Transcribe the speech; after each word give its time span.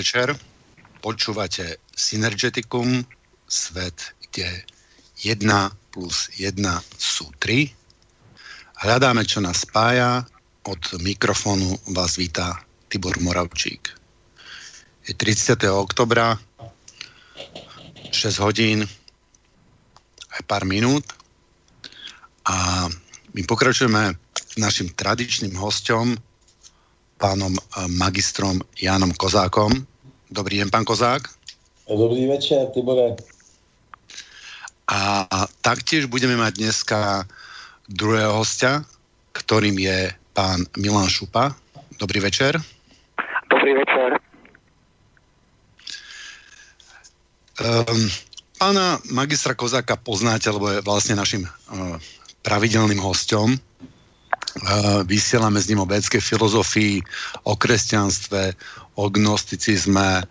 Podvečer. 0.00 0.32
Počúvate 1.04 1.76
Synergeticum, 1.92 3.04
svet, 3.44 4.16
kde 4.24 4.64
1 5.28 5.44
plus 5.92 6.32
1 6.40 6.56
sú 6.96 7.28
3. 7.36 7.68
Hľadáme, 8.80 9.28
čo 9.28 9.44
nás 9.44 9.68
spája. 9.68 10.24
Od 10.64 10.80
mikrofónu 11.04 11.76
vás 11.92 12.16
víta 12.16 12.64
Tibor 12.88 13.20
Moravčík. 13.20 13.92
Je 15.04 15.12
30. 15.12 15.68
oktobra, 15.68 16.40
6 18.08 18.40
hodín, 18.40 18.88
aj 20.32 20.42
pár 20.48 20.64
minút 20.64 21.04
a 22.48 22.88
my 23.36 23.42
pokračujeme 23.44 24.16
našim 24.56 24.96
tradičným 24.96 25.52
hostom, 25.60 26.16
pánom 27.20 27.52
magistrom 28.00 28.64
Jánom 28.80 29.12
Kozákom. 29.12 29.89
Dobrý 30.30 30.62
deň, 30.62 30.70
pán 30.70 30.86
Kozák. 30.86 31.26
Dobrý 31.90 32.30
večer, 32.30 32.70
Tibore. 32.70 33.18
A 34.86 35.26
taktiež 35.58 36.06
budeme 36.06 36.38
mať 36.38 36.62
dneska 36.62 37.26
druhého 37.90 38.38
hostia, 38.38 38.86
ktorým 39.34 39.74
je 39.74 40.14
pán 40.30 40.62
Milan 40.78 41.10
Šupa. 41.10 41.50
Dobrý 41.98 42.22
večer. 42.22 42.62
Dobrý 43.50 43.74
večer. 43.74 44.22
Um, 47.58 48.06
pána 48.54 49.02
magistra 49.10 49.58
Kozáka 49.58 49.98
poznáte, 49.98 50.46
lebo 50.46 50.70
je 50.70 50.86
vlastne 50.86 51.18
našim 51.18 51.42
uh, 51.42 51.98
pravidelným 52.46 53.02
hostom. 53.02 53.58
Uh, 54.62 55.02
vysielame 55.06 55.58
s 55.58 55.66
ním 55.66 55.82
o 55.82 55.90
védskej 55.90 56.22
filozofii, 56.22 57.02
o 57.46 57.58
kresťanstve, 57.58 58.54
o 59.00 59.08
gnosticizme, 59.08 60.28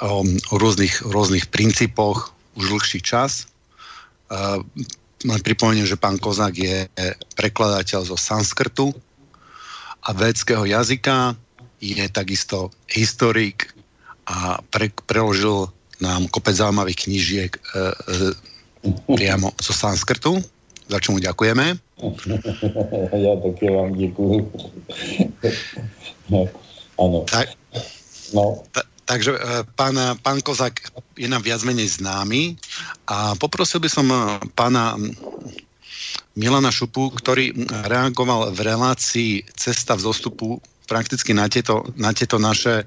um, 0.00 0.24
o 0.48 0.54
rôznych, 0.56 1.04
rôznych 1.04 1.52
princípoch 1.52 2.32
už 2.56 2.64
dlhší 2.72 3.04
čas. 3.04 3.44
Uh, 4.32 4.64
len 5.28 5.40
pripomeniem, 5.44 5.84
že 5.84 6.00
pán 6.00 6.16
Kozák 6.16 6.54
je 6.56 6.86
prekladateľ 7.34 8.06
zo 8.06 8.16
sanskrtu 8.16 8.94
a 10.06 10.14
védského 10.14 10.62
jazyka, 10.62 11.34
je 11.82 12.06
takisto 12.10 12.70
historik 12.86 13.74
a 14.30 14.62
pre, 14.70 14.94
preložil 15.10 15.70
nám 15.98 16.30
kopec 16.30 16.54
zaujímavých 16.54 17.06
knížiek 17.06 17.52
e, 17.54 17.60
e, 17.62 18.94
priamo 19.10 19.50
zo 19.58 19.74
sanskrtu 19.74 20.38
za 20.88 20.98
čo 20.98 21.12
mu 21.14 21.18
ďakujeme. 21.20 21.66
Ja 23.18 23.34
také 23.42 23.66
vám 23.74 23.98
ďakujem. 23.98 24.42
Áno. 27.02 27.18
Tak, 27.26 27.46
no. 28.32 28.62
Ta, 28.72 28.82
takže 29.08 29.32
e, 29.32 29.64
pán, 29.72 29.96
pán 30.20 30.38
Kozak 30.44 30.92
je 31.16 31.28
nám 31.28 31.40
viac 31.40 31.64
menej 31.64 31.96
známy 32.00 32.60
a 33.08 33.32
poprosil 33.40 33.80
by 33.80 33.88
som 33.88 34.06
e, 34.08 34.16
pána 34.52 35.00
Milana 36.38 36.70
Šupu, 36.70 37.10
ktorý 37.10 37.50
reagoval 37.90 38.54
v 38.54 38.60
relácii 38.62 39.32
Cesta 39.58 39.98
v 39.98 40.06
zostupu 40.06 40.48
prakticky 40.86 41.34
na 41.34 41.50
tieto, 41.50 41.82
na 41.98 42.14
tieto 42.14 42.38
naše 42.38 42.82
e, 42.82 42.86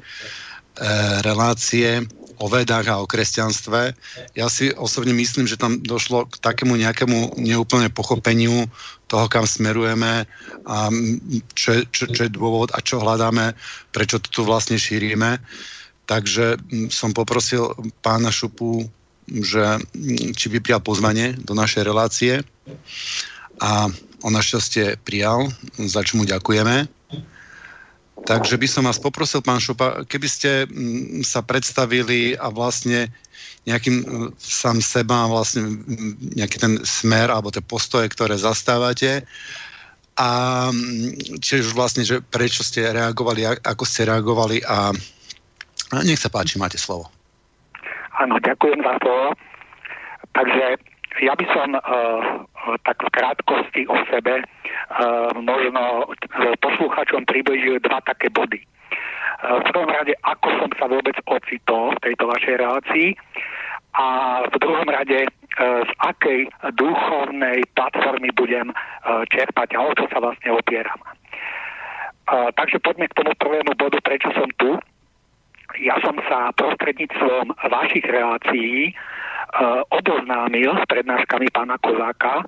relácie 1.25 2.06
o 2.41 2.50
vedách 2.50 2.90
a 2.90 2.97
o 2.97 3.06
kresťanstve. 3.06 3.94
Ja 4.34 4.50
si 4.50 4.74
osobne 4.74 5.13
myslím, 5.13 5.46
že 5.46 5.62
tam 5.62 5.78
došlo 5.78 6.25
k 6.25 6.41
takému 6.41 6.74
nejakému 6.74 7.38
neúplne 7.38 7.94
pochopeniu 7.94 8.66
toho, 9.06 9.29
kam 9.29 9.46
smerujeme 9.46 10.25
a 10.66 10.78
čo, 11.53 11.85
čo, 11.94 12.09
čo 12.09 12.22
je 12.25 12.34
dôvod 12.34 12.74
a 12.74 12.81
čo 12.81 12.97
hľadáme, 12.97 13.53
prečo 13.94 14.18
to 14.18 14.34
tu 14.34 14.41
vlastne 14.41 14.81
šírime. 14.81 15.38
Takže 16.09 16.57
som 16.90 17.13
poprosil 17.13 17.72
pána 18.02 18.34
Šupu, 18.34 18.90
že 19.29 19.78
či 20.34 20.46
by 20.50 20.58
prijal 20.59 20.81
pozvanie 20.81 21.38
do 21.38 21.53
našej 21.53 21.85
relácie 21.85 22.41
a 23.62 23.85
on 24.25 24.34
našťastie 24.34 24.97
prijal, 25.06 25.50
za 25.78 26.02
čo 26.02 26.18
mu 26.18 26.25
ďakujeme. 26.25 27.00
Takže 28.21 28.55
by 28.57 28.67
som 28.69 28.85
vás 28.85 29.01
poprosil, 29.01 29.41
pán 29.41 29.57
Šupa, 29.57 30.05
keby 30.05 30.27
ste 30.29 30.51
mm, 30.69 31.25
sa 31.25 31.41
predstavili 31.41 32.37
a 32.37 32.53
vlastne 32.53 33.09
nejakým 33.65 33.97
mm, 34.01 34.29
sám 34.37 34.77
seba, 34.81 35.25
vlastne 35.25 35.65
mm, 35.65 36.37
nejaký 36.37 36.57
ten 36.61 36.73
smer 36.85 37.33
alebo 37.33 37.49
tie 37.49 37.65
postoje, 37.65 38.05
ktoré 38.13 38.37
zastávate 38.37 39.25
a 40.19 40.29
čiže 41.39 41.71
už 41.71 41.73
vlastne, 41.73 42.03
že 42.03 42.21
prečo 42.21 42.61
ste 42.61 42.83
reagovali, 42.83 43.47
ako 43.63 43.83
ste 43.87 44.05
reagovali 44.05 44.61
a, 44.67 44.91
a 45.91 45.95
nech 46.03 46.19
sa 46.19 46.29
páči, 46.29 46.61
máte 46.61 46.77
slovo. 46.77 47.09
Áno, 48.19 48.37
ďakujem 48.37 48.85
za 48.85 48.95
to. 49.01 49.13
Takže 50.35 50.91
ja 51.19 51.35
by 51.35 51.45
som 51.51 51.75
uh, 51.75 51.81
tak 52.88 53.03
v 53.03 53.09
krátkosti 53.11 53.83
o 53.91 53.95
sebe 54.07 54.39
uh, 54.39 55.31
možno 55.35 56.07
posluchačom 56.63 57.27
približil 57.27 57.83
dva 57.83 57.99
také 58.07 58.31
body. 58.31 58.63
Uh, 59.44 59.59
v 59.59 59.63
prvom 59.75 59.91
rade, 59.91 60.16
ako 60.23 60.47
som 60.63 60.69
sa 60.79 60.88
vôbec 60.88 61.17
ocitol 61.27 61.91
v 61.99 62.03
tejto 62.07 62.31
vašej 62.31 62.55
relácii 62.63 63.09
a 63.91 64.07
v 64.47 64.55
druhom 64.55 64.88
rade, 64.88 65.27
z 65.59 65.91
akej 65.99 66.47
duchovnej 66.79 67.59
platformy 67.75 68.31
budem 68.31 68.72
čerpať 69.28 69.75
a 69.75 69.83
o 69.83 69.91
čo 69.99 70.07
sa 70.07 70.23
vlastne 70.23 70.47
opieram. 70.55 70.95
Takže 72.55 72.79
poďme 72.79 73.11
k 73.11 73.17
tomu 73.19 73.35
prvému 73.35 73.75
bodu, 73.75 73.99
prečo 73.99 74.31
som 74.31 74.47
tu. 74.55 74.79
Ja 75.79 75.96
som 76.03 76.20
sa 76.28 76.52
prostredníctvom 76.59 77.56
vašich 77.72 78.03
relácií 78.03 78.91
uh, 78.91 79.85
oboznámil 79.88 80.76
s 80.76 80.84
prednáškami 80.91 81.47
pána 81.56 81.79
Kozáka, 81.79 82.44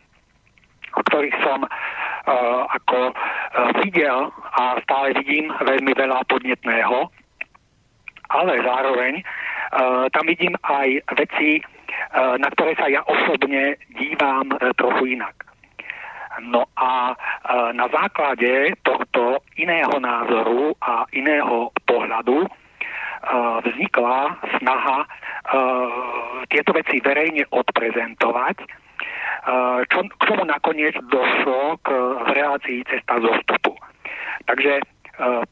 ktorých 0.91 1.37
som 1.39 1.63
uh, 1.63 2.61
ako 2.67 3.15
uh, 3.15 3.15
videl 3.79 4.27
a 4.59 4.75
stále 4.83 5.15
vidím 5.23 5.55
veľmi 5.55 5.95
veľa 5.95 6.27
podnetného, 6.27 7.07
ale 8.27 8.53
zároveň 8.59 9.13
uh, 9.23 10.11
tam 10.11 10.27
vidím 10.27 10.59
aj 10.67 10.87
veci, 11.15 11.63
uh, 11.63 12.35
na 12.35 12.51
ktoré 12.51 12.75
sa 12.75 12.91
ja 12.91 13.07
osobne 13.07 13.79
dívam 13.95 14.51
uh, 14.51 14.75
trochu 14.75 15.15
inak. 15.15 15.37
No 16.41 16.65
a 16.73 17.13
na 17.77 17.85
základe 17.93 18.73
tohto 18.81 19.37
iného 19.53 19.93
názoru 20.01 20.73
a 20.81 21.05
iného 21.13 21.69
pohľadu 21.85 22.49
vznikla 23.63 24.35
snaha 24.59 25.07
tieto 26.51 26.71
veci 26.75 26.99
verejne 26.99 27.47
odprezentovať, 27.49 28.57
čo 29.87 29.99
k 30.07 30.23
tomu 30.27 30.43
nakoniec 30.43 30.95
došlo 31.07 31.79
k 31.83 31.89
relácii 32.35 32.83
cesta 32.87 33.19
zostupu. 33.23 33.75
Takže 34.47 34.83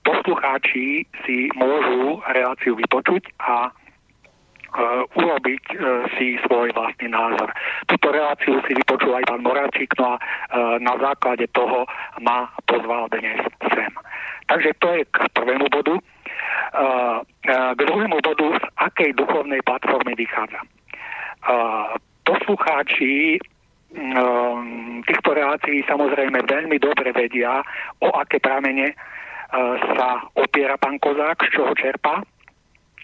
poslucháči 0.03 1.07
si 1.23 1.47
môžu 1.55 2.19
reláciu 2.27 2.75
vypočuť 2.75 3.23
a 3.39 3.71
urobiť 5.19 5.63
si 6.15 6.39
svoj 6.47 6.71
vlastný 6.71 7.11
názor. 7.11 7.51
Túto 7.91 8.07
reláciu 8.11 8.63
si 8.63 8.71
vypočul 8.71 9.11
aj 9.19 9.27
pán 9.27 9.43
Moravčík, 9.43 9.91
no 9.99 10.15
a 10.15 10.19
na 10.79 10.95
základe 10.95 11.43
toho 11.51 11.83
ma 12.23 12.47
pozval 12.67 13.11
dnes 13.11 13.43
sem. 13.75 13.91
Takže 14.47 14.71
to 14.79 14.87
je 14.95 15.01
k 15.11 15.17
prvému 15.35 15.67
bodu. 15.67 15.99
K 17.51 17.79
druhému 17.83 18.17
bodu, 18.23 18.47
z 18.55 18.65
akej 18.79 19.11
duchovnej 19.19 19.59
platformy 19.65 20.15
vychádza. 20.15 20.61
Poslucháči 22.23 23.41
týchto 25.03 25.29
relácií 25.35 25.83
samozrejme 25.83 26.47
veľmi 26.47 26.79
dobre 26.79 27.11
vedia, 27.11 27.59
o 27.99 28.07
aké 28.15 28.39
pramene 28.39 28.95
sa 29.99 30.23
opiera 30.39 30.79
pán 30.79 30.95
Kozák, 31.03 31.43
z 31.43 31.59
čoho 31.59 31.75
čerpá. 31.75 32.23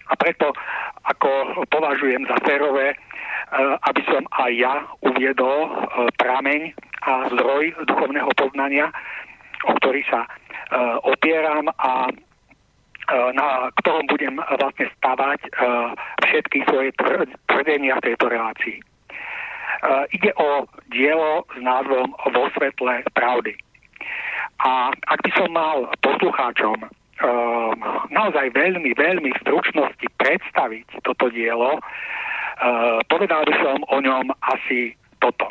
A 0.08 0.12
preto, 0.16 0.48
ako 1.04 1.60
považujem 1.68 2.24
za 2.24 2.40
férové, 2.40 2.96
aby 3.84 4.02
som 4.08 4.24
aj 4.40 4.52
ja 4.56 4.74
uviedol 5.04 5.68
prameň 6.16 6.72
a 7.04 7.28
zdroj 7.36 7.76
duchovného 7.84 8.32
poznania, 8.32 8.88
o 9.68 9.76
ktorý 9.76 10.00
sa 10.08 10.24
opieram 11.04 11.68
a 11.76 12.08
na 13.08 13.72
ktorom 13.80 14.04
budem 14.08 14.36
vlastne 14.36 14.86
stavať 15.00 15.40
eh, 15.40 15.50
všetky 16.28 16.58
svoje 16.68 16.92
tvrdenia 17.48 17.96
v 17.96 18.04
tejto 18.12 18.26
relácii. 18.28 18.78
Eh, 18.78 20.04
ide 20.12 20.30
o 20.36 20.68
dielo 20.92 21.48
s 21.56 21.58
názvom 21.60 22.12
Vo 22.32 22.44
svetle 22.52 23.04
pravdy. 23.16 23.56
A 24.58 24.92
ak 24.92 25.18
by 25.22 25.30
som 25.38 25.54
mal 25.54 25.86
poslucháčom 26.02 26.90
naozaj 28.14 28.54
veľmi, 28.54 28.94
veľmi 28.94 29.30
v 29.34 29.40
stručnosti 29.42 30.06
predstaviť 30.22 31.02
toto 31.02 31.30
dielo, 31.34 31.82
povedal 33.10 33.42
by 33.42 33.54
som 33.58 33.78
o 33.90 33.98
ňom 33.98 34.30
asi 34.38 34.94
toto. 35.18 35.50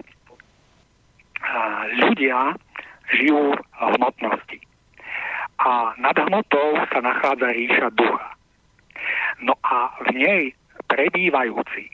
Ľudia 2.03 2.55
žijú 3.15 3.51
v 3.55 3.91
hmotnosti 3.99 4.66
a 5.57 5.93
nad 5.97 6.17
hmotou 6.17 6.77
sa 6.93 6.99
nachádza 7.01 7.49
ríša 7.53 7.89
ducha. 7.97 8.29
No 9.41 9.53
a 9.65 9.93
v 10.05 10.09
nej 10.13 10.41
prebývajúci, 10.89 11.89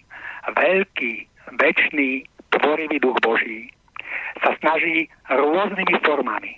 veľký, 0.51 1.13
väčší, 1.59 2.27
tvorivý 2.53 2.97
duch 2.99 3.17
Boží 3.23 3.71
sa 4.43 4.53
snaží 4.61 5.09
rôznymi 5.31 5.95
formami 6.05 6.53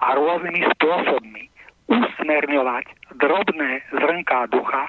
a 0.00 0.14
rôznymi 0.14 0.62
spôsobmi 0.76 1.44
usmerňovať 1.88 2.86
drobné 3.20 3.82
zrnká 3.92 4.48
ducha, 4.48 4.88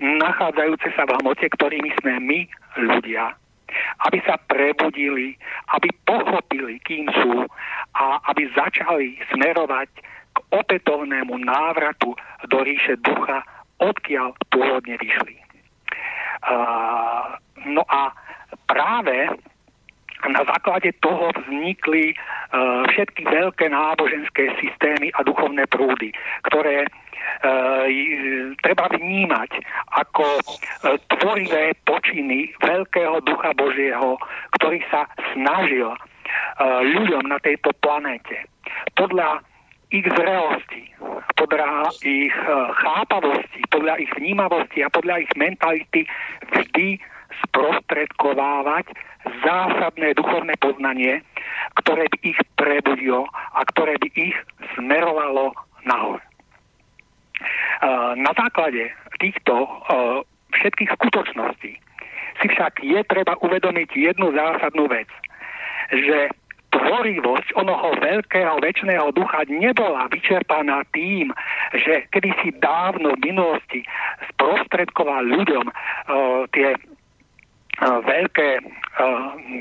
nachádzajúce 0.00 0.88
sa 0.94 1.08
v 1.08 1.18
hmote, 1.22 1.46
ktorými 1.58 1.90
sme 1.98 2.14
my, 2.22 2.40
ľudia, 2.78 3.34
aby 4.06 4.18
sa 4.22 4.38
prebudili, 4.46 5.34
aby 5.74 5.88
pochopili, 6.06 6.78
kým 6.86 7.10
sú 7.20 7.44
a 7.98 8.22
aby 8.30 8.46
začali 8.54 9.18
smerovať 9.34 9.88
opätovnému 10.50 11.38
návratu 11.42 12.14
do 12.48 12.58
ríše 12.62 12.96
ducha, 13.02 13.42
odkiaľ 13.78 14.34
pôvodne 14.50 14.98
vyšli. 14.98 15.36
Uh, 16.38 17.34
no 17.66 17.82
a 17.86 18.14
práve 18.70 19.26
na 20.26 20.42
základe 20.46 20.90
toho 20.98 21.30
vznikli 21.34 22.14
uh, 22.14 22.82
všetky 22.90 23.22
veľké 23.26 23.70
náboženské 23.70 24.50
systémy 24.58 25.14
a 25.14 25.22
duchovné 25.22 25.66
prúdy, 25.70 26.10
ktoré 26.50 26.86
uh, 26.86 27.86
treba 28.62 28.90
vnímať 28.90 29.50
ako 29.94 30.26
uh, 30.26 30.42
tvorivé 31.18 31.74
počiny 31.86 32.50
veľkého 32.62 33.22
ducha 33.22 33.54
Božieho, 33.54 34.18
ktorý 34.58 34.82
sa 34.90 35.06
snažil 35.34 35.94
ľuďom 36.60 37.24
na 37.24 37.40
tejto 37.40 37.72
planéte 37.80 38.44
podľa 38.98 39.40
ich 39.88 40.04
zrelosti, 40.04 40.92
podľa 41.40 41.88
ich 42.04 42.34
chápavosti, 42.76 43.60
podľa 43.72 43.94
ich 44.04 44.10
vnímavosti 44.20 44.84
a 44.84 44.92
podľa 44.92 45.24
ich 45.24 45.32
mentality 45.38 46.04
vždy 46.52 47.00
sprostredkovávať 47.48 48.92
zásadné 49.44 50.12
duchovné 50.16 50.54
poznanie, 50.60 51.20
ktoré 51.80 52.08
by 52.08 52.18
ich 52.24 52.38
prebudilo 52.56 53.28
a 53.56 53.60
ktoré 53.72 53.96
by 54.00 54.08
ich 54.16 54.36
smerovalo 54.76 55.52
nahor. 55.84 56.20
Na 58.18 58.32
základe 58.34 58.90
týchto 59.22 59.68
všetkých 60.52 60.90
skutočností 60.98 61.72
si 62.38 62.46
však 62.46 62.82
je 62.82 63.00
treba 63.06 63.34
uvedomiť 63.40 63.88
jednu 63.94 64.30
zásadnú 64.34 64.86
vec, 64.90 65.08
že 65.90 66.30
tvorivosť 66.78 67.48
onoho 67.58 67.98
veľkého 67.98 68.62
väčšného 68.62 69.10
ducha 69.10 69.42
nebola 69.50 70.06
vyčerpaná 70.14 70.86
tým, 70.94 71.34
že 71.74 72.06
kedysi 72.14 72.54
dávno 72.62 73.18
v 73.18 73.34
minulosti 73.34 73.82
sprostredkoval 74.30 75.26
ľuďom 75.26 75.66
uh, 75.66 76.46
tie 76.54 76.78
veľké, 77.78 78.48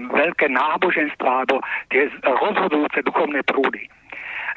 veľké 0.10 0.48
náboženstva 0.50 1.46
alebo 1.46 1.62
tie 1.94 2.10
rozhodujúce 2.26 3.06
duchovné 3.06 3.46
prúdy. 3.46 3.86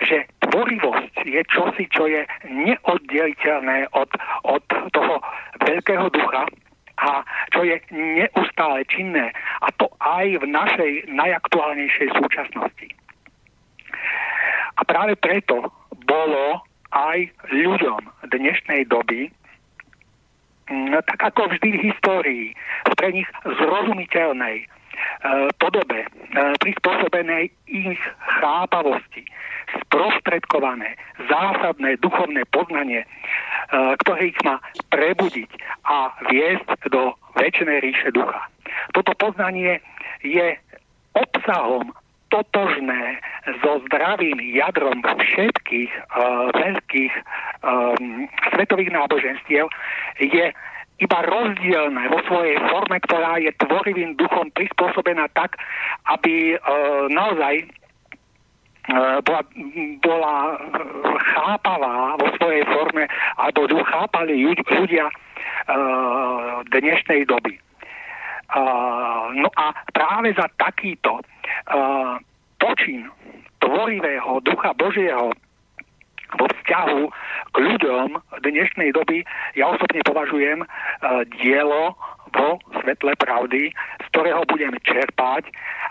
Že 0.00 0.24
tvorivosť 0.48 1.14
je 1.28 1.42
čosi, 1.52 1.84
čo 1.92 2.08
je 2.08 2.24
neoddeliteľné 2.48 3.92
od, 3.92 4.08
od 4.48 4.64
toho 4.96 5.20
veľkého 5.60 6.08
ducha 6.08 6.48
a 7.00 7.24
čo 7.52 7.64
je 7.64 7.80
neustále 7.90 8.84
činné. 8.92 9.32
A 9.64 9.72
to 9.80 9.88
aj 10.04 10.26
v 10.40 10.44
našej 10.44 10.92
najaktuálnejšej 11.08 12.08
súčasnosti. 12.20 12.88
A 14.76 14.80
práve 14.84 15.16
preto 15.16 15.72
bolo 16.04 16.60
aj 16.92 17.28
ľuďom 17.52 18.00
dnešnej 18.28 18.84
doby 18.88 19.32
No, 20.70 21.02
tak 21.02 21.18
ako 21.18 21.50
vždy 21.50 21.68
v 21.74 21.82
histórii, 21.90 22.44
v 22.86 22.92
pre 22.94 23.10
nich 23.10 23.26
zrozumiteľnej 23.42 24.56
e, 24.62 24.66
podobe, 25.58 26.06
e, 26.06 26.08
prispôsobenej 26.62 27.50
ich 27.66 27.98
chápavosti, 28.38 29.26
sprostredkované, 29.82 30.94
zásadné 31.26 31.98
duchovné 31.98 32.46
poznanie, 32.54 33.02
e, 33.70 33.96
ktoré 34.04 34.34
ich 34.34 34.40
má 34.42 34.58
prebudiť 34.90 35.50
a 35.86 36.10
viesť 36.28 36.90
do 36.90 37.14
väčšnej 37.38 37.78
ríše 37.80 38.10
ducha. 38.10 38.42
Toto 38.92 39.14
poznanie 39.16 39.80
je 40.22 40.58
obsahom 41.14 41.94
totožné 42.30 43.18
so 43.62 43.82
zdravým 43.90 44.38
jadrom 44.54 45.02
všetkých 45.02 45.90
uh, 45.90 46.46
veľkých 46.54 47.14
um, 47.66 48.30
svetových 48.54 48.90
náboženstiev, 48.94 49.66
je 50.22 50.46
iba 51.00 51.18
rozdielne 51.26 52.02
vo 52.12 52.20
svojej 52.30 52.54
forme, 52.70 53.02
ktorá 53.02 53.42
je 53.42 53.50
tvorivým 53.66 54.14
duchom 54.14 54.52
prispôsobená 54.54 55.26
tak, 55.34 55.58
aby 56.06 56.54
uh, 56.54 57.10
naozaj 57.10 57.66
bola, 59.24 59.42
bola 60.00 60.34
chápavá 61.36 62.16
vo 62.16 62.26
svojej 62.40 62.64
forme, 62.64 63.04
alebo 63.36 63.68
ju 63.68 63.80
chápali 63.84 64.34
ľudia 64.48 65.06
uh, 65.10 66.64
dnešnej 66.72 67.28
doby. 67.28 67.60
No 69.30 69.46
a 69.54 69.70
práve 69.94 70.34
za 70.34 70.50
takýto 70.58 71.22
počin 72.58 73.06
tvorivého 73.62 74.42
ducha 74.42 74.74
Božieho 74.74 75.30
vo 76.34 76.46
vzťahu 76.46 77.00
k 77.50 77.56
ľuďom 77.58 78.18
dnešnej 78.42 78.90
doby 78.90 79.22
ja 79.54 79.70
osobne 79.70 80.02
považujem 80.02 80.66
dielo 81.38 81.94
vo 82.34 82.58
svetle 82.82 83.12
pravdy, 83.18 83.70
z 83.74 84.06
ktorého 84.14 84.42
budem 84.46 84.74
čerpať 84.82 85.48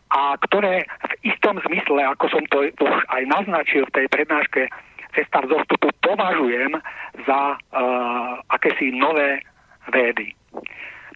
a 0.09 0.35
ktoré 0.49 0.83
v 0.83 1.13
istom 1.33 1.61
zmysle, 1.69 2.01
ako 2.01 2.25
som 2.31 2.43
to 2.49 2.69
už 2.73 2.97
aj 3.13 3.23
naznačil 3.29 3.85
v 3.87 3.95
tej 3.95 4.05
prednáške 4.09 4.67
Cesta 5.09 5.41
v 5.41 5.49
zostupu, 5.57 5.89
považujem 6.05 6.77
za 7.25 7.57
uh, 7.57 8.37
akési 8.53 8.93
nové 8.93 9.41
védy. 9.89 10.37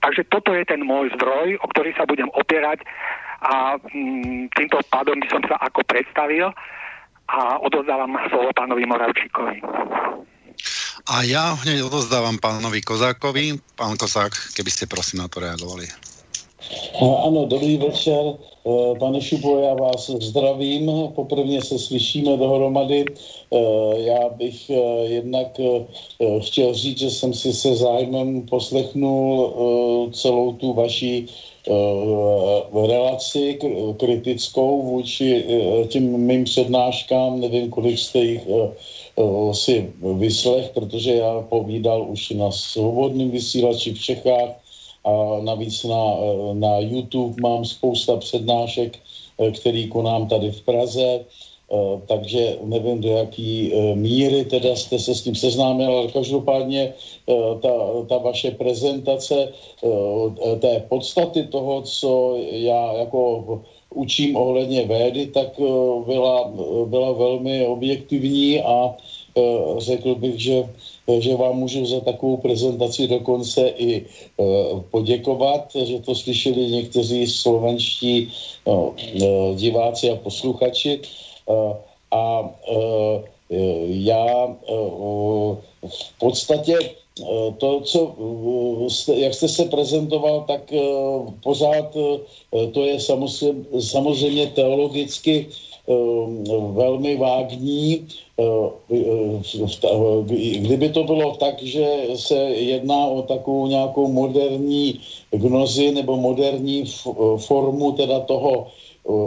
Takže 0.01 0.25
toto 0.33 0.49
je 0.57 0.65
ten 0.65 0.81
môj 0.81 1.13
zdroj, 1.13 1.61
o 1.61 1.65
ktorý 1.69 1.93
sa 1.93 2.09
budem 2.09 2.25
opierať 2.33 2.81
a 3.45 3.77
mm, 3.77 4.49
týmto 4.57 4.81
pádom 4.89 5.21
by 5.21 5.27
som 5.29 5.45
sa 5.45 5.61
ako 5.61 5.85
predstavil 5.85 6.49
a 7.29 7.39
odozdávam 7.61 8.17
slovo 8.33 8.49
pánovi 8.57 8.83
Moravčíkovi. 8.89 9.61
A 11.09 11.25
ja 11.25 11.57
hneď 11.57 11.89
odozdávam 11.89 12.37
pánovi 12.37 12.81
Kozákovi. 12.85 13.57
Pán 13.73 13.97
Kozák, 13.97 14.33
keby 14.53 14.69
ste 14.69 14.85
prosím 14.85 15.25
na 15.25 15.27
to 15.27 15.41
reagovali. 15.41 15.89
Ano, 17.01 17.45
dobrý 17.45 17.77
večer. 17.77 18.39
Eh, 18.65 18.99
pane 18.99 19.21
Šupo, 19.21 19.59
já 19.59 19.73
vás 19.73 20.09
zdravím. 20.09 20.91
Poprvně 21.15 21.61
se 21.61 21.79
slyšíme 21.79 22.37
dohromady. 22.37 23.05
Eh, 23.05 23.57
já 23.95 24.29
bych 24.29 24.69
eh, 24.69 24.75
jednak 25.05 25.59
chtěl 26.39 26.73
říct, 26.73 26.99
že 26.99 27.11
jsem 27.11 27.33
si 27.33 27.53
se 27.53 27.75
zájmem 27.75 28.41
poslechnul 28.41 29.53
celou 30.13 30.53
tu 30.53 30.73
vaši 30.73 31.25
relaci 32.87 33.59
kritickou 33.97 34.81
vůči 34.81 35.45
těm 35.87 36.03
mým 36.17 36.43
přednáškám. 36.43 37.39
Nevím, 37.39 37.69
kolik 37.69 37.99
jste 37.99 38.19
jich 38.19 38.41
si 39.53 39.93
vyslech, 40.01 40.69
protože 40.73 41.13
já 41.13 41.41
povídal 41.41 42.05
už 42.09 42.29
na 42.29 42.51
svobodném 42.51 43.31
vysílači 43.31 43.93
v 43.93 44.01
Čechách 44.01 44.49
a 45.05 45.39
navíc 45.41 45.83
na, 45.83 46.03
eh, 46.17 46.53
na 46.53 46.79
YouTube 46.79 47.41
mám 47.41 47.65
spousta 47.65 48.17
přednášek, 48.17 48.97
eh, 48.97 49.51
který 49.51 49.87
konám 49.87 50.27
tady 50.27 50.51
v 50.51 50.61
Praze, 50.61 51.09
eh, 51.19 51.75
takže 52.07 52.57
nevím, 52.63 53.01
do 53.01 53.09
jaký 53.09 53.73
míry 53.93 54.45
teda 54.45 54.75
jste 54.75 54.99
se 54.99 55.15
s 55.15 55.21
tím 55.21 55.35
seznámil, 55.35 55.91
ale 55.91 56.07
každopádně 56.07 56.93
ta, 57.61 57.73
ta 58.09 58.17
vaše 58.17 58.51
prezentace 58.51 59.53
té 60.59 60.73
podstaty 60.89 61.47
toho, 61.47 61.81
co 61.81 62.35
já 62.51 62.93
jako 62.93 63.19
učím 63.93 64.35
ohledně 64.35 64.85
védy, 64.85 65.27
tak 65.27 65.59
byla, 66.05 66.51
byla 66.85 67.11
velmi 67.11 67.65
objektivní 67.65 68.61
a 68.61 68.95
řekl 69.77 70.15
bych, 70.15 70.39
že 70.39 70.69
že 71.19 71.35
vám 71.35 71.55
můžu 71.55 71.85
za 71.85 71.99
takovou 71.99 72.37
prezentaci 72.37 73.07
dokonce 73.07 73.67
i 73.77 74.05
poděkovat, 74.91 75.75
že 75.83 75.99
to 75.99 76.15
slyšeli 76.15 76.71
někteří 76.71 77.27
slovenští 77.27 78.31
no, 78.67 78.93
diváci 79.55 80.09
a 80.11 80.15
posluchači. 80.15 80.99
A 82.11 82.49
já 83.87 84.55
v 85.87 86.19
podstatě 86.19 86.79
to, 87.57 87.81
co, 87.81 88.15
e, 89.09 89.19
jak 89.19 89.33
jste 89.33 89.47
se 89.47 89.65
prezentoval, 89.65 90.43
tak 90.47 90.73
pořád 91.43 91.97
to 92.71 92.83
je 92.83 92.99
samozřejmě, 92.99 93.81
samozřejmě 93.81 94.47
teologicky 94.47 95.47
velmi 96.71 97.15
vágní. 97.15 98.07
Kdyby 100.57 100.89
to 100.89 101.03
bylo 101.03 101.35
tak, 101.35 101.63
že 101.63 102.07
se 102.15 102.37
jedná 102.49 103.07
o 103.07 103.21
takovou 103.21 103.67
nějakou 103.67 104.07
moderní 104.07 104.99
gnozi 105.31 105.91
nebo 105.91 106.17
moderní 106.17 106.85
formu 107.37 107.91
teda 107.91 108.19
toho 108.19 108.67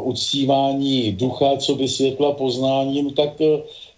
uctívání 0.02 1.12
ducha, 1.12 1.57
co 1.57 1.75
by 1.75 1.88
světla 1.88 2.33
poznáním, 2.33 3.11
tak 3.11 3.31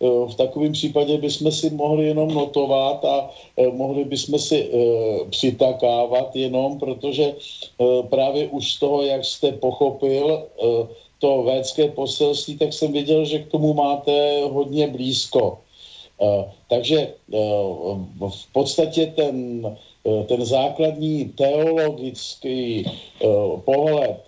v 0.01 0.35
takovém 0.35 0.73
případě 0.73 1.19
bychom 1.19 1.53
si 1.53 1.71
mohli 1.71 2.07
jenom 2.07 2.35
notovat 2.35 3.05
a 3.05 3.31
mohli 3.73 4.05
bychom 4.05 4.39
si 4.39 4.71
přitakávat 5.31 6.37
jenom, 6.37 6.79
protože 6.79 7.35
právě 8.11 8.49
už 8.49 8.73
z 8.73 8.79
toho, 8.79 9.03
jak 9.03 9.25
jste 9.25 9.53
pochopil, 9.53 10.47
to 11.19 11.43
védské 11.43 11.89
poselství, 11.89 12.59
tak 12.59 12.73
jsem 12.73 12.93
viděl, 12.93 13.25
že 13.25 13.39
k 13.39 13.51
tomu 13.51 13.75
máte 13.75 14.41
hodně 14.47 14.87
blízko. 14.87 15.59
Takže 16.69 17.13
v 18.19 18.53
podstatě 18.53 19.07
ten 19.07 19.67
Eh, 20.09 20.25
ten 20.25 20.45
základní 20.45 21.25
teologický 21.25 22.85
pohled 23.65 24.25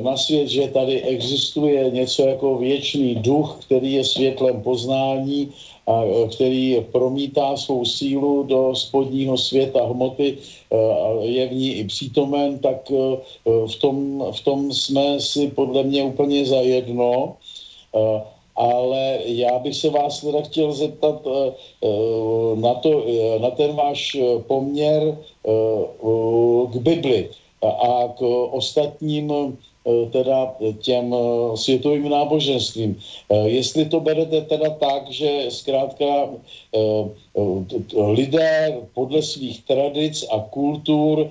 na 0.00 0.16
svět, 0.16 0.48
že 0.48 0.68
tady 0.68 1.02
existuje 1.02 1.90
něco 1.90 2.22
jako 2.22 2.58
věčný 2.58 3.14
duch, 3.14 3.58
který 3.66 3.92
je 3.92 4.04
světlem 4.04 4.62
poznání 4.62 5.48
a 5.86 6.04
uh, 6.04 6.28
který 6.28 6.84
promítá 6.92 7.56
svou 7.56 7.84
sílu 7.84 8.42
do 8.42 8.74
spodního 8.74 9.38
světa. 9.38 9.86
Hmoty, 9.86 10.38
je 11.20 11.46
v 11.46 11.52
ní 11.52 11.70
i 11.72 11.84
přítomen, 11.84 12.58
tak 12.58 12.90
v 13.44 13.74
tom, 13.80 14.24
v 14.32 14.40
tom 14.40 14.72
jsme 14.72 15.20
si 15.20 15.48
podle 15.48 15.82
mě 15.82 16.02
úplně 16.02 16.46
zajedno 16.46 17.36
ale 18.56 19.18
já 19.24 19.58
bych 19.58 19.76
se 19.76 19.90
vás 19.90 20.20
teda 20.20 20.42
chtěl 20.42 20.72
zeptat 20.72 21.26
na, 22.54 22.74
to, 22.74 23.04
na 23.38 23.50
ten 23.50 23.76
váš 23.76 24.16
poměr 24.46 25.18
k 26.72 26.76
Bibli 26.76 27.28
a 27.64 28.08
k 28.18 28.22
ostatním 28.50 29.32
teda 30.12 30.54
těm 30.80 31.14
světovým 31.54 32.08
náboženstvím. 32.08 33.00
Jestli 33.44 33.84
to 33.84 34.00
berete 34.00 34.40
teda 34.40 34.70
tak, 34.70 35.10
že 35.10 35.44
zkrátka 35.48 36.28
lidé 37.96 38.80
podle 38.94 39.22
svých 39.22 39.64
tradic 39.64 40.24
a 40.32 40.40
kultur 40.40 41.30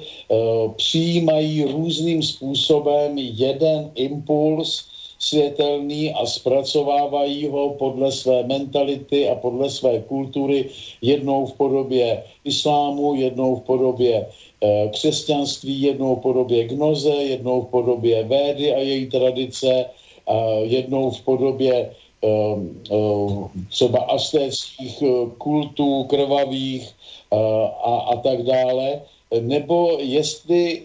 přijímají 0.76 1.64
různým 1.64 2.24
způsobem 2.24 3.18
jeden 3.18 3.92
impuls, 3.96 4.86
světelný 5.20 6.14
a 6.14 6.26
zpracovávají 6.26 7.48
ho 7.48 7.70
podle 7.70 8.12
své 8.12 8.44
mentality 8.44 9.30
a 9.30 9.36
podle 9.36 9.70
své 9.70 10.00
kultury, 10.00 10.70
jednou 11.02 11.46
v 11.46 11.54
podobě 11.54 12.24
islámu, 12.44 13.16
jednou 13.16 13.56
v 13.56 13.62
podobě 13.62 14.28
křesťanství, 14.92 15.82
jednou 15.82 16.16
v 16.16 16.20
podobě 16.20 16.68
gnoze, 16.68 17.10
jednou 17.10 17.62
v 17.62 17.66
podobě 17.66 18.24
védy 18.24 18.76
a 18.76 18.78
její 18.78 19.06
tradice, 19.06 19.86
jednou 20.64 21.12
v 21.12 21.22
podobě 21.22 21.74
eh, 21.74 22.28
eh, 22.92 23.50
třeba 23.70 24.00
astéckých 24.00 25.04
kultů 25.38 26.04
krvavých 26.04 26.92
a, 27.84 27.96
a 27.96 28.16
tak 28.16 28.44
dále. 28.44 29.02
Nebo 29.40 29.98
jestli, 30.00 30.84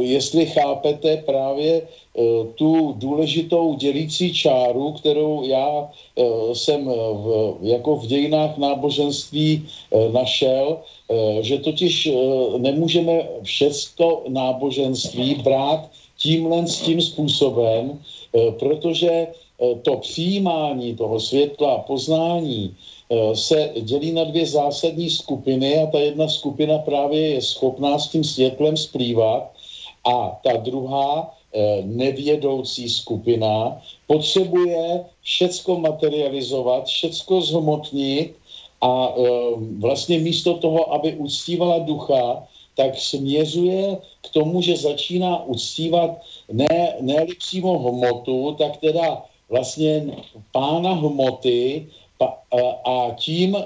jestli 0.00 0.46
chápete 0.46 1.16
právě 1.16 1.82
Eh, 2.18 2.44
tu 2.54 2.92
důležitou 2.92 3.74
dělící 3.74 4.34
čáru, 4.34 4.92
kterou 4.92 5.44
já 5.44 5.90
eh, 6.18 6.54
jsem 6.54 6.84
v, 6.84 7.56
jako 7.62 7.96
v 7.96 8.06
dějinách 8.06 8.58
náboženství 8.58 9.64
eh, 9.64 10.12
našel, 10.12 10.78
že 11.40 11.58
totiž 11.58 12.10
nemůžeme 12.58 13.28
všechno 13.42 14.22
náboženství 14.28 15.34
brát 15.34 15.90
tímhle 16.22 16.66
s 16.66 16.80
tím 16.80 17.02
způsobem, 17.02 18.00
protože 18.58 19.26
to 19.82 19.96
přijímání 19.96 20.96
toho 20.96 21.20
světla, 21.20 21.78
poznání 21.78 22.74
se 23.34 23.70
dělí 23.80 24.12
na 24.12 24.24
dvě 24.24 24.46
zásadní 24.46 25.10
skupiny 25.10 25.82
a 25.82 25.86
ta 25.86 25.98
jedna 25.98 26.28
skupina 26.28 26.78
právě 26.78 27.20
je 27.28 27.42
schopná 27.42 27.98
s 27.98 28.08
tím 28.08 28.24
světlem 28.24 28.76
splývat 28.76 29.50
a 30.04 30.40
ta 30.44 30.56
druhá 30.56 31.34
Eh, 31.54 31.82
nevědoucí 31.84 32.88
skupina 32.88 33.82
potřebuje 34.06 35.04
všecko 35.22 35.78
materializovat, 35.78 36.86
všecko 36.86 37.40
zhmotnit 37.40 38.36
a 38.82 39.14
eh, 39.16 39.22
vlastně 39.78 40.18
místo 40.18 40.54
toho, 40.58 40.94
aby 40.94 41.14
uctívala 41.14 41.78
ducha, 41.78 42.46
tak 42.74 42.98
směřuje 42.98 43.96
k 44.22 44.28
tomu, 44.28 44.62
že 44.62 44.76
začíná 44.76 45.44
uctívat 45.44 46.10
ne, 46.52 46.96
ne 47.00 47.26
přímo 47.38 47.78
hmotu, 47.78 48.54
tak 48.58 48.76
teda 48.76 49.22
vlastně 49.48 50.16
pána 50.52 50.92
hmoty 50.92 51.86
a 52.84 53.14
tím 53.16 53.56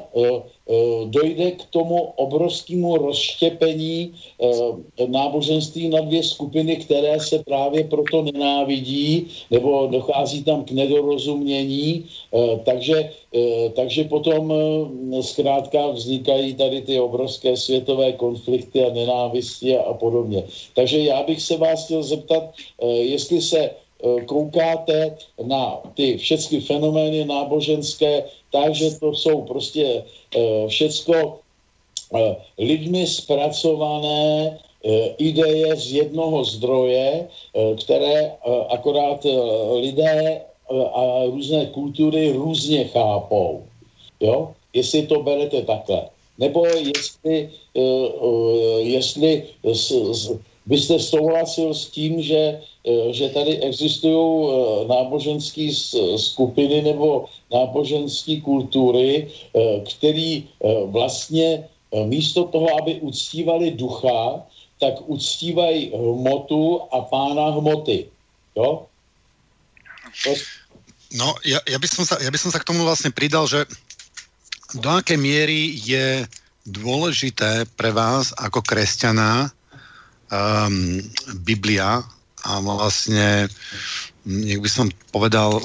Eh, 0.67 1.07
dojde 1.07 1.51
k 1.51 1.65
tomu 1.71 2.19
obrovskému 2.19 2.97
rozštěpení 2.97 4.15
eh, 4.43 5.07
náboženství 5.07 5.89
na 5.89 6.01
dvě 6.01 6.23
skupiny, 6.23 6.77
které 6.77 7.21
se 7.21 7.39
právě 7.39 7.85
proto 7.85 8.23
nenávidí, 8.23 9.31
nebo 9.51 9.87
dochází 9.87 10.45
tam 10.45 10.65
k 10.65 10.71
nedorozumění, 10.71 12.05
takže, 12.65 13.11
takže 13.75 14.05
potom 14.05 14.53
zkrátka 15.21 15.91
vznikají 15.91 16.55
tady 16.55 16.83
ty 16.83 17.01
obrovské 17.01 17.57
světové 17.57 18.13
konflikty 18.13 18.85
a 18.85 18.93
nenávisti 18.93 19.77
a, 19.77 19.83
a 19.83 19.95
podobně. 19.95 20.45
Takže 20.75 20.99
já 20.99 21.23
bych 21.23 21.43
se 21.43 21.57
vás 21.57 21.85
chtěl 21.85 22.03
zeptat, 22.03 22.43
jestli 22.83 23.41
se 23.41 23.71
koukáte 24.27 25.17
na 25.45 25.81
ty 25.95 26.17
všechny 26.17 26.61
fenomény 26.61 27.25
náboženské 27.25 28.25
takže 28.53 28.91
to 29.01 29.15
jsou 29.15 29.43
prostě 29.43 30.03
uh, 30.37 30.69
všecko 30.69 31.39
uh, 32.11 32.21
lidmi 32.59 33.07
zpracované 33.07 34.59
ideje 35.19 35.77
z 35.77 35.93
jednoho 35.93 36.45
zdroje, 36.45 37.29
které 37.83 38.33
akorát 38.69 39.27
lidé 39.83 40.41
a 40.95 41.25
různé 41.27 41.67
kultury 41.67 42.33
různě 42.33 42.85
chápou. 42.85 43.67
Jo? 44.21 44.55
Jestli 44.75 45.07
to 45.07 45.23
berete 45.23 45.63
takhle. 45.63 46.07
Nebo 46.39 46.67
jestli, 46.67 47.51
jestli 48.79 49.43
byste 50.67 50.99
souhlasil 50.99 51.75
s 51.75 51.91
tím, 51.91 52.23
že 52.23 52.61
že 53.11 53.29
tady 53.29 53.59
existují 53.59 54.15
eh, 54.15 54.89
náboženské 54.89 55.75
skupiny 56.17 56.83
nebo 56.83 57.27
náboženské 57.53 58.41
kultury, 58.41 59.27
eh, 59.27 59.81
který 59.81 60.49
vlastně 60.87 61.69
místo 62.05 62.45
toho, 62.45 62.67
aby 62.83 62.95
uctívali 62.95 63.71
ducha, 63.71 64.43
tak 64.81 64.95
uctívají 65.07 65.91
hmotu 65.95 66.81
a 66.93 67.01
pána 67.01 67.51
hmoty. 67.51 68.07
Jo? 68.57 68.87
No, 71.17 71.35
ja, 71.45 71.61
ja, 71.71 71.79
by 71.79 71.89
som 71.89 72.05
sa, 72.05 72.19
ja 72.19 72.29
by 72.29 72.39
som 72.39 72.51
sa 72.51 72.59
k 72.59 72.67
tomu 72.67 72.83
vlastne 72.83 73.15
pridal, 73.15 73.47
že 73.47 73.65
do 74.75 74.91
akej 74.91 75.17
miery 75.17 75.79
je 75.79 76.27
dôležité 76.67 77.65
pre 77.79 77.95
vás 77.95 78.35
ako 78.35 78.59
kresťana 78.61 79.55
um, 80.29 80.99
Biblia 81.47 82.03
a 82.47 82.63
vlastne 82.63 83.51
nech 84.27 84.59
by 84.59 84.67
som 84.67 84.91
povedal, 85.15 85.63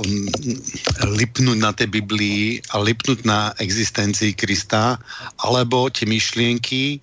lipnúť 1.17 1.57
na 1.57 1.73
tej 1.73 1.89
Biblii 1.89 2.61
a 2.69 2.77
lipnúť 2.77 3.25
na 3.25 3.49
existencii 3.57 4.37
Krista, 4.37 5.01
alebo 5.41 5.89
tie 5.89 6.05
myšlienky, 6.05 7.01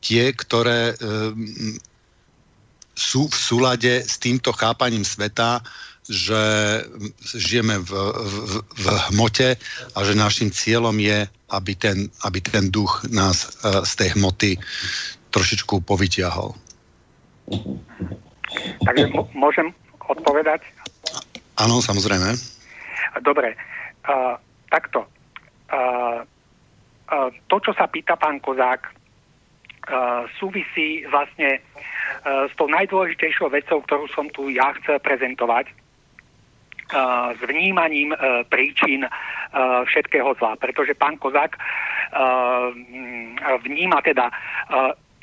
tie, 0.00 0.24
ktoré 0.32 0.96
um, 0.96 1.36
sú 2.96 3.28
v 3.28 3.36
súlade 3.36 3.92
s 4.00 4.16
týmto 4.16 4.56
chápaním 4.56 5.04
sveta, 5.04 5.60
že 6.08 6.42
žijeme 7.36 7.76
v, 7.84 7.92
v, 7.92 8.44
v 8.64 8.84
hmote 9.12 9.60
a 9.94 9.98
že 10.00 10.16
našim 10.16 10.48
cieľom 10.48 10.96
je, 10.96 11.28
aby 11.52 11.72
ten, 11.76 12.08
aby 12.24 12.40
ten 12.40 12.72
duch 12.72 13.04
nás 13.12 13.52
uh, 13.60 13.84
z 13.84 13.92
tej 14.00 14.08
hmoty 14.16 14.56
trošičku 15.28 15.84
povytiahol. 15.84 16.56
Takže 18.84 19.04
môžem 19.36 19.72
odpovedať? 20.10 20.64
Áno, 21.60 21.84
samozrejme. 21.84 22.34
Dobre, 23.20 23.54
uh, 24.08 24.34
takto. 24.72 25.04
Uh, 25.70 26.24
uh, 27.10 27.30
to, 27.46 27.56
čo 27.62 27.72
sa 27.76 27.86
pýta 27.86 28.16
pán 28.16 28.40
Kozák, 28.40 28.90
uh, 28.90 30.24
súvisí 30.40 31.04
vlastne 31.10 31.60
uh, 31.60 32.48
s 32.48 32.52
tou 32.56 32.66
najdôležitejšou 32.70 33.52
vecou, 33.52 33.82
ktorú 33.84 34.06
som 34.10 34.26
tu 34.32 34.50
ja 34.50 34.74
chcel 34.82 34.98
prezentovať. 34.98 35.70
s 37.38 37.40
vnímaním 37.46 38.10
príčin 38.50 39.06
všetkého 39.86 40.34
zla. 40.42 40.58
Pretože 40.58 40.98
pán 40.98 41.14
Kozák 41.22 41.54
vníma 43.62 44.02
teda 44.02 44.26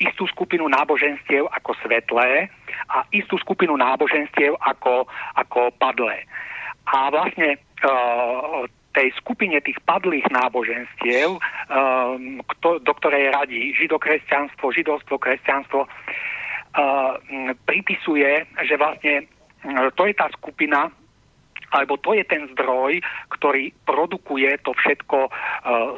istú 0.00 0.24
skupinu 0.32 0.64
náboženstiev 0.64 1.44
ako 1.52 1.76
svetlé 1.84 2.48
a 2.88 3.04
istú 3.12 3.36
skupinu 3.38 3.76
náboženstiev 3.76 4.56
ako, 4.60 5.04
ako 5.36 5.72
padlé. 5.76 6.24
A 6.88 7.12
vlastne 7.12 7.60
tej 8.96 9.08
skupine 9.20 9.60
tých 9.60 9.78
padlých 9.84 10.24
náboženstiev, 10.32 11.36
do 12.64 12.92
ktorej 12.98 13.30
radí 13.30 13.76
židokresťanstvo, 13.76 14.72
židovstvo, 14.72 15.20
kresťanstvo, 15.20 15.84
pripisuje, 17.68 18.48
že 18.64 18.74
vlastne 18.80 19.28
to 19.94 20.02
je 20.08 20.14
tá 20.16 20.32
skupina, 20.34 20.88
alebo 21.68 22.00
to 22.00 22.16
je 22.16 22.24
ten 22.24 22.48
zdroj, 22.56 23.04
ktorý 23.36 23.76
produkuje 23.84 24.56
to 24.64 24.72
všetko 24.72 25.28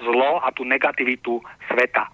zlo 0.03 0.43
a 0.43 0.51
tú 0.51 0.67
negativitu 0.67 1.39
sveta. 1.71 2.11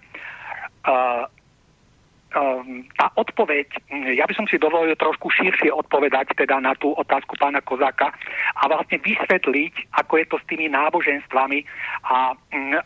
Tá 2.27 3.07
odpoveď, 3.15 3.67
ja 4.13 4.27
by 4.27 4.33
som 4.35 4.45
si 4.51 4.59
dovolil 4.59 4.93
trošku 4.99 5.31
širšie 5.31 5.71
odpovedať 5.71 6.35
teda 6.35 6.59
na 6.59 6.75
tú 6.75 6.91
otázku 6.93 7.39
pána 7.39 7.63
Kozáka 7.63 8.11
a 8.59 8.63
vlastne 8.67 8.99
vysvetliť, 8.99 9.95
ako 9.95 10.13
je 10.19 10.25
to 10.27 10.37
s 10.37 10.45
tými 10.51 10.67
náboženstvami 10.67 11.63
a 12.03 12.35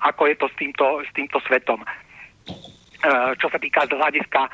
ako 0.06 0.22
je 0.30 0.36
to 0.38 0.46
s 0.46 0.56
týmto, 0.62 0.86
s 1.02 1.10
týmto 1.18 1.42
svetom. 1.50 1.82
Eh, 3.02 3.34
čo 3.42 3.50
sa 3.50 3.58
týka 3.58 3.82
z 3.90 3.98
hľadiska 3.98 4.46
eh, 4.46 4.52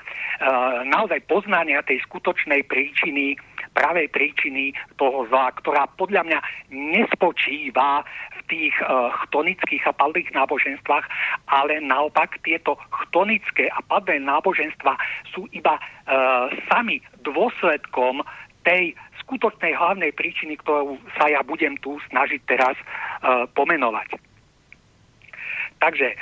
naozaj 0.87 1.19
poznania 1.27 1.83
tej 1.83 1.99
skutočnej 2.07 2.63
príčiny, 2.63 3.35
pravej 3.75 4.07
príčiny 4.07 4.71
toho 4.95 5.27
zla, 5.27 5.51
ktorá 5.59 5.83
podľa 5.99 6.23
mňa 6.23 6.39
nespočíva 6.71 8.07
tých 8.47 8.75
uh, 8.83 9.11
chtonických 9.27 9.83
a 9.87 9.93
padlých 9.95 10.31
náboženstvách, 10.31 11.05
ale 11.51 11.83
naopak 11.83 12.39
tieto 12.43 12.79
chtonické 13.03 13.67
a 13.71 13.79
padlé 13.83 14.19
náboženstva 14.23 14.95
sú 15.31 15.47
iba 15.51 15.75
uh, 15.77 16.47
sami 16.71 17.03
dôsledkom 17.23 18.23
tej 18.63 18.95
skutočnej 19.23 19.75
hlavnej 19.75 20.11
príčiny, 20.15 20.59
ktorú 20.59 20.99
sa 21.19 21.27
ja 21.31 21.43
budem 21.43 21.75
tu 21.79 21.99
snažiť 22.11 22.41
teraz 22.47 22.75
uh, 22.75 23.47
pomenovať. 23.51 24.19
Takže 25.77 26.17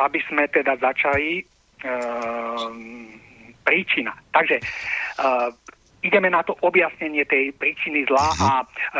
aby 0.00 0.20
sme 0.24 0.48
teda 0.48 0.80
začali 0.80 1.44
príčina. 3.60 4.16
Takže 4.32 4.56
ideme 6.06 6.30
na 6.30 6.46
to 6.46 6.54
objasnenie 6.62 7.26
tej 7.26 7.50
príčiny 7.58 8.06
zla 8.06 8.26
a 8.38 8.50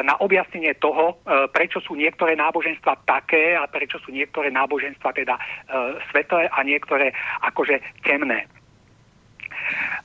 na 0.03 0.19
objasnenie 0.19 0.75
toho, 0.83 1.14
uh, 1.14 1.47
prečo 1.49 1.79
sú 1.79 1.95
niektoré 1.95 2.35
náboženstva 2.35 3.07
také 3.07 3.55
a 3.55 3.71
prečo 3.71 4.03
sú 4.03 4.11
niektoré 4.11 4.51
náboženstva 4.51 5.14
teda 5.14 5.38
uh, 5.38 5.95
svetlé 6.11 6.51
a 6.51 6.59
niektoré 6.66 7.14
akože 7.47 7.79
temné. 8.03 8.51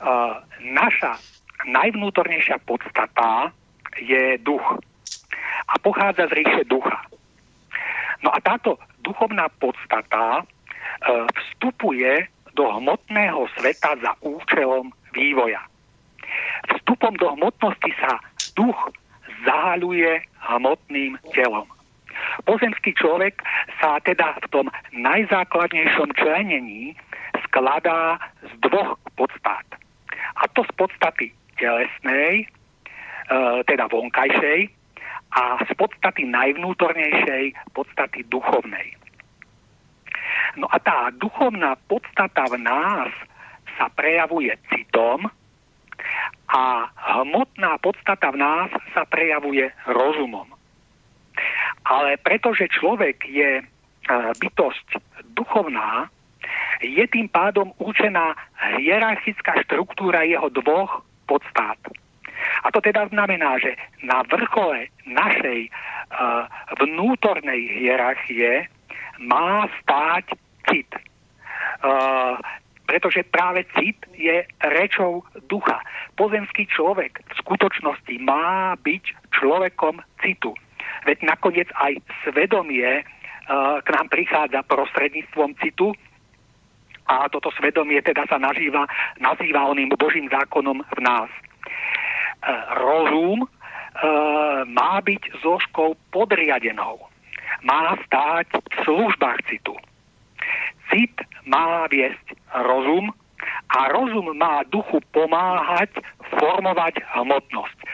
Uh, 0.02 0.38
naša 0.62 1.18
najvnútornejšia 1.66 2.62
podstata 2.66 3.50
je 3.98 4.38
duch 4.42 4.66
a 5.68 5.74
pochádza 5.82 6.30
z 6.30 6.42
ríše 6.42 6.64
ducha. 6.70 7.06
No 8.22 8.30
a 8.30 8.38
táto 8.42 8.78
duchovná 9.02 9.50
podstata 9.58 10.46
E, 11.02 11.26
vstupuje 11.34 12.30
do 12.54 12.70
hmotného 12.78 13.48
sveta 13.58 13.98
za 13.98 14.12
účelom 14.22 14.94
vývoja. 15.16 15.66
Vstupom 16.70 17.14
do 17.18 17.34
hmotnosti 17.34 17.92
sa 17.98 18.22
duch 18.54 18.78
zahaluje 19.46 20.22
hmotným 20.54 21.18
telom. 21.34 21.66
Pozemský 22.46 22.94
človek 22.94 23.42
sa 23.82 23.98
teda 24.04 24.38
v 24.46 24.48
tom 24.54 24.68
najzákladnejšom 24.94 26.14
členení 26.14 26.94
skladá 27.50 28.20
z 28.46 28.52
dvoch 28.62 29.00
podstát. 29.18 29.66
A 30.38 30.46
to 30.54 30.62
z 30.64 30.72
podstaty 30.78 31.28
telesnej, 31.58 32.46
e, 32.46 32.48
teda 33.66 33.90
vonkajšej, 33.90 34.70
a 35.32 35.64
z 35.64 35.72
podstaty 35.80 36.28
najvnútornejšej, 36.28 37.56
podstaty 37.72 38.28
duchovnej. 38.28 39.00
No 40.60 40.68
a 40.68 40.76
tá 40.84 41.08
duchovná 41.16 41.80
podstata 41.88 42.52
v 42.52 42.60
nás 42.60 43.12
sa 43.80 43.88
prejavuje 43.96 44.52
citom 44.68 45.32
a 46.52 46.90
hmotná 47.22 47.80
podstata 47.80 48.32
v 48.32 48.42
nás 48.44 48.70
sa 48.92 49.08
prejavuje 49.08 49.72
rozumom. 49.88 50.48
Ale 51.88 52.20
pretože 52.20 52.68
človek 52.70 53.24
je 53.26 53.52
e, 53.60 53.64
bytosť 54.12 54.88
duchovná, 55.34 56.12
je 56.82 57.06
tým 57.08 57.30
pádom 57.30 57.72
určená 57.78 58.34
hierarchická 58.82 59.62
štruktúra 59.64 60.26
jeho 60.26 60.50
dvoch 60.50 61.06
podstát. 61.30 61.78
A 62.66 62.74
to 62.74 62.82
teda 62.82 63.06
znamená, 63.14 63.62
že 63.62 63.78
na 64.02 64.26
vrchole 64.26 64.90
našej 65.06 65.70
uh, 65.70 66.50
vnútornej 66.82 67.62
hierarchie 67.78 68.66
má 69.22 69.70
stáť 69.82 70.34
cit. 70.70 70.90
Pretože 72.92 73.24
práve 73.24 73.64
cit 73.80 73.96
je 74.12 74.44
rečou 74.68 75.24
ducha. 75.48 75.80
Pozemský 76.20 76.68
človek 76.68 77.24
v 77.24 77.34
skutočnosti 77.40 78.12
má 78.20 78.76
byť 78.76 79.32
človekom 79.32 80.04
citu. 80.20 80.52
Veď 81.08 81.24
nakoniec 81.24 81.72
aj 81.80 82.04
svedomie 82.28 83.00
uh, 83.00 83.80
k 83.80 83.88
nám 83.96 84.12
prichádza 84.12 84.60
prostredníctvom 84.68 85.56
citu 85.64 85.96
a 87.08 87.32
toto 87.32 87.48
svedomie 87.56 88.04
teda 88.04 88.28
sa 88.28 88.36
nazýva, 88.36 88.84
nazýva 89.24 89.72
oným 89.72 89.96
Božím 89.96 90.28
zákonom 90.28 90.84
v 90.84 91.00
nás. 91.00 91.32
Uh, 92.44 92.76
rozum 92.76 93.48
uh, 93.48 94.68
má 94.68 95.00
byť 95.00 95.40
zložkou 95.40 95.96
podriadenou 96.12 97.08
má 97.62 97.94
stáť 98.08 98.58
v 98.58 98.76
službách 98.84 99.40
citu. 99.50 99.76
Cit 100.90 101.14
má 101.46 101.88
viesť 101.90 102.38
rozum 102.66 103.10
a 103.72 103.90
rozum 103.90 104.36
má 104.38 104.62
duchu 104.70 105.02
pomáhať 105.16 105.98
formovať 106.38 107.02
hmotnosť. 107.18 107.78
E, 107.82 107.86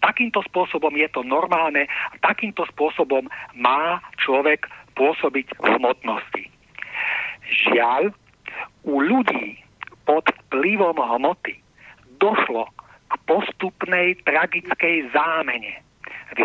takýmto 0.00 0.40
spôsobom 0.48 0.90
je 0.96 1.08
to 1.12 1.22
normálne, 1.22 1.86
takýmto 2.24 2.64
spôsobom 2.74 3.28
má 3.54 4.00
človek 4.18 4.66
pôsobiť 4.96 5.46
v 5.60 5.66
hmotnosti. 5.78 6.44
Žiaľ, 7.50 8.14
u 8.86 8.94
ľudí 9.02 9.60
pod 10.08 10.26
vplyvom 10.46 10.96
hmoty 10.96 11.60
došlo 12.18 12.66
k 13.10 13.12
postupnej 13.26 14.18
tragickej 14.22 15.10
zámene 15.10 15.82
v, 16.38 16.40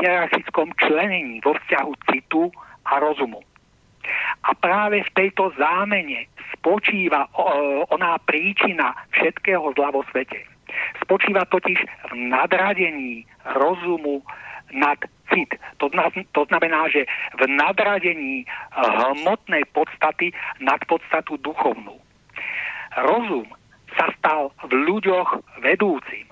hierarchickom 0.00 0.72
členení 0.80 1.44
vo 1.44 1.52
vzťahu 1.56 1.92
citu 2.08 2.48
a 2.88 2.98
rozumu. 2.98 3.44
A 4.42 4.50
práve 4.58 5.02
v 5.06 5.14
tejto 5.14 5.54
zámene 5.54 6.26
spočíva 6.58 7.30
oná 7.90 8.18
príčina 8.22 8.94
všetkého 9.14 9.72
zla 9.78 9.94
vo 9.94 10.02
svete. 10.10 10.42
Spočíva 11.04 11.46
totiž 11.46 11.78
v 12.10 12.12
nadradení 12.32 13.26
rozumu 13.58 14.24
nad 14.72 14.98
cit. 15.28 15.52
To, 15.78 15.92
to 16.32 16.42
znamená, 16.48 16.88
že 16.88 17.04
v 17.38 17.42
nadradení 17.50 18.48
hmotnej 18.72 19.68
podstaty 19.76 20.32
nad 20.60 20.80
podstatu 20.88 21.36
duchovnú. 21.44 21.96
Rozum 22.96 23.48
sa 23.96 24.08
stal 24.16 24.52
v 24.64 24.72
ľuďoch 24.72 25.60
vedúcim. 25.60 26.26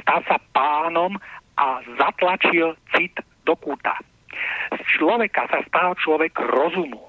Stal 0.00 0.20
sa 0.24 0.40
pánom 0.56 1.16
a 1.56 1.80
zatlačil 2.00 2.76
cit 2.96 3.12
do 3.44 3.56
kúta. 3.56 3.96
Z 4.74 4.80
človeka 4.98 5.46
sa 5.48 5.60
stal 5.66 5.94
človek 6.00 6.36
rozumu, 6.36 7.00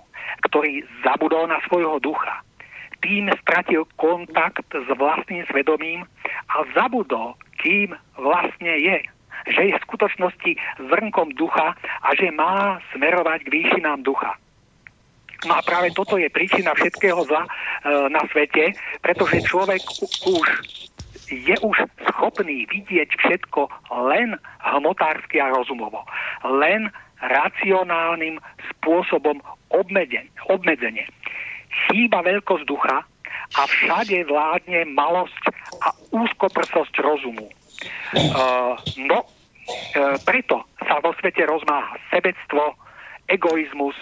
ktorý 0.50 0.84
zabudol 1.02 1.50
na 1.50 1.62
svojho 1.66 2.00
ducha. 2.00 2.44
Tým 3.02 3.30
stratil 3.46 3.86
kontakt 3.96 4.66
s 4.74 4.88
vlastným 4.98 5.46
svedomím 5.48 6.02
a 6.50 6.66
zabudol, 6.74 7.38
kým 7.62 7.94
vlastne 8.18 8.74
je. 8.82 9.00
Že 9.54 9.62
je 9.70 9.74
v 9.78 9.86
skutočnosti 9.86 10.52
zrnkom 10.90 11.38
ducha 11.38 11.78
a 11.78 12.10
že 12.18 12.34
má 12.34 12.82
smerovať 12.92 13.46
k 13.46 13.54
výšinám 13.54 14.02
ducha. 14.02 14.34
No 15.46 15.54
a 15.54 15.62
práve 15.62 15.94
toto 15.94 16.18
je 16.18 16.34
príčina 16.34 16.74
všetkého 16.74 17.22
zla 17.30 17.46
e, 17.46 17.50
na 18.10 18.26
svete, 18.34 18.74
pretože 19.06 19.46
človek 19.46 19.86
už 20.26 20.48
je 21.28 21.56
už 21.60 21.78
schopný 22.08 22.64
vidieť 22.72 23.20
všetko 23.20 23.68
len 24.08 24.40
hmotársky 24.64 25.38
a 25.44 25.52
rozumovo. 25.52 26.08
Len 26.42 26.88
racionálnym 27.22 28.38
spôsobom 28.74 29.42
obmedzenie. 29.72 31.06
Chýba 31.88 32.24
veľkosť 32.24 32.66
ducha 32.66 33.04
a 33.56 33.62
všade 33.64 34.28
vládne 34.28 34.86
malosť 34.92 35.44
a 35.82 35.94
úzkoprsosť 36.12 36.94
rozumu. 37.00 37.48
Uh, 38.16 38.74
no, 39.06 39.24
uh, 39.24 40.16
preto 40.26 40.66
sa 40.82 41.00
vo 41.04 41.14
svete 41.20 41.46
rozmáha 41.46 42.00
sebectvo, 42.10 42.76
egoizmus, 43.30 43.96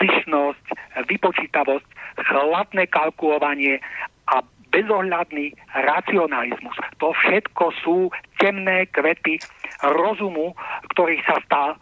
zišnosť, 0.00 0.64
vypočítavosť, 1.08 1.88
chladné 2.20 2.88
kalkulovanie 2.88 3.80
a 4.28 4.44
bezohľadný 4.70 5.52
racionalizmus. 5.74 6.76
To 7.02 7.10
všetko 7.10 7.64
sú 7.82 7.96
temné 8.38 8.86
kvety 8.94 9.42
rozumu, 9.82 10.54
ktorý 10.94 11.18
sa 11.26 11.42
stal 11.42 11.74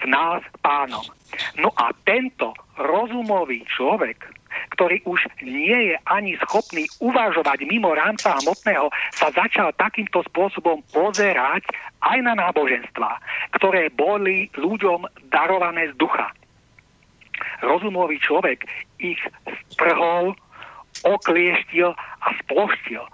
v 0.00 0.04
nás 0.10 0.42
pánom. 0.62 1.04
No 1.58 1.70
a 1.74 1.90
tento 2.06 2.54
rozumový 2.78 3.62
človek, 3.70 4.22
ktorý 4.74 5.02
už 5.06 5.26
nie 5.42 5.94
je 5.94 5.96
ani 6.06 6.38
schopný 6.46 6.86
uvažovať 7.02 7.66
mimo 7.66 7.90
rámca 7.94 8.38
hmotného, 8.42 8.90
sa 9.14 9.30
začal 9.34 9.74
takýmto 9.74 10.22
spôsobom 10.30 10.82
pozerať 10.94 11.66
aj 12.02 12.18
na 12.22 12.38
náboženstva, 12.38 13.18
ktoré 13.58 13.90
boli 13.90 14.50
ľuďom 14.54 15.06
darované 15.30 15.90
z 15.90 15.94
ducha. 15.98 16.30
Rozumový 17.62 18.22
človek 18.22 18.62
ich 19.02 19.18
strhol, 19.74 20.38
oklieštil 21.04 21.92
a 21.96 22.28
sploštil. 22.44 23.04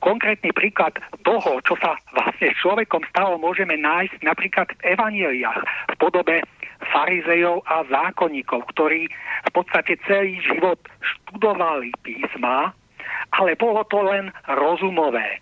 Konkrétny 0.00 0.52
príklad 0.52 0.96
toho, 1.24 1.60
čo 1.64 1.76
sa 1.80 1.96
vlastne 2.16 2.52
s 2.52 2.56
človekom 2.60 3.04
stalo, 3.12 3.36
môžeme 3.36 3.76
nájsť 3.76 4.20
napríklad 4.24 4.68
v 4.76 4.96
evaneliách 4.96 5.60
v 5.64 5.94
podobe 6.00 6.36
farizejov 6.92 7.64
a 7.68 7.84
zákonníkov, 7.88 8.68
ktorí 8.76 9.08
v 9.44 9.50
podstate 9.52 9.96
celý 10.04 10.40
život 10.44 10.80
študovali 11.00 11.92
písma, 12.04 12.72
ale 13.34 13.56
bolo 13.56 13.82
to 13.88 13.98
len 14.04 14.30
rozumové. 14.46 15.40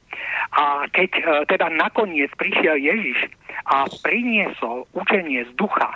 A 0.53 0.87
keď 0.93 1.11
e, 1.19 1.23
teda 1.49 1.73
nakoniec 1.73 2.31
prišiel 2.37 2.79
Ježiš 2.79 3.29
a 3.69 3.89
priniesol 4.05 4.87
učenie 4.95 5.45
z 5.49 5.53
ducha, 5.57 5.93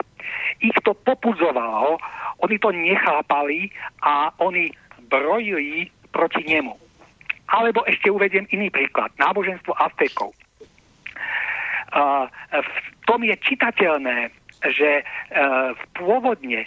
ich 0.60 0.76
to 0.84 0.96
popudzovalo, 0.96 2.00
oni 2.44 2.56
to 2.58 2.70
nechápali 2.72 3.70
a 4.02 4.32
oni 4.40 4.72
brojili 5.08 5.90
proti 6.10 6.44
nemu. 6.44 6.74
Alebo 7.46 7.86
ešte 7.86 8.10
uvediem 8.10 8.46
iný 8.50 8.70
príklad. 8.70 9.14
Náboženstvo 9.18 9.74
Aztekov. 9.78 10.34
Uh, 11.94 12.26
v 12.50 12.70
tom 13.06 13.22
je 13.22 13.38
čitateľné, 13.38 14.34
že 14.66 15.06
uh, 15.06 15.72
pôvodne 15.94 16.66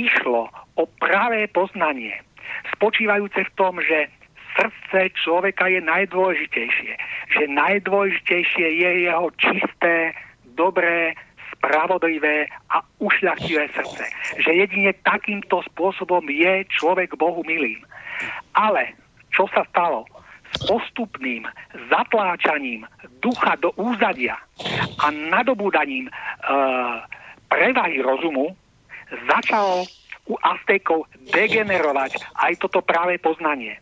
išlo 0.00 0.48
o 0.80 0.88
pravé 1.02 1.50
poznanie, 1.52 2.16
spočívajúce 2.72 3.44
v 3.44 3.54
tom, 3.58 3.76
že 3.82 4.08
srdce 4.56 5.12
človeka 5.14 5.68
je 5.68 5.80
najdôležitejšie. 5.84 6.92
Že 7.36 7.42
najdôležitejšie 7.52 8.66
je 8.82 8.90
jeho 9.06 9.28
čisté, 9.38 10.16
dobré, 10.56 11.14
spravodlivé 11.58 12.46
a 12.70 12.86
ušľachtivé 13.02 13.66
srdce. 13.74 14.06
Že 14.38 14.50
jedine 14.54 14.94
takýmto 15.02 15.66
spôsobom 15.74 16.22
je 16.30 16.62
človek 16.70 17.18
Bohu 17.18 17.42
milým. 17.42 17.82
Ale 18.54 18.94
čo 19.34 19.50
sa 19.50 19.66
stalo? 19.68 20.06
S 20.48 20.64
postupným 20.64 21.44
zatláčaním 21.92 22.88
ducha 23.20 23.52
do 23.60 23.68
úzadia 23.76 24.40
a 24.96 25.12
nadobúdaním 25.12 26.08
e, 26.08 26.12
prevahy 27.52 28.00
rozumu 28.00 28.56
začalo 29.28 29.84
u 30.28 30.34
Aztékov 30.40 31.04
degenerovať 31.32 32.16
aj 32.40 32.52
toto 32.64 32.80
práve 32.80 33.20
poznanie. 33.20 33.76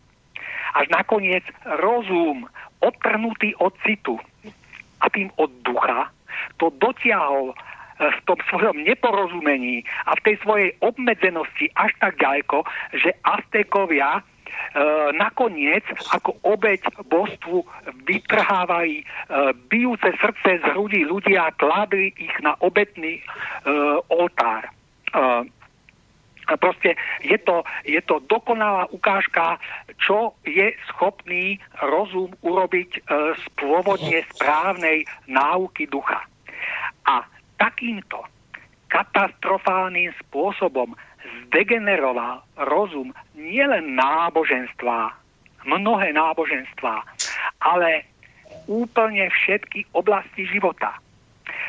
Až 0.75 0.91
nakoniec 0.91 1.43
rozum, 1.79 2.47
odtrhnutý 2.83 3.55
od 3.63 3.71
citu 3.87 4.19
a 4.99 5.07
tým 5.07 5.31
od 5.39 5.51
ducha, 5.63 6.11
to 6.57 6.73
dotiahol 6.81 7.51
e, 7.51 7.55
v 7.99 8.19
tom 8.25 8.39
svojom 8.49 8.77
neporozumení 8.83 9.83
a 10.05 10.15
v 10.17 10.23
tej 10.23 10.35
svojej 10.43 10.69
obmedzenosti 10.81 11.71
až 11.75 11.91
tak 11.99 12.17
ďaleko, 12.17 12.63
že 12.95 13.13
Aztékovia 13.23 14.19
e, 14.19 14.21
nakoniec 15.17 15.83
ako 16.13 16.37
obeď 16.45 16.85
božstvu 17.09 17.65
vytrhávali 18.05 19.01
e, 19.01 19.03
bijúce 19.67 20.09
srdce 20.17 20.61
z 20.61 20.65
hrudí 20.73 21.05
ľudia 21.05 21.49
a 21.49 21.55
kladli 21.55 22.13
ich 22.17 22.35
na 22.41 22.55
obetný 22.61 23.19
oltár. 24.07 24.69
Proste 26.55 26.95
je 27.19 27.35
to, 27.43 27.67
je 27.83 27.99
to 28.07 28.23
dokonalá 28.31 28.87
ukážka, 28.95 29.59
čo 29.99 30.39
je 30.47 30.71
schopný 30.87 31.59
rozum 31.83 32.31
urobiť 32.39 32.89
e, 32.95 32.99
z 33.35 33.43
pôvodne 33.59 34.23
správnej 34.31 35.03
náuky 35.27 35.91
ducha. 35.91 36.23
A 37.03 37.27
takýmto 37.59 38.23
katastrofálnym 38.87 40.15
spôsobom 40.23 40.95
zdegeneroval 41.47 42.43
rozum 42.71 43.11
nielen 43.35 43.99
náboženstva, 43.99 45.11
mnohé 45.67 46.15
náboženstva, 46.15 47.03
ale 47.59 48.07
úplne 48.67 49.27
všetky 49.27 49.87
oblasti 49.91 50.47
života. 50.47 50.95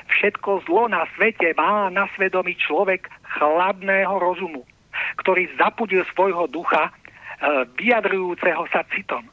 Všetko 0.09 0.64
zlo 0.64 0.88
na 0.88 1.05
svete 1.14 1.53
má 1.55 1.92
na 1.92 2.09
svedomí 2.16 2.57
človek 2.57 3.12
chladného 3.38 4.16
rozumu, 4.18 4.64
ktorý 5.21 5.47
zapudil 5.61 6.03
svojho 6.12 6.49
ducha, 6.49 6.88
e, 6.88 6.92
vyjadrujúceho 7.77 8.64
sa 8.73 8.83
citom. 8.90 9.29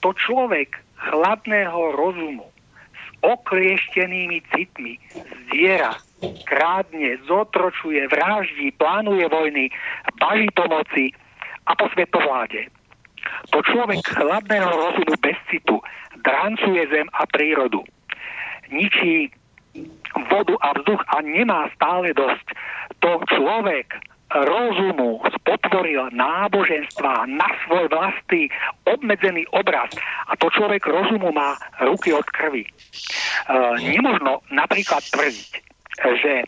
To 0.00 0.14
človek 0.14 0.78
chladného 0.96 1.98
rozumu 1.98 2.46
s 2.94 3.04
oklieštenými 3.26 4.38
citmi 4.54 4.96
zdiera, 5.46 5.98
krádne, 6.48 7.20
zotročuje, 7.28 8.08
vraždí, 8.08 8.72
plánuje 8.80 9.28
vojny, 9.28 9.68
baží 10.16 10.48
pomoci 10.54 11.12
a 11.66 11.74
po 11.74 11.90
svetovláde. 11.92 12.70
To 13.50 13.58
človek 13.66 14.00
chladného 14.06 14.70
rozumu 14.70 15.14
bez 15.18 15.36
citu 15.50 15.82
drancuje 16.22 16.86
zem 16.88 17.06
a 17.12 17.26
prírodu. 17.26 17.82
Ničí 18.70 19.30
vodu 20.32 20.54
a 20.60 20.68
vzduch 20.76 21.02
a 21.12 21.16
nemá 21.22 21.68
stále 21.76 22.12
dosť. 22.16 22.46
To 23.04 23.20
človek 23.28 23.96
rozumu 24.26 25.22
spotvoril 25.38 26.10
náboženstva 26.10 27.30
na 27.30 27.46
svoj 27.64 27.86
vlastný 27.88 28.50
obmedzený 28.90 29.46
obraz 29.54 29.94
a 30.26 30.34
to 30.34 30.50
človek 30.50 30.82
rozumu 30.82 31.30
má 31.30 31.54
ruky 31.86 32.10
od 32.10 32.26
krvi. 32.34 32.66
E, 32.66 32.70
nemožno 33.86 34.42
napríklad 34.50 34.98
tvrdiť, 35.14 35.50
že 36.26 36.34
e, 36.42 36.46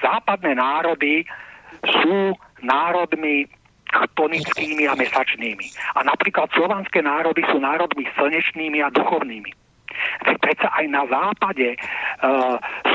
západné 0.00 0.56
národy 0.56 1.28
sú 1.84 2.32
národmi 2.64 3.44
chtonickými 3.92 4.88
a 4.88 4.96
mesačnými. 4.96 5.66
A 5.94 6.02
napríklad 6.02 6.50
slovanské 6.56 7.04
národy 7.04 7.44
sú 7.52 7.60
národmi 7.60 8.08
slnečnými 8.16 8.82
a 8.82 8.90
duchovnými. 8.90 9.52
Veď 10.26 10.36
predsa 10.42 10.68
aj 10.76 10.84
na 10.92 11.02
západe 11.08 11.76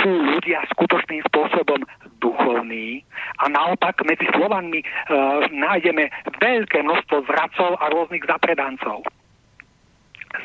sú 0.01 0.09
ľudia 0.09 0.65
skutočným 0.73 1.21
spôsobom 1.29 1.81
duchovní 2.21 3.05
a 3.41 3.49
naopak 3.49 4.01
medzi 4.05 4.25
Slovanmi 4.33 4.81
uh, 4.81 5.45
nájdeme 5.49 6.09
veľké 6.41 6.85
množstvo 6.85 7.25
zradcov 7.25 7.77
a 7.81 7.85
rôznych 7.89 8.25
zapredancov. 8.25 9.05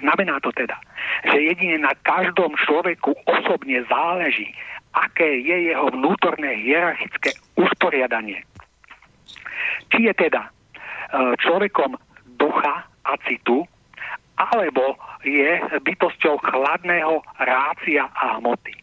Znamená 0.03 0.43
to 0.43 0.51
teda, 0.51 0.75
že 1.31 1.39
jedine 1.39 1.79
na 1.79 1.95
každom 2.03 2.53
človeku 2.59 3.15
osobne 3.23 3.87
záleží, 3.87 4.51
aké 4.97 5.41
je 5.45 5.71
jeho 5.71 5.93
vnútorné 5.95 6.59
hierarchické 6.65 7.37
usporiadanie. 7.55 8.43
Či 9.95 10.11
je 10.11 10.15
teda 10.17 10.51
uh, 10.51 11.33
človekom 11.39 11.95
ducha 12.41 12.89
a 13.07 13.13
citu, 13.29 13.63
alebo 14.37 14.97
je 15.25 15.61
bytosťou 15.81 16.39
chladného 16.45 17.25
rácia 17.41 18.05
a 18.13 18.37
hmoty. 18.37 18.75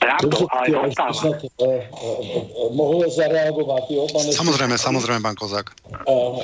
Pravdou, 0.00 0.48
ale 0.48 0.70
dostáva. 0.70 1.38
Uh, 1.60 1.82
mohu 2.72 3.04
zareagovat, 3.10 3.84
jo, 3.90 4.06
pane... 4.12 4.32
Samozrejme, 4.32 4.78
samozrejme, 4.78 5.20
pán 5.20 5.36
Kozák. 5.36 5.74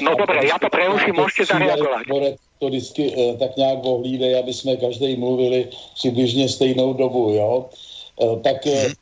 No 0.03 0.12
dobre, 0.18 0.44
ja 0.44 0.61
to 0.61 0.68
preruším, 0.68 1.16
môžete 1.16 1.57
zareagovať. 1.57 2.05
To 2.61 2.64
vždycky 2.68 3.14
tak 3.38 3.57
nějak 3.57 3.79
ohlídej, 3.85 4.38
aby 4.38 4.53
jsme 4.53 4.77
každý 4.77 5.16
mluvili 5.16 5.68
přibližně 5.94 6.48
stejnou 6.48 6.92
dobu, 6.92 7.33
jo. 7.33 7.68
Tak 8.42 8.66
uh, 8.66 8.92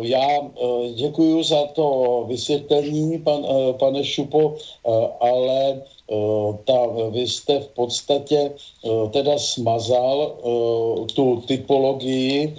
já 0.00 0.50
děkuji 0.94 1.42
za 1.42 1.66
to 1.66 2.24
vysvětlení, 2.28 3.18
pan, 3.18 3.46
pane 3.78 4.04
Šupo, 4.04 4.54
ale 5.20 5.82
ta, 6.64 6.86
vy 7.10 7.28
jste 7.28 7.60
v 7.60 7.68
podstatě 7.68 8.52
teda 9.10 9.38
smazal 9.38 10.36
tu 11.14 11.42
typologii, 11.46 12.56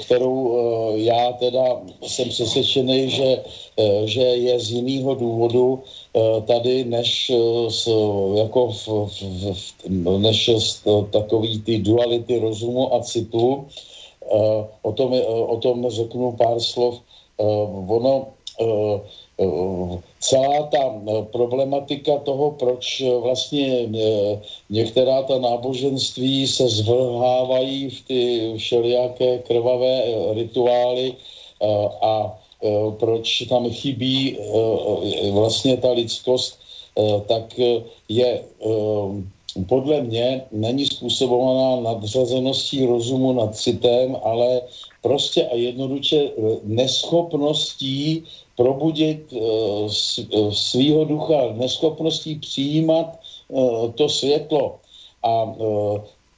kterou 0.00 0.56
já 0.94 1.32
teda 1.32 1.80
jsem 2.06 2.28
přesvědčený, 2.28 3.10
že, 3.10 3.42
že 4.04 4.22
je 4.22 4.60
z 4.60 4.70
jiného 4.70 5.14
důvodu 5.14 5.82
tady, 6.46 6.84
než, 6.84 7.32
s, 7.68 7.90
jako 8.34 8.68
v, 8.68 8.88
v, 8.88 10.18
než 10.18 10.50
takový 11.10 11.60
ty 11.60 11.78
duality 11.78 12.38
rozumu 12.38 12.94
a 12.94 13.00
citu. 13.00 13.66
Eh, 14.20 14.64
o 14.82 14.92
tom, 14.92 15.14
eh, 15.14 15.24
o 15.24 15.56
tom 15.56 15.90
řeknu 15.90 16.32
pár 16.36 16.60
slov. 16.60 17.00
Eh, 17.40 17.44
ono, 17.88 18.36
celá 20.20 20.68
ta 20.68 21.00
problematika 21.32 22.18
toho, 22.28 22.50
proč 22.60 23.02
vlastně 23.20 23.88
některá 24.70 25.22
ta 25.22 25.38
náboženství 25.38 26.46
se 26.46 26.68
zvrhávají 26.68 27.90
v 27.90 27.98
ty 28.04 28.52
všelijaké 28.56 29.38
krvavé 29.38 30.04
rituály 30.32 31.14
a 32.02 32.36
proč 33.00 33.48
tam 33.48 33.70
chybí 33.70 34.36
vlastně 35.32 35.76
ta 35.76 35.90
lidskost, 35.96 36.60
tak 37.26 37.56
je 38.08 38.44
podle 39.68 40.00
mě 40.00 40.44
není 40.52 40.86
způsobovaná 40.86 41.80
nadřazeností 41.80 42.86
rozumu 42.86 43.32
nad 43.32 43.56
citem, 43.56 44.16
ale 44.24 44.62
prostě 45.02 45.46
a 45.46 45.54
jednoduše 45.54 46.16
eh, 46.16 46.30
neschopností 46.64 48.24
probudit 48.56 49.32
uh, 49.32 49.88
svýho 50.52 51.04
ducha, 51.04 51.52
neschopností 51.52 52.34
přijímat 52.34 53.18
to 53.94 54.08
světlo. 54.08 54.76
A 55.24 55.54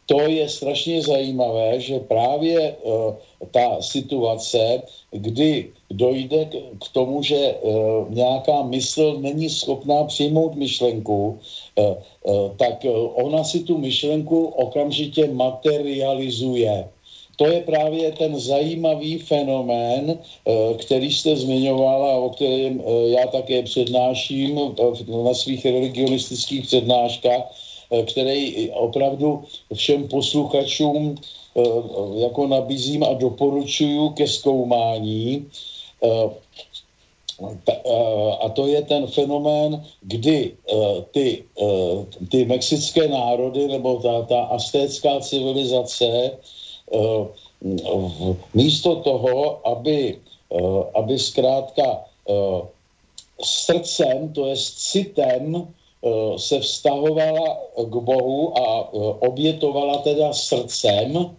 to 0.07 0.20
je 0.20 0.48
strašně 0.48 1.03
zajímavé, 1.03 1.81
že 1.81 2.01
právě 2.01 2.77
ta 3.51 3.83
situace, 3.83 4.83
kdy 5.11 5.70
dojde 5.90 6.44
k 6.79 6.88
tomu, 6.92 7.22
že 7.22 7.55
nějaká 8.09 8.62
mysl 8.62 9.18
není 9.20 9.51
schopná 9.51 10.05
přijmout 10.05 10.55
myšlenku, 10.55 11.38
tak 12.57 12.85
eh, 12.85 12.91
ona 13.15 13.45
si 13.45 13.61
tu 13.65 13.79
myšlenku 13.79 14.47
okamžitě 14.47 15.27
materializuje. 15.33 16.89
To 17.37 17.47
je 17.47 17.61
právě 17.61 18.13
ten 18.13 18.39
zajímavý 18.39 19.19
fenomén, 19.19 20.19
který 20.77 21.13
jste 21.13 21.37
zmiňovala, 21.37 22.17
o 22.17 22.31
kterém 22.31 22.83
já 23.05 23.27
také 23.27 23.63
přednáším 23.63 24.61
na 25.25 25.35
svých 25.35 25.65
religionistických 25.65 26.67
přednáškách, 26.67 27.43
který 28.07 28.71
opravdu 28.71 29.43
všem 29.75 30.09
posluchačům 30.09 31.15
jako 32.17 32.47
nabízím 32.47 33.03
a 33.03 33.13
doporučuju 33.15 34.09
ke 34.11 34.29
zkoumání. 34.29 35.47
A 38.40 38.49
to 38.49 38.66
je 38.66 38.83
ten 38.83 39.07
fenomén, 39.07 39.85
kdy 40.03 40.53
ty, 41.11 41.45
ty 42.31 42.45
mexické 42.45 43.09
národy 43.09 43.68
nebo 43.68 43.97
ta, 43.97 44.23
ta 44.23 44.40
astécká 44.42 45.21
civilizace 45.21 46.31
místo 48.55 48.97
toho, 48.97 49.66
aby, 49.68 50.18
aby 50.95 51.18
zkrátka 51.18 52.05
srdcem, 53.42 54.33
to 54.33 54.47
je 54.47 54.57
citem, 54.57 55.68
se 56.37 56.61
vztahovala 56.61 57.59
k 57.77 57.95
Bohu 57.97 58.59
a 58.59 58.92
obětovala 59.23 59.99
teda 59.99 60.33
srdcem. 60.33 61.37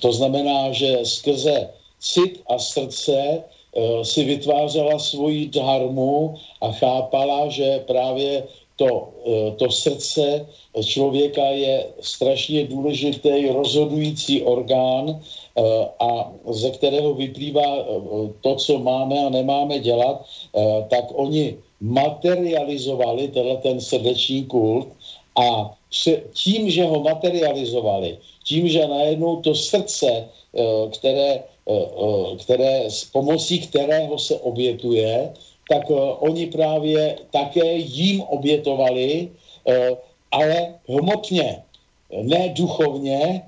To 0.00 0.12
znamená, 0.12 0.72
že 0.72 0.98
skrze 1.04 1.68
cit 2.00 2.42
a 2.46 2.58
srdce 2.58 3.42
uh, 3.72 4.02
si 4.02 4.24
vytvářela 4.24 4.98
svoji 4.98 5.48
dharmu 5.48 6.34
a 6.62 6.72
chápala, 6.72 7.48
že 7.48 7.84
právě 7.86 8.44
to, 8.76 8.86
uh, 8.86 9.54
to 9.56 9.70
srdce 9.70 10.46
člověka 10.84 11.42
je 11.42 11.86
strašně 12.00 12.66
důležitý 12.66 13.48
rozhodující 13.48 14.42
orgán 14.42 15.08
uh, 15.08 15.64
a 15.98 16.32
ze 16.50 16.70
kterého 16.70 17.14
vyplývá 17.14 17.86
to, 18.40 18.54
co 18.54 18.78
máme 18.78 19.26
a 19.26 19.28
nemáme 19.28 19.78
dělat, 19.78 20.24
tak 20.88 21.04
oni 21.12 21.56
materializovali 21.80 23.28
tenhle 23.28 23.56
ten 23.56 23.80
srdeční 23.80 24.44
kult 24.44 24.88
a 25.36 25.74
tím, 26.32 26.70
že 26.70 26.84
ho 26.84 27.00
materializovali, 27.02 28.18
tím, 28.44 28.68
že 28.68 28.86
najednou 28.86 29.36
to 29.42 29.54
srdce, 29.54 30.28
které 30.90 31.28
Eh, 31.30 31.40
eh, 31.40 31.57
které, 32.38 32.90
s 32.90 33.04
pomocí 33.04 33.58
kterého 33.60 34.18
se 34.18 34.34
obětuje, 34.38 35.32
tak 35.70 35.90
eh, 35.90 35.94
oni 36.18 36.46
právě 36.46 37.16
také 37.30 37.74
jím 37.74 38.20
obětovali, 38.20 39.28
ale 40.30 40.74
hmotně, 40.88 41.62
ne 42.22 42.48
duchovně, 42.56 43.42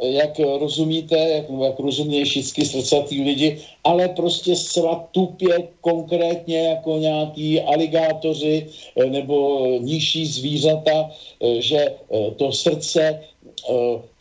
jak 0.00 0.38
rozumíte, 0.38 1.18
jak, 1.18 1.44
jak 1.62 1.78
rozumějí 1.78 2.24
všichni 2.24 2.64
srdcatý 2.64 3.22
lidi, 3.22 3.58
ale 3.84 4.08
prostě 4.08 4.56
zcela 4.56 5.08
tupě, 5.10 5.68
konkrétně 5.80 6.58
jako 6.58 6.98
nějaký 6.98 7.60
aligátoři 7.60 8.66
nebo 9.08 9.66
nižší 9.80 10.26
zvířata, 10.26 11.10
že 11.58 11.94
to 12.36 12.52
srdce 12.52 13.20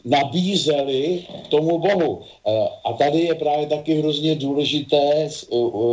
nabízeli 0.05 1.25
tomu 1.49 1.79
Bohu. 1.79 2.21
Eh, 2.47 2.67
a 2.83 2.93
tady 2.93 3.19
je 3.19 3.35
právě 3.35 3.67
taky 3.67 3.93
hrozně 3.93 4.35
důležité 4.35 5.29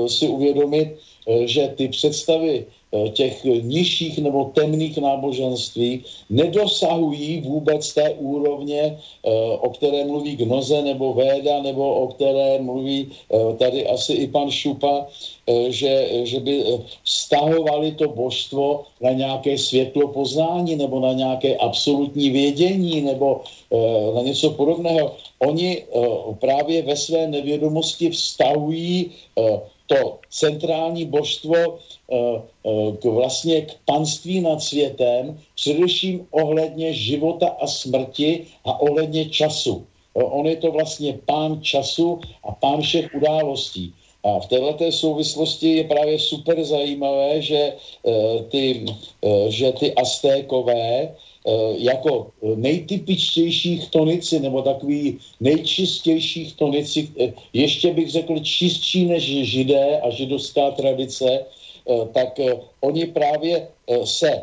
si 0.06 0.28
uvědomit, 0.28 0.96
eh, 1.28 1.46
že 1.46 1.68
ty 1.68 1.88
představy 1.88 2.66
těch 3.12 3.44
nižších 3.44 4.18
nebo 4.18 4.44
temných 4.44 4.98
náboženství 4.98 6.04
nedosahují 6.30 7.40
vůbec 7.40 7.94
té 7.94 8.10
úrovně, 8.10 8.98
o 9.60 9.70
které 9.70 10.04
mluví 10.04 10.36
Gnoze 10.36 10.82
nebo 10.82 11.14
Véda, 11.14 11.62
nebo 11.62 11.94
o 11.94 12.06
které 12.08 12.58
mluví 12.62 13.12
tady 13.58 13.86
asi 13.86 14.12
i 14.12 14.26
pan 14.26 14.50
Šupa, 14.50 15.06
že, 15.68 16.08
že 16.24 16.40
by 16.40 16.64
vztahovali 17.04 17.92
to 17.92 18.08
božstvo 18.08 18.84
na 19.00 19.12
nějaké 19.12 19.58
světlo 19.58 20.08
poznání 20.08 20.76
nebo 20.76 21.00
na 21.00 21.12
nějaké 21.12 21.56
absolutní 21.56 22.30
vědění 22.30 23.00
nebo 23.00 23.40
na 24.14 24.22
něco 24.22 24.50
podobného. 24.50 25.14
Oni 25.38 25.84
právě 26.40 26.82
ve 26.82 26.96
své 26.96 27.26
nevědomosti 27.26 28.10
vztahují 28.10 29.10
to 29.88 30.20
centrální 30.30 31.04
božstvo 31.04 31.56
eh, 31.56 31.66
eh, 32.12 32.96
k 33.00 33.04
vlastně 33.04 33.62
k 33.62 33.72
panství 33.84 34.40
nad 34.40 34.62
světem, 34.62 35.40
především 35.56 36.26
ohledně 36.30 36.92
života 36.92 37.56
a 37.60 37.66
smrti 37.66 38.46
a 38.64 38.80
ohledně 38.80 39.28
času. 39.32 39.86
Eh, 40.14 40.22
on 40.22 40.46
je 40.46 40.56
to 40.56 40.70
vlastně 40.70 41.18
pán 41.24 41.62
času 41.64 42.20
a 42.44 42.52
pán 42.52 42.80
všech 42.80 43.14
událostí. 43.16 43.92
A 44.24 44.40
v 44.40 44.46
této 44.46 44.92
souvislosti 44.92 45.68
je 45.74 45.84
právě 45.84 46.18
super 46.18 46.64
zajímavé, 46.64 47.42
že 47.42 47.72
ty, 48.50 48.84
že 49.48 49.72
ty 49.72 49.94
Aztékové 49.94 51.14
jako 51.78 52.30
nejtypičtější 52.56 53.88
tonici 53.90 54.40
nebo 54.40 54.62
takový 54.62 55.18
nejčistější 55.40 56.52
tonici, 56.58 57.08
eh, 57.20 57.32
ještě 57.52 57.92
bych 57.92 58.10
řekl 58.10 58.38
čistší 58.38 59.06
než 59.06 59.24
židé 59.24 60.00
a 60.00 60.10
židovská 60.10 60.70
tradice, 60.70 61.28
eh, 61.28 61.92
tak 62.12 62.40
oni 62.80 63.06
právě 63.06 63.68
se 64.04 64.42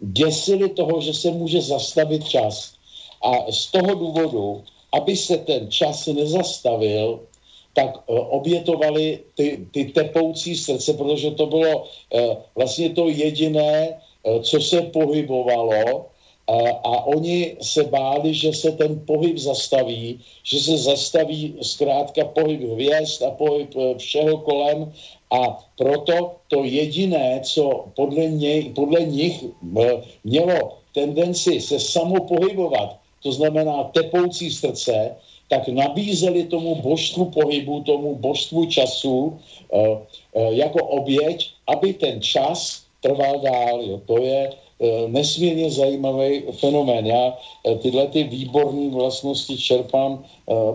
děsili 0.00 0.68
toho, 0.68 1.00
že 1.00 1.14
se 1.14 1.30
může 1.30 1.60
zastavit 1.62 2.28
čas. 2.28 2.74
A 3.22 3.52
z 3.52 3.70
toho 3.70 3.94
důvodu, 3.94 4.62
aby 4.92 5.16
se 5.16 5.38
ten 5.38 5.70
čas 5.70 6.06
nezastavil, 6.06 7.20
tak 7.74 8.02
obětovali 8.08 9.18
ty, 9.36 9.62
ty 9.70 9.84
tepoucí 9.84 10.56
srdce, 10.56 10.92
protože 10.92 11.30
to 11.30 11.46
bylo 11.46 11.86
vlastně 12.56 12.90
to 12.90 13.08
jediné, 13.08 14.00
co 14.42 14.60
se 14.60 14.82
pohybovalo 14.82 16.06
a, 16.48 16.58
a 16.84 16.92
oni 17.06 17.56
se 17.60 17.84
báli, 17.84 18.34
že 18.34 18.52
se 18.52 18.72
ten 18.72 19.00
pohyb 19.06 19.38
zastaví, 19.38 20.20
že 20.42 20.58
se 20.60 20.76
zastaví 20.78 21.54
zkrátka 21.62 22.24
pohyb 22.24 22.60
hvězd 22.60 23.22
a 23.22 23.30
pohyb 23.30 23.70
eh, 23.76 23.98
všeho 23.98 24.38
kolem. 24.38 24.92
A 25.30 25.64
proto 25.78 26.36
to 26.48 26.64
jediné, 26.64 27.40
co 27.44 27.84
podle, 27.96 28.26
něj, 28.26 28.72
podle 28.74 29.00
nich 29.00 29.44
eh, 29.44 30.02
mělo 30.24 30.78
tendenci 30.94 31.60
se 31.60 31.80
samo 31.80 32.20
pohybovat, 32.28 32.98
to 33.22 33.32
znamená 33.32 33.84
tepoucí 33.94 34.50
srdce, 34.50 35.16
tak 35.48 35.68
nabízeli 35.68 36.44
tomu 36.44 36.74
božstvu 36.74 37.24
pohybu, 37.24 37.80
tomu 37.80 38.14
božstvu 38.14 38.66
času 38.66 39.38
jako 40.34 40.80
oběť, 40.84 41.50
aby 41.66 41.92
ten 41.92 42.22
čas 42.22 42.82
trval 43.02 43.40
dál. 43.42 43.82
Jo. 43.82 44.00
To 44.06 44.22
je 44.22 44.50
nesmírně 45.06 45.70
zajímavý 45.70 46.42
fenomén. 46.52 47.06
Já 47.06 47.38
tyhle 47.78 48.06
ty 48.06 48.24
výborné 48.24 48.90
vlastnosti 48.90 49.56
čerpám 49.58 50.24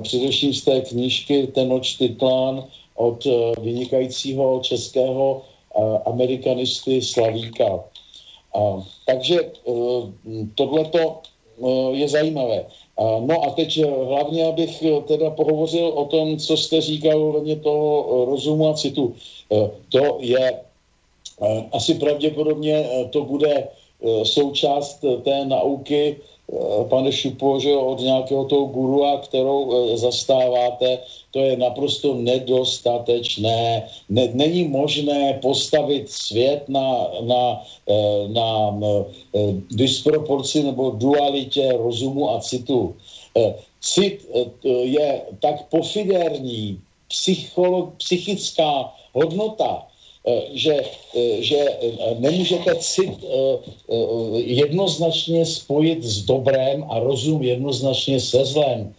především 0.01 0.53
z 0.53 0.61
té 0.63 0.81
knížky 0.81 1.47
Ten 1.47 1.69
noč 1.69 1.95
Titlán 1.95 2.63
od 2.95 3.27
vynikajícího 3.61 4.59
českého 4.63 5.41
amerikanisty 6.05 7.01
Slavíka. 7.01 7.83
Takže 9.05 9.51
tohleto 10.55 11.19
je 11.91 12.07
zajímavé. 12.07 12.65
No 13.19 13.43
a 13.43 13.49
teď 13.49 13.83
hlavně, 13.83 14.45
abych 14.45 14.83
teda 15.07 15.29
pohovořil 15.29 15.87
o 15.87 16.05
tom, 16.05 16.37
co 16.37 16.57
jste 16.57 16.81
říkal 16.81 17.23
ohledně 17.23 17.55
toho 17.55 18.25
rozumu 18.25 18.69
a 18.69 18.73
citu. 18.73 19.15
To 19.89 20.17
je 20.19 20.59
asi 21.71 21.93
pravděpodobně 21.93 22.89
to 23.09 23.23
bude 23.23 23.67
součást 24.23 25.05
té 25.23 25.45
nauky 25.45 26.15
Eh, 26.47 26.83
pane 26.87 27.11
Šupo, 27.11 27.59
že 27.59 27.75
od 27.75 27.99
nějakého 27.99 28.45
toho 28.45 28.65
gurua, 28.65 29.19
kterou 29.19 29.67
eh, 29.67 29.97
zastáváte, 29.97 30.99
to 31.31 31.39
je 31.39 31.57
naprosto 31.57 32.15
nedostatečné. 32.15 33.83
Ne, 34.09 34.23
není 34.33 34.63
možné 34.63 35.39
postavit 35.43 36.07
svět 36.09 36.63
na, 36.71 37.11
na, 37.21 37.61
eh, 37.89 38.27
na, 38.31 38.71
na 38.71 38.93
disproporci 39.75 40.63
nebo 40.63 40.95
dualitě 40.95 41.75
rozumu 41.77 42.31
a 42.31 42.39
citu. 42.39 42.95
Cit 43.81 44.25
je 44.63 45.21
tak 45.39 45.69
pofiderní, 45.69 46.79
psycholo, 47.07 47.93
psychická 47.97 48.93
hodnota, 49.13 49.86
Eh, 49.86 49.86
že, 50.53 50.75
eh, 51.15 51.41
že 51.41 51.57
eh, 51.57 52.15
nemůžete 52.19 52.75
cit 52.75 53.15
jednoznačně 54.35 55.45
spojit 55.45 56.03
s 56.03 56.25
dobrém 56.25 56.85
a 56.89 56.99
rozum 56.99 57.43
jednoznačně 57.43 58.19
se 58.19 58.45
zlem, 58.45 58.93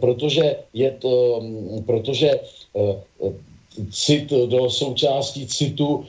protože, 0.00 0.56
je 0.74 0.90
to, 0.98 1.42
protože 1.86 2.40
cit 3.90 4.30
do 4.30 4.70
součástí 4.70 5.46
citu 5.46 6.04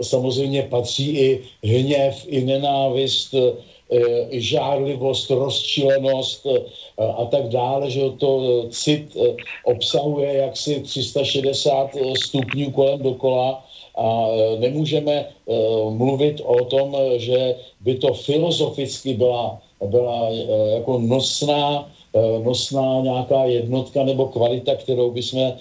samozřejmě 0.00 0.62
patří 0.62 1.08
i 1.18 1.28
hněv, 1.64 2.24
i 2.28 2.44
nenávist, 2.44 3.34
žárlivost, 4.30 5.30
rozčilenost 5.30 6.46
a 6.98 7.24
tak 7.24 7.48
dále, 7.48 7.90
že 7.90 8.00
to 8.18 8.64
cit 8.70 9.16
obsahuje 9.64 10.34
jaksi 10.34 10.80
360 10.80 11.90
stupňů 12.16 12.70
kolem 12.70 13.02
dokola 13.02 13.65
a 13.96 14.28
e, 14.28 14.58
nemůžeme 14.60 15.12
e, 15.12 15.26
mluvit 15.90 16.40
o 16.44 16.64
tom, 16.64 16.96
že 17.16 17.56
by 17.80 17.94
to 17.94 18.14
filozoficky 18.14 19.14
byla, 19.14 19.58
byla 19.86 20.28
e, 20.30 20.44
jako 20.74 20.98
nosná, 20.98 21.88
nosná 22.44 23.00
nějaká 23.00 23.44
jednotka 23.44 24.04
nebo 24.04 24.26
kvalita, 24.32 24.74
kterou 24.74 25.10
bychom 25.10 25.52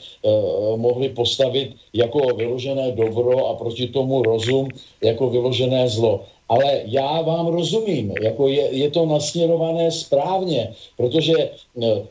mohli 0.75 1.09
postavit 1.09 1.75
jako 1.93 2.19
vyložené 2.35 2.91
dobro 2.91 3.47
a 3.47 3.53
proti 3.59 3.87
tomu 3.87 4.23
rozum 4.23 4.71
jako 5.03 5.29
vyložené 5.29 5.89
zlo. 5.89 6.23
Ale 6.49 6.81
já 6.85 7.21
vám 7.21 7.47
rozumím, 7.47 8.13
jako 8.21 8.47
je, 8.47 8.69
je 8.71 8.89
to 8.91 9.05
nasměrované 9.05 9.91
správně, 9.91 10.73
protože 10.97 11.33
e, 11.33 11.49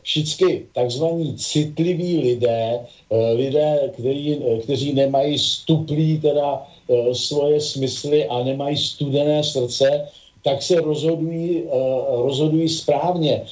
všichni 0.03 0.63
takzvaní 0.73 1.35
citliví 1.37 2.19
lidé, 2.19 2.81
e, 3.11 3.33
lidé, 3.33 3.91
který, 3.95 4.35
e, 4.35 4.59
kteří 4.59 4.93
nemají 4.93 5.39
stuplý 5.39 6.19
teda 6.19 6.67
svoje 7.13 7.61
smysly 7.61 8.27
a 8.27 8.45
nemají 8.45 8.77
studené 8.77 9.45
srdce, 9.45 10.09
tak 10.43 10.63
se 10.63 10.81
rozhodují, 10.81 11.65
rozhodují 12.09 12.69
správně. 12.69 13.43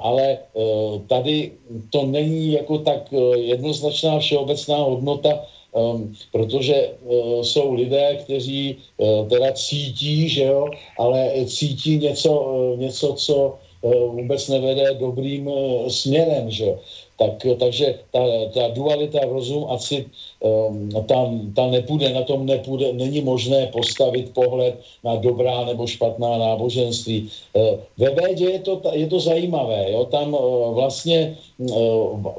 Ale 0.00 0.38
tady 1.08 1.52
to 1.90 2.06
není 2.06 2.52
jako 2.52 2.78
tak 2.78 3.10
jednoznačná 3.34 4.18
všeobecná 4.18 4.76
hodnota, 4.76 5.42
protože 6.32 6.90
uh, 7.04 7.42
jsou 7.42 7.74
lidé, 7.74 8.16
kteří 8.24 8.76
uh, 8.96 9.28
teda 9.28 9.52
cítí, 9.52 10.28
že 10.28 10.44
jo, 10.44 10.68
ale 10.98 11.30
cítí 11.46 11.98
něco, 11.98 12.30
uh, 12.40 12.78
něco 12.78 13.12
co 13.12 13.54
vůbec 14.10 14.48
nevede 14.48 14.94
dobrým 14.94 15.50
směrem, 15.88 16.50
že 16.50 16.64
jo. 16.64 16.78
Tak, 17.18 17.46
takže 17.58 17.98
ta, 18.10 18.20
ta 18.54 18.68
dualita 18.68 19.20
rozum 19.24 19.66
a 19.68 19.78
cit, 19.78 20.06
um, 20.40 20.90
tam, 21.06 21.52
tam 21.54 21.70
nepůjde, 21.70 22.12
na 22.12 22.22
tom 22.22 22.46
nepůjde, 22.46 22.92
není 22.92 23.20
možné 23.20 23.66
postavit 23.66 24.34
pohled 24.34 24.74
na 25.04 25.16
dobrá 25.16 25.64
nebo 25.64 25.86
špatná 25.86 26.38
náboženství. 26.38 27.30
Ve 27.98 28.10
védě 28.10 28.44
je 28.44 28.58
to, 28.58 28.82
je 28.92 29.06
to 29.06 29.20
zajímavé, 29.20 29.92
jo, 29.92 30.04
tam 30.04 30.36
vlastně 30.74 31.36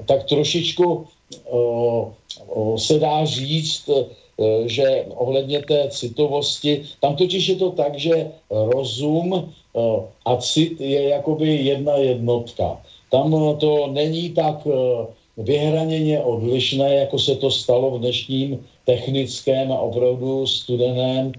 tak 0.06 0.23
trošičku 0.23 1.06
se 2.77 2.99
dá 2.99 3.25
říct, 3.25 3.89
e, 3.89 4.05
že 4.69 5.05
ohledně 5.15 5.60
té 5.60 5.88
citovosti, 5.89 6.81
tam 7.01 7.15
totiž 7.15 7.47
je 7.47 7.55
to 7.55 7.71
tak, 7.71 7.99
že 7.99 8.31
rozum 8.49 9.33
e, 9.33 9.43
a 10.25 10.38
cit 10.38 10.81
je 10.81 11.03
jakoby 11.10 11.55
jedna 11.55 11.95
jednotka. 11.95 12.81
Tam 13.12 13.57
to 13.60 13.88
není 13.88 14.29
tak 14.29 14.67
e, 14.67 14.71
vyhraněně 15.38 16.19
odlišné, 16.19 16.95
jako 16.95 17.19
se 17.19 17.36
to 17.36 17.51
stalo 17.51 17.91
v 17.91 17.99
dnešním 17.99 18.65
technickém 18.86 19.71
a 19.71 19.79
opravdu 19.79 20.47
studeném 20.47 21.31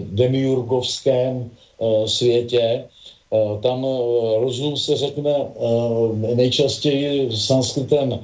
demiurgovském 0.00 1.50
světě. 2.06 2.84
Tam 3.62 3.86
rozum 4.40 4.76
se 4.76 4.96
řekne 4.96 5.34
nejčastěji 6.34 7.36
sanskritem 7.36 8.18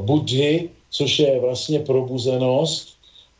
Budhy, 0.00 0.70
což 0.90 1.18
je 1.18 1.40
vlastně 1.40 1.78
probuzenost 1.78 2.88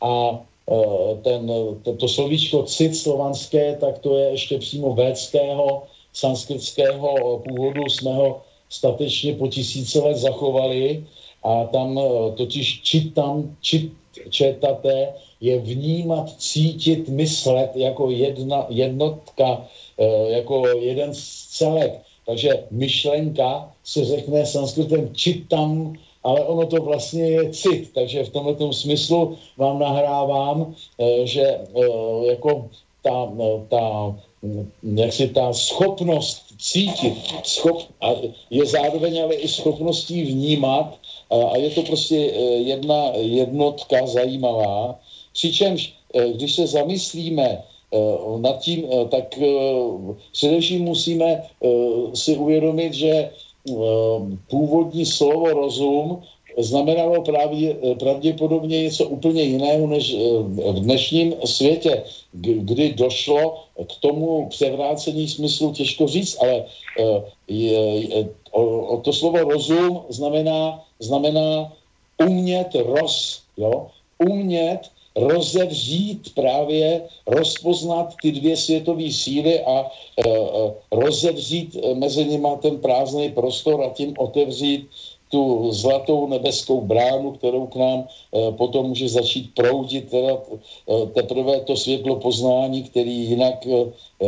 a 0.00 0.44
eh, 0.70 1.14
ten, 1.22 1.52
to, 1.82 1.96
to 1.96 2.08
slovíčko 2.08 2.62
cit 2.62 2.96
slovanské, 2.96 3.76
tak 3.76 3.98
to 3.98 4.16
je 4.16 4.30
ještě 4.30 4.58
přímo 4.58 4.94
védského, 4.94 5.82
sanskritského 6.12 7.38
původu, 7.38 7.88
jsme 7.88 8.14
ho 8.14 8.42
statečně 8.68 9.34
po 9.34 9.48
tisíce 9.48 9.98
let 10.00 10.16
zachovali 10.16 11.06
a 11.42 11.64
tam 11.64 11.98
eh, 11.98 12.32
totiž 12.36 12.82
čitam, 12.82 13.56
čit, 13.60 13.92
četate 14.30 15.14
je 15.40 15.58
vnímat, 15.58 16.30
cítit, 16.38 17.08
myslet 17.08 17.70
jako 17.74 18.10
jedna, 18.10 18.66
jednotka, 18.68 19.66
jako 20.28 20.66
jeden 20.66 21.10
celek. 21.50 22.00
Takže 22.26 22.64
myšlenka 22.70 23.72
se 23.84 24.04
řekne 24.04 24.46
sanskritem 24.46 25.14
čitam, 25.14 25.94
ale 26.24 26.44
ono 26.44 26.66
to 26.66 26.76
vlastně 26.76 27.22
je 27.22 27.50
cit, 27.50 27.90
takže 27.94 28.24
v 28.24 28.28
tomto 28.28 28.72
smyslu 28.72 29.36
vám 29.56 29.78
nahrávám, 29.78 30.74
eh, 30.98 31.26
že 31.26 31.42
eh, 31.42 32.26
jako 32.26 32.68
ta, 33.02 33.32
eh, 33.40 33.60
ta 33.68 34.16
jak 34.82 35.12
si 35.12 35.28
ta 35.28 35.52
schopnost 35.52 36.42
cítit 36.58 37.12
schop, 37.44 37.82
a 38.00 38.08
je 38.50 38.66
zároveň 38.66 39.22
ale 39.22 39.34
i 39.34 39.48
schopností 39.48 40.22
vnímat 40.22 40.96
a 41.30 41.56
je 41.56 41.70
to 41.70 41.82
prostě 41.82 42.16
jedna 42.56 43.12
jednotka 43.16 44.06
zajímavá. 44.06 44.98
Přičemž, 45.32 45.92
když 46.32 46.54
se 46.54 46.66
zamyslíme 46.66 47.62
nad 48.40 48.58
tím, 48.58 48.84
eh, 48.86 49.04
tak 49.08 49.38
eh, 49.38 49.46
především 50.32 50.84
musíme 50.84 51.42
si 52.14 52.36
uvědomit, 52.36 52.94
že 52.94 53.30
původní 54.50 55.06
slovo 55.06 55.52
rozum 55.52 56.22
znamenalo 56.58 57.22
právě, 57.22 57.76
pravděpodobně 57.98 58.82
něco 58.82 59.08
úplně 59.08 59.42
jiného 59.42 59.86
než 59.86 60.16
v 60.48 60.80
dnešním 60.80 61.34
světě, 61.44 62.02
kdy 62.32 62.92
došlo 62.92 63.64
k 63.86 63.92
tomu 64.00 64.48
převrácení 64.48 65.28
smyslu, 65.28 65.72
těžko 65.72 66.06
říct, 66.08 66.36
ale 66.40 66.64
je, 67.48 68.00
je, 68.00 68.28
o, 68.50 68.62
o 68.80 68.96
to 69.00 69.12
slovo 69.12 69.38
rozum 69.38 70.00
znamená, 70.08 70.84
znamená 71.00 71.72
umět 72.26 72.74
roz, 72.74 73.42
jo? 73.56 73.86
umět 74.18 74.80
rozevřít 75.16 76.34
právě, 76.34 77.02
rozpoznat 77.26 78.14
ty 78.22 78.32
dvě 78.32 78.56
světové 78.56 79.12
síly 79.12 79.60
a 79.60 79.80
e, 79.80 80.28
e, 80.28 80.74
rozevřít 80.92 81.76
e, 81.76 81.94
mezi 81.94 82.24
nimi 82.24 82.48
ten 82.62 82.78
prázdný 82.78 83.28
prostor 83.30 83.82
a 83.82 83.90
tím 83.90 84.14
otevřít 84.18 84.88
tu 85.30 85.72
zlatou 85.72 86.26
nebeskou 86.26 86.80
bránu, 86.80 87.32
kterou 87.32 87.66
k 87.66 87.76
nám 87.76 87.98
e, 88.04 88.52
potom 88.52 88.86
může 88.86 89.08
začít 89.08 89.54
proudit 89.54 90.10
teda, 90.10 90.34
e, 90.34 91.06
teprve 91.06 91.60
to 91.60 91.76
světlo 91.76 92.16
poznání, 92.16 92.82
který 92.82 93.16
jinak, 93.30 93.66
e, 93.66 93.70
e, 93.72 94.26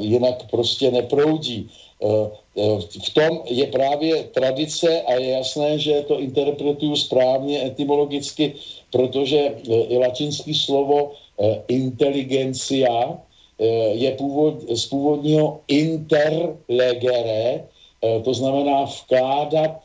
jinak 0.00 0.50
prostě 0.50 0.90
neproudí. 0.90 1.70
E, 2.56 2.62
v 3.06 3.10
tom 3.14 3.40
je 3.46 3.66
právě 3.66 4.24
tradice 4.24 5.02
a 5.02 5.12
je 5.12 5.30
jasné, 5.30 5.78
že 5.78 6.04
to 6.08 6.20
interpretuju 6.20 6.96
správně 6.96 7.66
etymologicky, 7.66 8.54
protože 8.92 9.54
i 9.88 9.98
latinské 9.98 10.54
slovo 10.54 11.12
inteligencia 11.68 13.18
je 13.92 14.10
původ, 14.10 14.54
z 14.68 14.86
původního 14.86 15.60
interlegere, 15.68 17.64
to 18.24 18.34
znamená 18.34 18.84
vkládat 18.84 19.84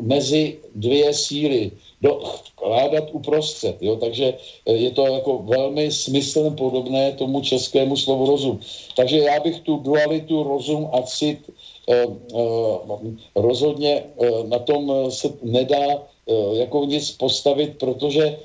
mezi 0.00 0.58
dvě 0.74 1.14
síly, 1.14 1.70
do, 2.02 2.22
vkládat 2.54 3.04
uprostřed. 3.12 3.76
Jo? 3.80 3.96
Takže 3.96 4.34
je 4.66 4.90
to 4.90 5.06
jako 5.06 5.38
velmi 5.38 5.90
smyslem 5.92 6.54
podobné 6.54 7.12
tomu 7.12 7.40
českému 7.40 7.96
slovu 7.96 8.26
rozum. 8.26 8.60
Takže 8.96 9.18
já 9.18 9.40
bych 9.40 9.60
tu 9.60 9.76
dualitu 9.76 10.42
rozum 10.42 10.90
a 10.92 11.02
cit 11.02 11.50
rozhodně 13.36 14.04
eh, 14.04 14.26
na 14.46 14.58
tom 14.58 15.10
se 15.10 15.28
nedá 15.42 16.02
jako 16.52 16.84
nic 16.84 17.10
postavit, 17.10 17.78
protože, 17.78 18.38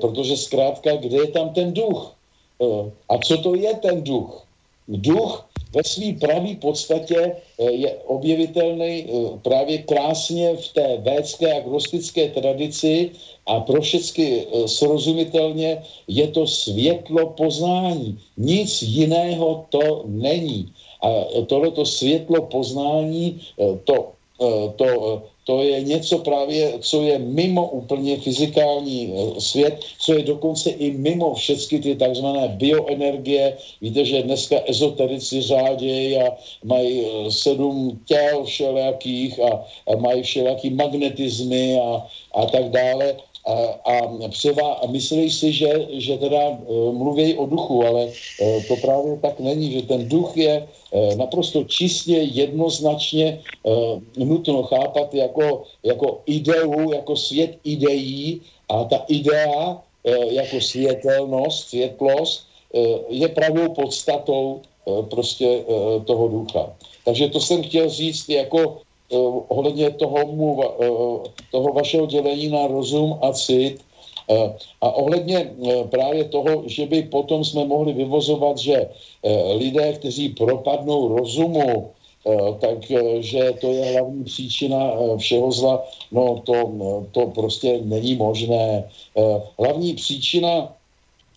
protože 0.00 0.36
zkrátka, 0.36 0.96
kde 0.96 1.16
je 1.16 1.26
tam 1.26 1.54
ten 1.54 1.72
duch? 1.72 2.14
A 3.08 3.18
co 3.18 3.38
to 3.38 3.54
je 3.54 3.74
ten 3.74 4.02
duch? 4.02 4.42
Duch 4.88 5.46
ve 5.74 5.84
své 5.84 6.12
pravé 6.20 6.56
podstatě 6.60 7.36
je 7.58 7.94
objevitelný 8.06 9.06
právě 9.42 9.78
krásně 9.78 10.56
v 10.56 10.68
té 10.72 10.96
védské 10.96 11.54
agnostické 11.62 12.28
tradici 12.28 13.10
a 13.46 13.60
pro 13.60 13.80
všechny 13.80 14.46
srozumitelně 14.66 15.82
je 16.08 16.26
to 16.28 16.46
světlo 16.46 17.26
poznání. 17.38 18.18
Nic 18.36 18.82
jiného 18.82 19.66
to 19.68 20.02
není. 20.06 20.72
A 21.02 21.08
tohleto 21.46 21.86
světlo 21.86 22.42
poznání, 22.42 23.40
e, 23.60 23.78
to, 23.84 24.12
e, 24.42 24.72
to, 24.76 24.86
e, 24.86 25.38
to 25.44 25.62
je 25.62 25.80
něco 25.80 26.18
právě, 26.18 26.72
co 26.80 27.02
je 27.02 27.18
mimo 27.18 27.68
úplně 27.68 28.16
fyzikální 28.16 29.14
svět, 29.38 29.80
co 29.98 30.14
je 30.14 30.22
dokonce 30.22 30.70
i 30.70 30.90
mimo 30.90 31.34
všechny 31.34 31.78
ty 31.78 31.96
takzvané 31.96 32.48
bioenergie. 32.48 33.56
Víte, 33.80 34.04
že 34.04 34.22
dneska 34.22 34.56
ezoterici 34.68 35.42
řádějí 35.42 36.16
a 36.16 36.36
mají 36.64 37.06
sedm 37.30 38.00
těl 38.04 38.44
všelijakých 38.44 39.40
a, 39.40 39.64
a 39.88 39.96
mají 39.96 40.22
všelijaký 40.22 40.70
magnetizmy 40.70 41.80
a, 41.80 42.06
a 42.34 42.46
tak 42.46 42.68
dále 42.70 43.16
a, 43.48 43.54
a, 43.84 43.94
a 44.82 44.86
myslí 44.86 45.30
si, 45.30 45.52
že, 45.52 45.88
že 45.96 46.18
teda 46.20 46.48
uh, 46.48 46.92
mluví 46.92 47.34
o 47.34 47.46
duchu, 47.46 47.86
ale 47.86 48.04
uh, 48.04 48.62
to 48.68 48.76
právě 48.76 49.16
tak 49.22 49.40
není, 49.40 49.72
že 49.72 49.82
ten 49.88 50.08
duch 50.08 50.36
je 50.36 50.60
uh, 50.60 51.16
naprosto 51.16 51.64
čistě, 51.64 52.16
jednoznačně 52.16 53.40
nutno 54.16 54.62
chápat 54.62 55.14
jako, 55.14 55.62
jako 55.84 56.20
ideu, 56.26 56.92
jako 56.92 57.16
svět 57.16 57.58
ideí 57.64 58.40
a 58.68 58.84
ta 58.84 59.04
idea 59.08 59.82
jako 60.30 60.60
světelnost, 60.60 61.68
světlost 61.68 62.46
je 63.08 63.28
pravou 63.28 63.74
podstatou 63.74 64.60
prostě 65.10 65.64
toho 66.04 66.28
ducha. 66.28 66.72
Takže 67.04 67.28
to 67.28 67.40
jsem 67.40 67.62
chtěl 67.62 67.88
říct 67.88 68.28
jako 68.28 68.80
ohledně 69.48 69.90
toho, 69.90 70.26
mu, 70.26 70.62
eh, 70.64 71.28
toho 71.50 71.72
vašeho 71.72 72.06
dělení 72.06 72.48
na 72.48 72.66
rozum 72.66 73.18
a 73.22 73.32
cit 73.32 73.80
eh, 74.30 74.54
a 74.80 74.90
ohledně 74.90 75.52
právě 75.90 76.24
toho, 76.24 76.62
že 76.66 76.86
by 76.86 77.02
potom 77.02 77.44
jsme 77.44 77.64
mohli 77.64 77.92
vyvozovat, 77.92 78.58
že 78.58 78.88
lidé, 79.56 79.92
kteří 79.92 80.28
propadnou 80.28 81.16
rozumu, 81.16 81.90
takže 82.60 83.52
to 83.60 83.72
je 83.72 83.92
hlavní 83.92 84.24
příčina 84.24 84.92
všeho 85.16 85.52
zla, 85.52 85.82
no 86.12 86.42
to, 86.44 86.72
to 87.12 87.26
prostě 87.26 87.80
není 87.82 88.16
možné. 88.16 88.84
Hlavní 89.58 89.94
příčina 89.94 90.76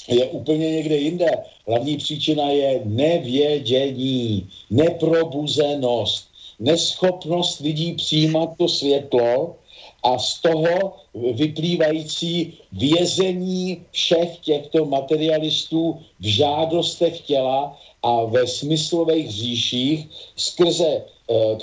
je 0.08 0.26
úplně 0.26 0.72
někde 0.72 0.98
jinde. 0.98 1.32
Hlavní 1.68 1.98
příčina 1.98 2.50
je 2.50 2.82
nevědění, 2.86 4.50
neprobuzenost 4.70 6.31
neschopnost 6.62 7.60
lidí 7.60 7.94
přijímat 7.94 8.50
to 8.58 8.68
světlo 8.68 9.56
a 10.04 10.20
z 10.20 10.42
toho 10.42 10.94
vyplývající 11.34 12.54
vězení 12.72 13.86
všech 13.92 14.38
těchto 14.38 14.86
materialistů 14.86 16.00
v 16.20 16.26
žádostech 16.26 17.22
těla 17.22 17.78
a 18.04 18.24
ve 18.26 18.48
smyslových 18.48 19.32
říších 19.32 20.08
skrze 20.36 21.02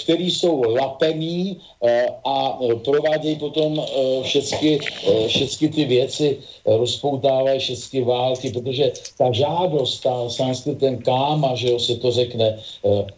který 0.01 0.31
jsou 0.31 0.62
lapení 0.62 1.61
eh, 1.83 2.07
a 2.25 2.59
eh, 2.62 2.75
provádějí 2.75 3.37
potom 3.37 3.83
všechny, 4.23 4.79
všechny 5.27 5.69
ty 5.69 5.85
věci, 5.85 6.39
rozpoutávají 6.66 7.59
všechny 7.61 8.03
války, 8.03 8.51
protože 8.51 8.93
ta 9.19 9.33
žádost, 9.33 10.01
ta 10.01 10.29
sanskritem 10.29 10.99
káma, 10.99 11.55
že 11.55 11.71
jo, 11.71 11.79
se 11.79 11.97
to 11.97 12.11
řekne, 12.11 12.59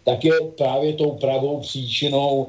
tak 0.04 0.24
je 0.24 0.32
právě 0.58 0.92
tou 0.92 1.10
pravou 1.10 1.60
příčinou 1.60 2.46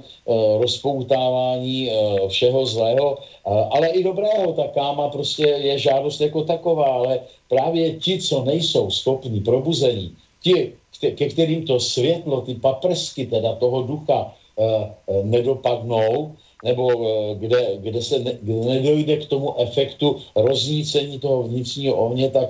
rozpoutávání 0.60 1.92
všeho 2.28 2.66
zlého, 2.66 3.18
ale 3.46 3.88
i 3.88 4.04
dobrého. 4.04 4.54
Ta 4.54 4.68
káma 4.68 5.10
prostě 5.10 5.44
je 5.44 5.80
žádost 5.80 6.22
jako 6.22 6.44
taková, 6.44 6.86
ale 6.86 7.20
právě 7.50 7.94
ti, 7.94 8.20
co 8.22 8.44
nejsou 8.44 8.90
schopni 8.90 9.40
probuzení, 9.40 10.16
ti, 10.42 10.74
ke 11.00 11.26
kterým 11.30 11.66
to 11.66 11.80
světlo, 11.80 12.42
ty 12.42 12.56
paprsky 12.56 13.26
teda 13.26 13.56
toho 13.56 13.82
ducha 13.82 14.34
e, 14.58 14.64
e, 14.64 15.24
nedopadnou, 15.24 16.36
nebo 16.64 16.86
e, 16.90 17.36
kde, 17.36 17.78
kde 17.78 18.02
se 18.02 18.20
ne, 18.20 18.38
kde 18.42 18.54
nedojde 18.54 19.18
k 19.18 19.26
tomu 19.26 19.58
efektu 19.58 20.18
roznícení 20.36 21.20
toho 21.20 21.44
vnitřního 21.44 21.96
ohně, 21.96 22.30
tak 22.30 22.50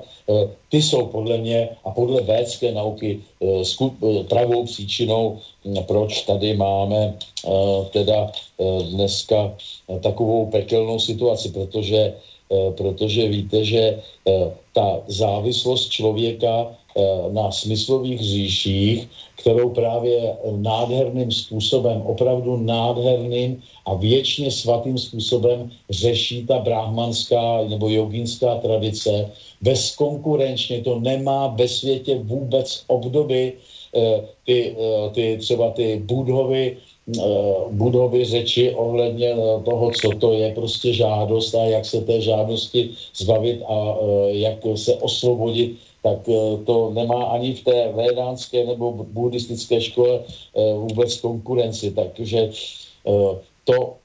ty 0.69 0.81
jsou 0.81 1.05
podle 1.05 1.37
mě 1.37 1.69
a 1.83 1.91
podle 1.91 2.21
védské 2.21 2.71
nauky 2.71 3.19
skup, 3.63 3.99
pravou 4.29 4.65
příčinou, 4.65 5.39
proč 5.87 6.21
tady 6.21 6.55
máme 6.57 7.17
teda 7.91 8.31
dneska 8.91 9.55
takovou 9.99 10.45
pekelnou 10.45 10.99
situaci, 10.99 11.49
protože, 11.49 12.13
protože 12.77 13.27
víte, 13.27 13.65
že 13.65 13.99
ta 14.73 15.03
závislost 15.07 15.89
člověka 15.89 16.71
Eh, 16.71 16.80
na 17.31 17.51
smyslových 17.51 18.19
říších, 18.19 19.07
kterou 19.35 19.69
právě 19.69 20.37
nádherným 20.51 21.31
způsobem, 21.31 22.01
opravdu 22.05 22.57
nádherným 22.57 23.61
a 23.85 23.93
věčně 23.93 24.51
svatým 24.51 24.97
způsobem 24.97 25.71
řeší 25.89 26.45
ta 26.45 26.59
brahmanská 26.59 27.63
nebo 27.69 27.89
joginská 27.89 28.55
tradice. 28.55 29.31
Bezkonkurenčně 29.61 30.81
to 30.81 30.99
nemá 30.99 31.47
ve 31.47 31.67
světě 31.67 32.19
vůbec 32.23 32.83
obdoby. 32.87 33.53
Eh, 33.95 34.23
ty, 34.45 34.75
eh, 34.79 35.09
ty 35.11 35.37
třeba 35.37 35.71
ty 35.71 35.99
budovy, 36.05 36.77
budovy 37.71 38.25
řeči 38.25 38.71
ohledně 38.71 39.35
toho, 39.65 39.91
co 39.91 40.07
to 40.21 40.33
je 40.33 40.53
prostě 40.53 40.93
žádost 40.93 41.55
a 41.55 41.65
jak 41.65 41.85
se 41.85 42.01
té 42.01 42.21
žádosti 42.21 42.89
zbavit 43.17 43.59
a 43.67 43.97
jak 44.31 44.63
se 44.75 44.93
osvobodit 44.95 45.75
tak 46.02 46.30
eh, 46.30 46.58
to 46.66 46.91
nemá 46.93 47.24
ani 47.24 47.54
v 47.54 47.64
té 47.64 47.91
védánské 47.93 48.66
nebo 48.66 48.91
buddhistické 48.91 49.82
škole 49.82 50.20
eh, 50.20 50.74
vůbec 50.74 51.18
konkurenci. 51.22 51.91
Takže 51.91 52.39
eh, 53.08 53.34
to, 53.64 53.97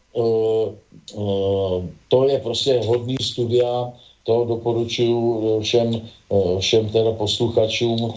to 2.08 2.28
je 2.28 2.40
prostě 2.40 2.80
hodný 2.86 3.16
studia, 3.20 3.92
to 4.24 4.44
doporučuji 4.44 5.60
všem, 5.60 6.00
všem 6.58 6.88
teda 6.88 7.12
posluchačům, 7.12 8.14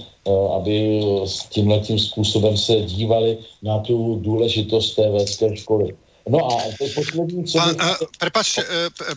aby 0.55 1.03
s 1.25 1.49
tímhletím 1.49 1.99
způsobem 1.99 2.57
se 2.57 2.81
dívali 2.81 3.37
na 3.63 3.79
tu 3.79 4.19
důležitost 4.23 4.95
té 4.95 5.09
védské 5.09 5.55
školy. 5.55 5.95
No 6.29 6.39
a 6.45 6.55
poslední, 6.95 7.45
co... 7.45 7.57
Pán, 7.57 7.75
by... 7.75 8.05
prepač, 8.17 8.57
e, 8.57 8.63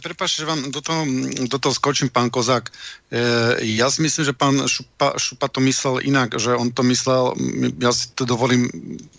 prepač, 0.03 0.41
že 0.41 0.49
vám 0.49 0.73
do 0.73 0.81
toho, 0.81 1.05
do 1.51 1.59
toho 1.59 1.75
skočím, 1.75 2.09
pán 2.09 2.31
Kozák. 2.31 2.73
E, 2.73 2.73
ja 3.77 3.93
si 3.93 4.01
myslím, 4.03 4.25
že 4.25 4.33
pán 4.33 4.57
Šupa, 4.65 5.13
Šupa 5.21 5.49
to 5.53 5.61
myslel 5.61 6.01
inak, 6.01 6.41
že 6.41 6.57
on 6.57 6.73
to 6.73 6.83
myslel, 6.83 7.37
ja 7.81 7.93
si 7.93 8.09
to 8.17 8.25
dovolím, 8.25 8.73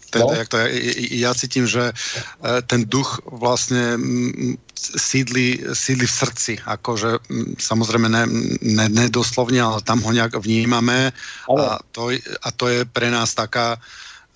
teda, 0.09 0.25
no. 0.25 0.33
jak 0.33 0.47
to 0.49 0.57
ja, 0.57 0.67
ja 1.29 1.31
cítim, 1.33 1.65
že 1.69 1.93
ten 2.69 2.85
duch 2.85 3.21
vlastne 3.25 3.97
sídli, 4.77 5.61
sídli 5.73 6.05
v 6.05 6.17
srdci, 6.17 6.53
akože 6.65 7.17
samozrejme 7.57 8.09
ne, 8.09 8.23
ne, 8.61 8.85
nedoslovne, 8.89 9.61
ale 9.61 9.85
tam 9.85 10.01
ho 10.05 10.11
nejak 10.13 10.37
vnímame 10.37 11.13
a 11.49 11.81
to, 11.93 12.13
a 12.17 12.47
to 12.53 12.65
je 12.69 12.79
pre 12.85 13.09
nás 13.09 13.33
taká 13.33 13.77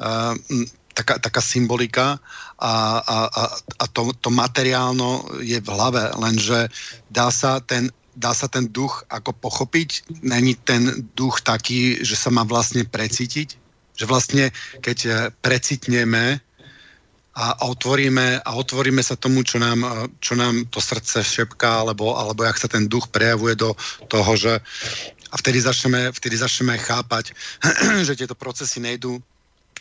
uh, 0.02 0.34
taká, 0.98 1.22
taká 1.22 1.42
symbolika 1.46 2.18
a, 2.58 2.74
a, 3.06 3.18
a, 3.30 3.44
a 3.54 3.86
to, 3.94 4.10
to 4.18 4.34
materiálno 4.34 5.38
je 5.46 5.62
v 5.62 5.70
hlave, 5.70 6.10
lenže 6.18 6.74
dá 7.14 7.30
sa 7.30 7.62
ten 7.62 7.94
dá 8.18 8.34
sa 8.34 8.50
ten 8.50 8.66
duch 8.74 9.06
ako 9.14 9.30
pochopiť? 9.30 10.10
Není 10.26 10.58
ten 10.66 11.06
duch 11.14 11.46
taký, 11.46 12.02
že 12.02 12.18
sa 12.18 12.34
má 12.34 12.42
vlastne 12.42 12.82
precítiť? 12.82 13.54
Že 13.94 14.06
vlastne, 14.10 14.50
keď 14.82 15.30
precitneme, 15.46 16.42
a 17.38 17.54
otvoríme, 17.70 18.42
a 18.42 18.50
otvoríme 18.58 18.98
sa 19.06 19.14
tomu, 19.14 19.46
čo 19.46 19.62
nám, 19.62 20.10
čo 20.18 20.34
nám 20.34 20.66
to 20.74 20.82
srdce 20.82 21.22
šepká, 21.22 21.86
alebo, 21.86 22.18
alebo 22.18 22.42
jak 22.42 22.58
sa 22.58 22.66
ten 22.66 22.90
duch 22.90 23.14
prejavuje 23.14 23.54
do 23.54 23.78
toho, 24.10 24.34
že 24.34 24.58
a 25.30 25.36
vtedy 25.38 25.62
začneme, 25.62 26.10
vtedy 26.10 26.34
začneme 26.34 26.82
chápať, 26.82 27.38
že 28.10 28.18
tieto 28.18 28.34
procesy 28.34 28.82
nejdú 28.82 29.22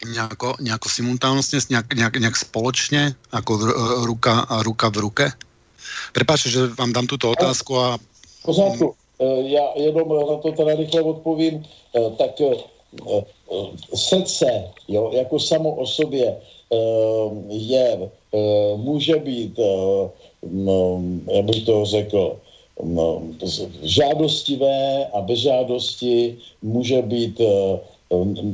nejako, 0.05 0.61
nejako 0.61 0.89
simultánostne, 0.89 1.61
nejak, 1.71 1.87
nejak, 1.95 2.15
nejak 2.21 2.37
spoločne, 2.37 3.17
ako 3.33 3.53
ruka, 4.05 4.45
ruka 4.63 4.87
v 4.93 4.97
ruke. 5.09 5.27
Prepáčte, 6.13 6.51
že 6.51 6.73
vám 6.77 6.93
dám 6.93 7.07
túto 7.07 7.31
otázku 7.31 7.79
a... 7.79 7.99
Pořádku, 8.43 8.95
e, 9.19 9.25
já 9.49 9.65
jenom 9.77 10.09
na 10.09 10.37
to 10.43 10.53
teda 10.53 10.75
rychle 10.75 11.01
odpovím. 11.03 11.65
E, 11.95 12.11
tak 12.19 12.41
e, 12.41 12.51
srdce, 13.95 14.47
jo, 14.89 15.11
jako 15.13 15.41
samo 15.41 15.71
o 15.75 15.87
sobě, 15.87 16.37
je, 17.49 18.11
může 18.77 19.17
být, 19.17 19.59
jak 21.31 21.45
bych 21.45 21.65
to 21.65 21.85
řekl, 21.85 22.37
žádostivé 23.83 25.07
a 25.07 25.21
bez 25.21 25.39
žádosti 25.39 26.39
může 26.63 27.03
být 27.03 27.41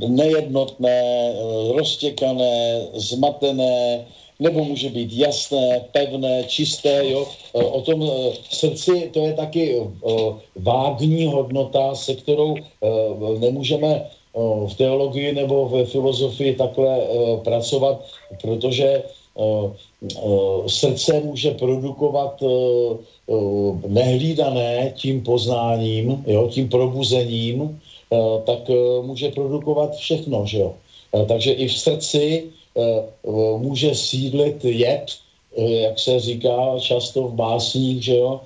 nejednotné, 0.08 1.32
roztěkané, 1.76 2.86
zmatené, 2.94 4.04
nebo 4.40 4.64
může 4.64 4.88
být 4.88 5.12
jasné, 5.12 5.80
pevné, 5.92 6.44
čisté, 6.46 7.08
jo. 7.08 7.26
O 7.52 7.80
tom 7.80 8.10
srdci 8.50 9.10
to 9.12 9.26
je 9.26 9.32
taky 9.32 9.82
vágní 10.56 11.26
hodnota, 11.26 11.94
se 11.94 12.14
kterou 12.14 12.56
nemůžeme 13.38 14.06
v 14.66 14.74
teologii 14.76 15.32
nebo 15.32 15.68
ve 15.68 15.84
filozofii 15.84 16.54
takhle 16.54 17.00
pracovat, 17.44 18.04
protože 18.42 19.02
srdce 20.66 21.20
může 21.24 21.50
produkovat 21.50 22.42
nehlídané 23.86 24.92
tím 24.96 25.20
poznáním, 25.20 26.24
jo, 26.26 26.48
tím 26.48 26.68
probuzením, 26.68 27.80
tak 28.44 28.70
může 29.02 29.30
produkovat 29.30 29.96
všechno, 29.96 30.46
že 30.46 30.58
jo. 30.58 30.74
Takže 31.28 31.52
i 31.52 31.68
v 31.68 31.78
srdci 31.78 32.44
může 33.56 33.94
sídlit 33.94 34.64
jed, 34.64 35.06
jak 35.56 35.98
se 35.98 36.20
říká 36.20 36.78
často 36.78 37.22
v 37.28 37.34
básních, 37.34 38.04
že 38.04 38.16
jo, 38.16 38.40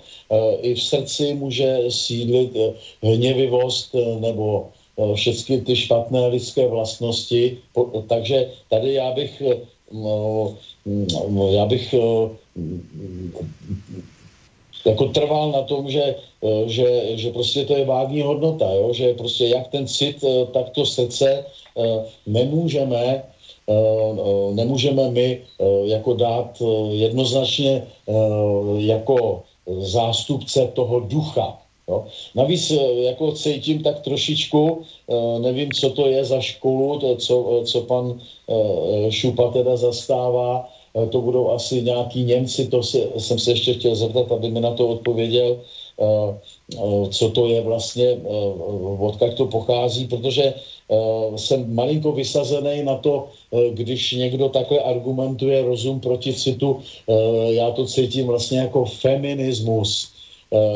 i 0.61 0.75
v 0.75 0.83
srdci 0.83 1.35
může 1.35 1.85
sídlit 1.89 2.57
hněvivost 3.03 3.95
nebo 4.21 4.69
všechny 5.15 5.61
ty 5.61 5.77
špatné 5.77 6.27
lidské 6.27 6.67
vlastnosti. 6.67 7.59
Takže 8.09 8.51
tady 8.71 8.95
já 8.95 9.13
bych, 9.13 9.43
já 11.51 11.67
bych 11.67 11.95
jako 14.87 15.05
trval 15.05 15.51
na 15.51 15.63
tom, 15.63 15.91
že, 15.91 16.15
že, 16.67 17.17
že 17.19 17.31
prostě 17.31 17.65
to 17.65 17.77
je 17.77 17.85
vágní 17.85 18.23
hodnota, 18.23 18.73
jo? 18.73 18.93
že 18.93 19.15
prostě 19.15 19.47
jak 19.47 19.69
ten 19.69 19.87
cit, 19.87 20.25
tak 20.53 20.71
to 20.71 20.87
srdce 20.87 21.45
nemůžeme 22.27 23.23
nemůžeme 24.53 25.11
my 25.11 25.41
jako 25.85 26.15
dát 26.15 26.63
jednoznačně 26.91 27.87
jako 28.77 29.43
zástupce 29.79 30.71
toho 30.75 31.01
ducha. 31.01 31.59
Jo. 31.89 32.07
Navíc 32.35 32.73
jako 32.97 33.33
cítím 33.33 33.83
tak 33.83 34.01
trošičku, 34.01 34.83
nevím, 35.39 35.73
co 35.73 35.91
to 35.91 36.07
je 36.07 36.25
za 36.25 36.41
školu, 36.41 36.99
to, 36.99 37.17
co, 37.17 37.63
co 37.65 37.81
pan 37.81 38.21
Šupa 39.11 39.51
teda 39.51 39.77
zastává, 39.77 40.69
to 41.11 41.21
budou 41.21 41.51
asi 41.51 41.83
nějaký 41.83 42.25
Němci, 42.25 42.67
to 42.69 42.83
se, 42.83 42.99
jsem 43.19 43.39
se 43.39 43.51
ještě 43.51 43.75
chtěl 43.75 43.95
zeptat, 43.95 44.33
aby 44.33 44.51
mi 44.51 44.61
na 44.61 44.71
to 44.71 44.89
odpověděl, 44.89 45.61
co 47.11 47.31
to 47.31 47.47
je 47.47 47.61
vlastně, 47.61 48.17
odkud 48.99 49.35
to 49.35 49.47
pochází, 49.47 50.07
protože 50.07 50.55
jsem 51.37 51.75
malinko 51.75 52.13
vysazený 52.13 52.83
na 52.83 52.95
to, 52.97 53.29
když 53.71 54.13
někdo 54.13 54.49
takhle 54.49 54.81
argumentuje 54.81 55.63
rozum 55.63 56.01
proti 56.01 56.33
citu, 56.33 56.81
já 57.49 57.71
to 57.71 57.87
cítím 57.87 58.27
vlastně 58.27 58.59
jako 58.59 58.85
feminismus. 58.85 60.16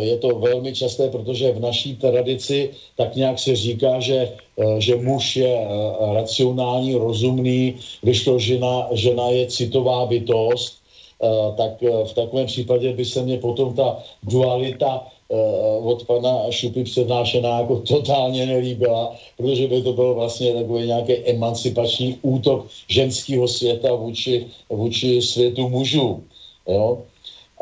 Je 0.00 0.18
to 0.18 0.28
velmi 0.28 0.74
časté, 0.74 1.08
protože 1.08 1.52
v 1.52 1.60
naší 1.60 1.96
tradici 1.96 2.70
tak 2.96 3.16
nějak 3.16 3.38
se 3.38 3.56
říká, 3.56 4.00
že, 4.00 4.32
že 4.78 4.96
muž 4.96 5.36
je 5.36 5.66
racionální, 6.14 6.94
rozumný, 6.94 7.74
když 8.02 8.24
to 8.24 8.38
žena, 8.38 8.88
žena 8.92 9.28
je 9.28 9.46
citová 9.46 10.06
bytost, 10.06 10.74
tak 11.56 11.82
v 11.82 12.12
takovém 12.14 12.46
případě 12.46 12.92
by 12.92 13.04
se 13.04 13.22
mě 13.22 13.38
potom 13.38 13.74
ta 13.74 14.02
dualita 14.22 15.06
od 15.82 16.04
pana 16.06 16.50
Šupy 16.50 16.84
přednášená 16.84 17.60
jako 17.60 17.76
totálně 17.76 18.46
nelíbila, 18.46 19.14
protože 19.36 19.68
by 19.68 19.82
to 19.82 19.92
byl 19.92 20.14
vlastně 20.14 20.54
takový 20.54 20.86
nějaký 20.86 21.12
emancipační 21.30 22.18
útok 22.22 22.66
ženského 22.88 23.48
světa 23.48 23.94
vůči, 23.94 24.46
vůči 24.70 25.22
světu 25.22 25.68
mužů. 25.68 26.22
Jo? 26.68 26.98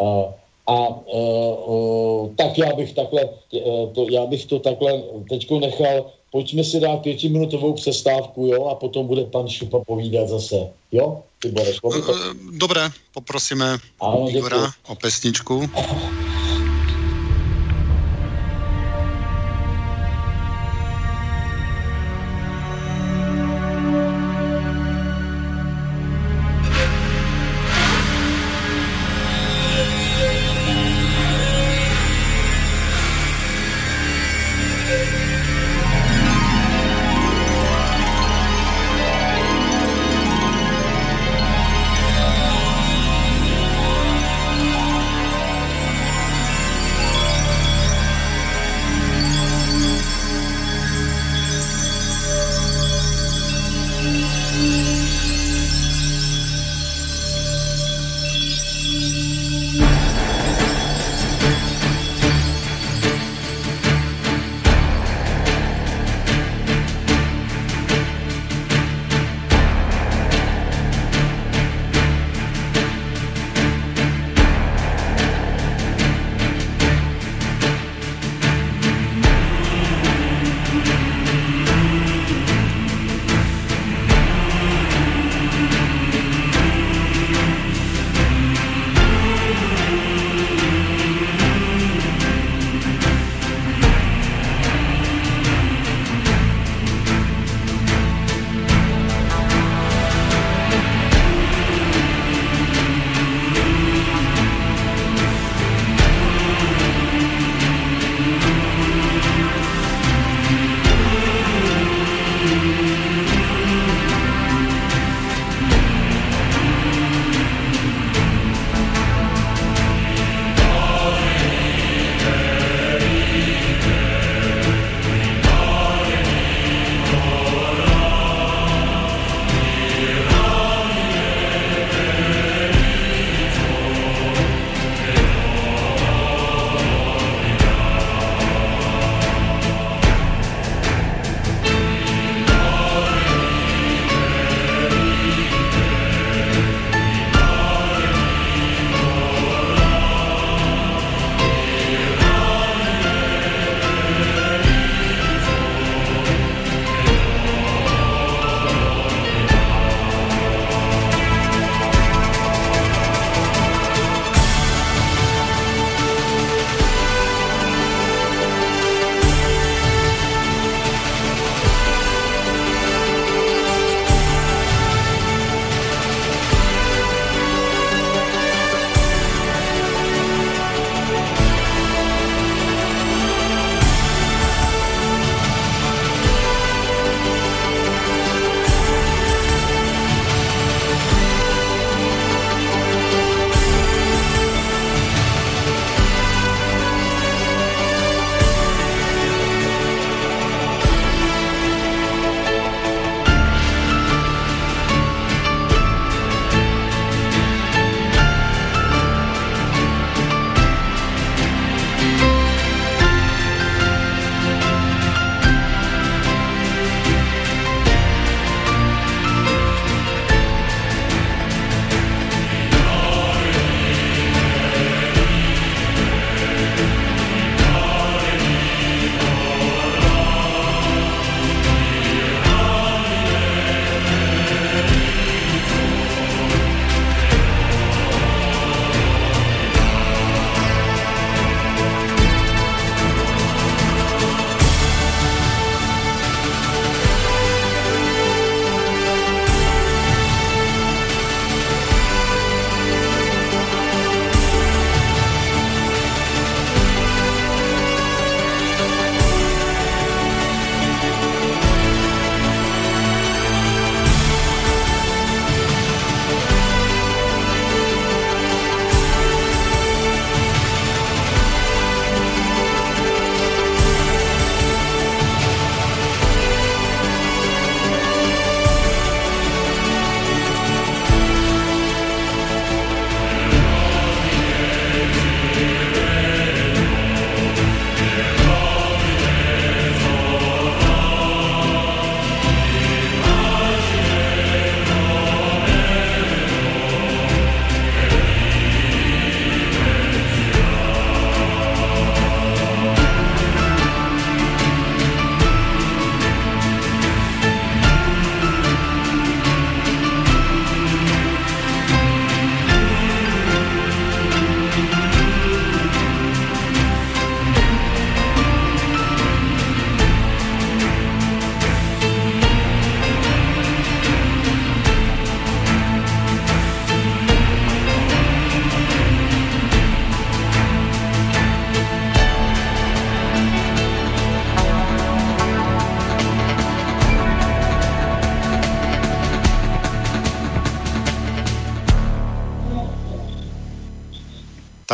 A, 0.01 0.35
a 0.69 0.89
uh, 0.89 2.35
tak 2.37 2.59
já 2.59 2.73
bych 2.77 2.93
takhle, 2.93 3.25
uh, 3.25 3.93
to, 3.93 4.07
já 4.11 4.27
bych 4.27 4.47
to 4.47 4.59
takhle 4.59 5.03
teďko 5.29 5.61
nechal, 5.61 6.11
pojďme 6.31 6.65
si 6.65 6.81
dát 6.81 6.97
pětiminutovou 6.97 7.73
přestávku, 7.73 8.47
jo, 8.47 8.65
a 8.65 8.75
potom 8.75 9.07
bude 9.07 9.25
pan 9.25 9.49
Šupa 9.49 9.81
povídat 9.87 10.29
zase, 10.29 10.69
jo? 10.93 11.23
Ty 11.39 11.49
budeš, 11.49 11.81
Dobré, 12.51 12.91
poprosíme 13.13 13.79
Igora 14.29 14.71
o 14.89 14.95
pesničku. 14.95 15.71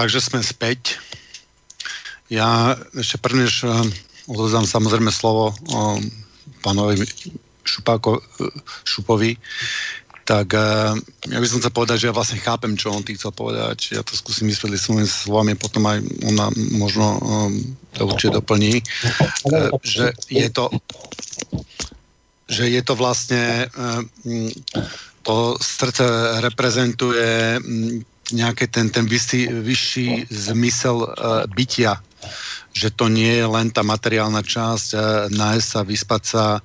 Takže 0.05 0.21
sme 0.21 0.45
späť. 0.45 1.01
Ja 2.29 2.77
ešte 2.93 3.17
prvne, 3.17 3.49
než 3.49 3.65
odozdám 4.29 4.69
samozrejme 4.69 5.09
slovo 5.09 5.57
pánovi 6.61 7.09
Šupáko, 7.65 8.21
Šupovi, 8.85 9.41
tak 10.29 10.53
ja 11.25 11.39
by 11.41 11.47
som 11.49 11.65
chcel 11.65 11.73
povedať, 11.73 11.97
že 12.05 12.09
ja 12.13 12.17
vlastne 12.17 12.37
chápem, 12.37 12.77
čo 12.77 12.93
on 12.93 13.01
tým 13.01 13.17
chcel 13.17 13.33
povedať. 13.33 13.97
Ja 13.97 14.05
to 14.05 14.13
skúsim 14.13 14.45
vysvetliť 14.53 14.77
svojimi 14.77 15.09
slovami, 15.09 15.53
potom 15.57 15.89
aj 15.89 16.05
ona 16.29 16.53
možno 16.77 17.25
to 17.97 18.05
určite 18.05 18.45
doplní, 18.45 18.85
že 19.81 20.13
je 20.29 20.49
to 20.53 20.69
že 22.45 22.69
je 22.69 22.85
to 22.85 22.93
vlastne 22.93 23.73
to 25.25 25.57
srdce 25.57 26.05
reprezentuje 26.45 27.57
nejaký 28.33 28.73
ten, 28.73 28.89
ten 28.89 29.05
vyšší, 29.05 29.53
vyšší 29.53 30.09
zmysel 30.33 31.13
bytia 31.53 32.01
že 32.75 32.91
to 32.91 33.07
nie 33.07 33.39
je 33.39 33.47
len 33.47 33.71
tá 33.71 33.87
materiálna 33.87 34.43
časť, 34.43 34.89
e, 34.93 34.99
nájsť 35.31 35.67
sa, 35.67 35.81
vyspať 35.87 36.23
sa, 36.27 36.45
e, 36.59 36.61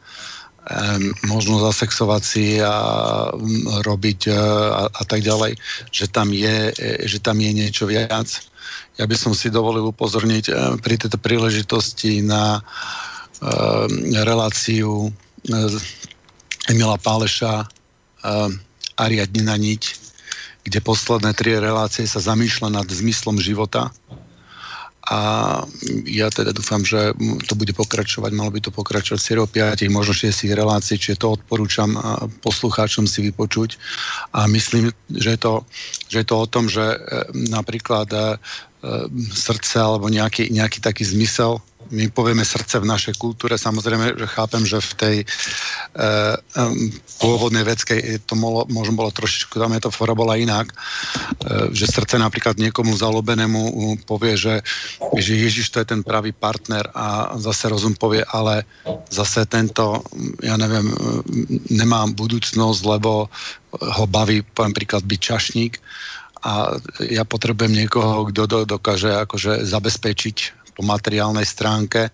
možno 1.29 1.61
zasexovať 1.61 2.21
si 2.25 2.57
a 2.57 2.75
robiť 3.85 4.19
e, 4.27 4.33
a, 4.33 4.83
a 4.89 5.03
tak 5.05 5.21
ďalej, 5.21 5.53
že 5.93 6.09
tam, 6.09 6.33
je, 6.33 6.73
že 7.05 7.21
tam 7.21 7.37
je 7.37 7.51
niečo 7.53 7.85
viac. 7.85 8.27
Ja 8.97 9.07
by 9.07 9.15
som 9.15 9.31
si 9.31 9.53
dovolil 9.53 9.85
upozorniť 9.95 10.51
pri 10.83 10.95
tejto 10.99 11.15
príležitosti 11.23 12.19
na 12.19 12.59
reláciu 14.27 15.07
Emila 16.67 16.99
Páleša 16.99 17.63
Ariadnina 18.99 19.55
niť, 19.55 19.83
kde 20.69 20.85
posledné 20.85 21.33
tri 21.33 21.57
relácie 21.57 22.05
sa 22.05 22.21
zamýšľa 22.21 22.69
nad 22.69 22.85
zmyslom 22.85 23.41
života. 23.41 23.89
A 25.09 25.19
ja 26.05 26.29
teda 26.29 26.53
dúfam, 26.53 26.85
že 26.85 27.17
to 27.49 27.57
bude 27.57 27.73
pokračovať, 27.73 28.29
malo 28.29 28.53
by 28.53 28.61
to 28.61 28.69
pokračovať 28.69 29.17
v 29.17 29.25
5, 29.49 29.89
možno 29.89 30.13
6 30.13 30.45
relácií, 30.53 31.01
čiže 31.01 31.25
to 31.25 31.33
odporúčam 31.33 31.97
poslucháčom 32.45 33.09
si 33.09 33.25
vypočuť. 33.25 33.81
A 34.37 34.45
myslím, 34.45 34.93
že 35.09 35.33
je 35.33 35.39
to, 35.41 35.65
že 36.13 36.21
je 36.21 36.27
to 36.29 36.35
o 36.37 36.45
tom, 36.45 36.69
že 36.69 36.85
e, 36.85 36.97
napríklad 37.49 38.05
e, 38.13 38.37
srdce 39.33 39.81
alebo 39.81 40.13
nejaký, 40.13 40.53
nejaký 40.53 40.77
taký 40.77 41.01
zmysel 41.09 41.57
my 41.89 42.05
povieme 42.13 42.45
srdce 42.45 42.79
v 42.79 42.89
našej 42.89 43.17
kultúre, 43.17 43.57
samozrejme, 43.57 44.17
že 44.17 44.27
chápem, 44.29 44.63
že 44.65 44.77
v 44.77 44.93
tej 44.93 45.15
e, 45.21 45.25
um, 46.57 46.73
pôvodnej 47.17 47.65
veckej 47.65 48.25
to 48.29 48.37
molo, 48.37 48.65
možno 48.69 48.93
bolo 48.97 49.09
trošičku, 49.09 49.57
tam 49.57 49.73
je 49.73 49.81
to 49.83 49.91
fora 49.91 50.13
bola 50.13 50.37
inak, 50.37 50.69
e, 50.69 50.75
že 51.73 51.89
srdce 51.89 52.21
napríklad 52.21 52.61
niekomu 52.61 52.93
zalobenému 52.93 53.61
povie, 54.05 54.37
že, 54.37 54.61
že 55.17 55.33
Ježiš 55.33 55.73
to 55.73 55.81
je 55.81 55.89
ten 55.89 56.01
pravý 56.05 56.29
partner 56.29 56.85
a 56.93 57.33
zase 57.41 57.69
rozum 57.69 57.97
povie, 57.97 58.21
ale 58.29 58.63
zase 59.09 59.49
tento, 59.49 60.05
ja 60.45 60.55
neviem, 60.57 60.93
nemám 61.69 62.13
budúcnosť, 62.13 62.81
lebo 62.85 63.27
ho 63.73 64.05
baví, 64.09 64.41
poviem 64.53 64.73
príklad, 64.73 65.05
byť 65.05 65.19
čašník. 65.19 65.73
A 66.39 66.79
ja 67.03 67.27
potrebujem 67.27 67.75
niekoho, 67.75 68.31
kto 68.31 68.41
do, 68.47 68.59
dokáže 68.63 69.11
akože 69.27 69.67
zabezpečiť 69.67 70.58
po 70.79 70.87
materiálnej 70.87 71.43
stránke 71.43 72.07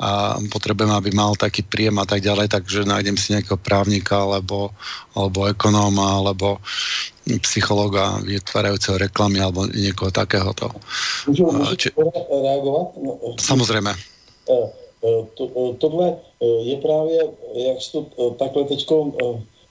a 0.00 0.40
potrebujem, 0.48 0.88
aby 0.96 1.12
mal 1.12 1.36
taký 1.36 1.60
príjem 1.60 2.00
a 2.00 2.08
tak 2.08 2.24
ďalej, 2.24 2.48
takže 2.48 2.88
nájdem 2.88 3.20
si 3.20 3.36
nejakého 3.36 3.60
právnika 3.60 4.24
alebo, 4.24 4.72
alebo 5.12 5.44
ekonóma 5.44 6.24
alebo 6.24 6.56
psychologa 7.44 8.16
vytvárajúceho 8.24 8.96
reklamy 8.96 9.44
alebo 9.44 9.68
niekoho 9.68 10.08
takéhoto. 10.08 10.72
Či... 11.76 11.92
reagovať? 12.32 12.86
Samozrejme. 13.36 13.92
E, 13.92 14.56
e, 15.04 15.10
to, 15.36 15.44
e, 15.44 15.76
tohle 15.76 16.16
je 16.40 16.76
právě, 16.80 17.18
jak 17.68 17.76
jsi 17.82 17.92
to 17.92 18.30
takhle 18.40 18.64
teď 18.64 18.88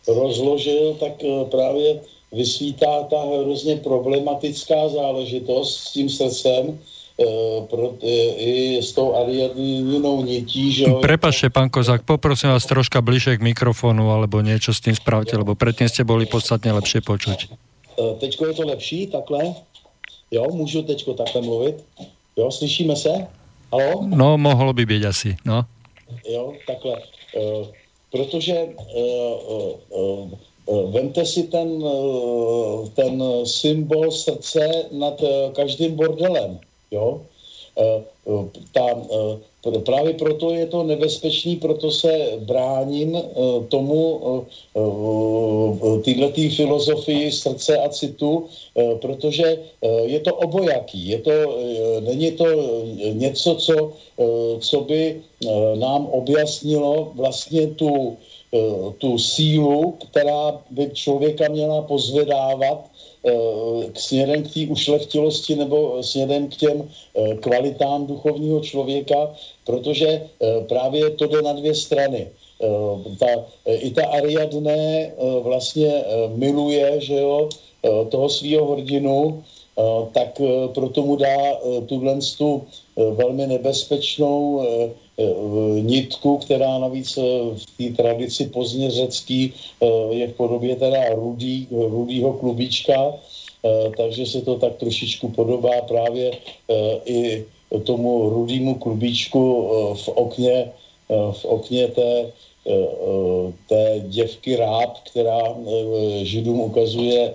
rozložil, 0.08 0.94
tak 1.02 1.14
právě 1.50 2.00
vysvítá 2.32 3.04
ta 3.10 3.18
hrozně 3.42 3.76
problematická 3.76 4.90
záležitost 4.90 5.80
s 5.80 5.92
tím 5.92 6.10
srdcem, 6.10 6.80
i 7.18 8.78
s 8.78 8.94
tou 8.94 9.18
Ariadninou 9.18 10.22
nití, 10.22 10.70
že... 10.70 10.86
Prepašte, 11.02 11.50
pán 11.50 11.66
Kozák, 11.70 12.06
poprosím 12.06 12.54
vás 12.54 12.70
troška 12.70 13.02
bližšie 13.02 13.42
k 13.42 13.46
mikrofónu, 13.46 14.14
alebo 14.14 14.46
niečo 14.46 14.70
s 14.70 14.86
tým 14.86 14.94
spravte, 14.94 15.34
lebo 15.34 15.58
predtým 15.58 15.90
ste 15.90 16.06
boli 16.06 16.30
podstatne 16.30 16.70
lepšie 16.78 17.02
počuť. 17.02 17.38
E, 17.98 18.04
teďko 18.22 18.42
je 18.46 18.54
to 18.54 18.64
lepší, 18.70 19.00
takhle? 19.10 19.58
Jo, 20.32 20.46
můžu 20.54 20.84
teďko 20.84 21.14
takhle 21.14 21.42
mluvit? 21.42 21.76
Jo, 22.38 22.52
slyšíme 22.52 22.96
se? 22.96 23.28
Halo? 23.72 24.06
No, 24.06 24.38
mohlo 24.38 24.74
by 24.74 24.86
byť 24.86 25.02
asi, 25.06 25.36
no. 25.46 25.66
Jo, 26.30 26.54
takhle. 26.68 27.02
Protože 28.12 28.56
vemte 30.94 31.26
si 31.26 31.44
ten, 31.44 31.84
ten 32.96 33.24
symbol 33.44 34.12
srdce 34.12 34.70
nad 34.92 35.14
každým 35.56 35.96
bordelem. 35.96 36.60
Jo? 36.92 37.22
Eh, 37.78 38.02
eh, 38.28 38.46
ta, 38.74 38.86
eh, 38.90 39.80
právě 39.86 40.14
proto 40.14 40.52
je 40.52 40.66
to 40.66 40.84
nebezpečný, 40.84 41.56
proto 41.56 41.92
se 41.92 42.40
bráním 42.40 43.18
tomu 43.68 44.22
tyhle 46.04 46.32
filozofii 46.32 47.32
srdce 47.32 47.78
a 47.78 47.90
citu, 47.90 48.46
protože 49.02 49.60
je 50.04 50.20
to 50.20 50.36
obojaký. 50.36 51.08
Je 51.08 51.20
to, 51.20 51.32
není 52.00 52.32
to 52.32 52.46
něco, 53.14 53.56
co, 53.56 53.92
co 54.60 54.82
by 54.82 55.22
nám 55.76 56.06
objasnilo 56.06 57.12
vlastně 57.16 57.68
tu, 57.68 58.18
tu 58.98 59.18
sílu, 59.18 60.00
která 60.12 60.64
by 60.70 60.90
člověka 60.94 61.52
měla 61.52 61.82
pozvedávat 61.82 62.88
směrem 63.96 64.44
k 64.44 64.54
té 64.54 64.60
ušlechtilosti 64.70 65.56
nebo 65.56 66.04
směrem 66.04 66.48
k 66.48 66.56
těm 66.56 66.78
eh, 66.90 67.36
kvalitám 67.36 68.08
duchovního 68.08 68.60
člověka, 68.60 69.34
protože 69.66 70.08
eh, 70.08 70.62
právě 70.68 71.10
to 71.10 71.28
jde 71.28 71.42
na 71.42 71.54
dvě 71.54 71.76
strany. 71.76 72.28
Ta, 73.20 73.46
I 73.70 73.92
ta 73.92 74.06
Ariadne 74.18 75.14
vlastně 75.42 76.04
miluje 76.36 77.02
že 77.02 77.14
jo, 77.14 77.50
toho 78.10 78.30
svého 78.30 78.66
hrdinu, 78.76 79.44
tak 80.12 80.42
proto 80.74 81.02
mu 81.02 81.16
dá 81.16 81.38
tuhle 81.86 82.18
tu 82.38 82.64
velmi 82.96 83.48
nebezpečnou 83.48 84.66
nitku, 85.82 86.38
která 86.38 86.78
navíc 86.78 87.18
v 87.56 87.66
té 87.78 88.04
tradici 88.04 88.46
pozdně 88.46 88.92
řecký 88.92 89.54
je 90.10 90.28
v 90.28 90.34
podobě 90.34 90.76
teda 90.76 91.10
rudý, 91.10 91.68
rudýho 91.72 92.34
klubíčka, 92.34 93.14
takže 93.98 94.26
se 94.26 94.42
to 94.42 94.56
tak 94.56 94.76
trošičku 94.76 95.30
podobá 95.30 95.82
právě 95.82 96.32
i 97.06 97.46
tomu 97.84 98.30
rudýmu 98.30 98.76
klubíčku 98.76 99.70
v 99.94 100.08
okně, 100.08 100.72
v 101.32 101.46
okně 101.46 101.88
té, 101.88 102.32
té 103.70 104.02
děvky 104.08 104.56
ráb, 104.56 104.98
která 105.12 105.56
židům 106.22 106.60
ukazuje, 106.60 107.34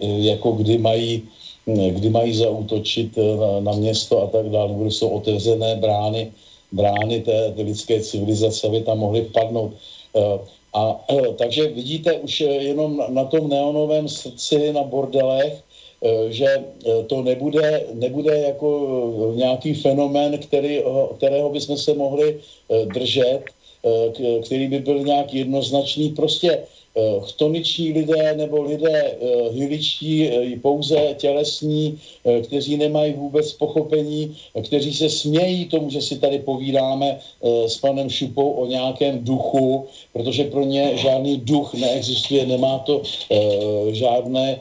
jako 0.00 0.52
kdy 0.52 0.78
mají 0.78 1.22
kdy 1.68 2.10
mají 2.10 2.34
zautočit 2.34 3.16
na, 3.16 3.60
na 3.60 3.72
město 3.72 4.22
a 4.22 4.26
tak 4.26 4.48
dále, 4.48 4.74
kde 4.74 4.90
jsou 4.90 5.08
otevřené 5.08 5.76
brány, 5.76 6.32
brány 6.72 7.20
té, 7.20 7.52
té 7.52 7.62
lidské 7.62 8.00
civilizace, 8.00 8.66
aby 8.66 8.80
tam 8.80 8.98
mohly 8.98 9.22
padnout. 9.22 9.72
Eh, 10.16 10.38
a 10.74 11.04
eh, 11.10 11.32
takže 11.36 11.68
vidíte 11.68 12.12
už 12.12 12.40
jenom 12.40 13.04
na 13.08 13.24
tom 13.24 13.48
neonovém 13.48 14.08
srdci, 14.08 14.72
na 14.72 14.82
bordelech, 14.82 15.60
eh, 16.04 16.32
že 16.32 16.64
to 17.06 17.22
nebude, 17.22 17.84
nebude 17.92 18.38
jako 18.38 18.68
nějaký 19.34 19.74
fenomén, 19.74 20.38
který, 20.38 20.82
kterého 21.16 21.50
bychom 21.50 21.76
se 21.76 21.94
mohli 21.94 22.40
držet, 22.94 23.44
který 24.44 24.68
by 24.68 24.78
byl 24.78 24.98
nějak 25.04 25.34
jednoznačný. 25.34 26.10
Prostě 26.10 26.58
Eh, 26.58 26.77
chtoniční 27.24 27.92
lidé 27.92 28.34
nebo 28.36 28.62
lidé 28.62 29.02
eh, 29.02 29.16
hyličtí, 29.50 30.28
eh, 30.28 30.56
pouze 30.62 31.14
tělesní, 31.16 31.98
kteří 32.42 32.76
nemají 32.76 33.12
vůbec 33.12 33.52
pochopení, 33.52 34.36
kteří 34.64 34.94
se 34.94 35.08
smějí 35.08 35.64
tomu, 35.64 35.90
že 35.90 36.00
si 36.00 36.18
tady 36.18 36.38
povídáme 36.38 37.20
s 37.66 37.76
panem 37.78 38.10
Šupou 38.10 38.50
o 38.50 38.66
nějakém 38.66 39.24
duchu, 39.24 39.86
protože 40.12 40.44
pro 40.44 40.64
ně 40.64 40.92
žádný 40.94 41.36
duch 41.36 41.74
neexistuje, 41.74 42.46
nemá 42.46 42.78
to 42.78 43.02
žádné, 43.92 44.60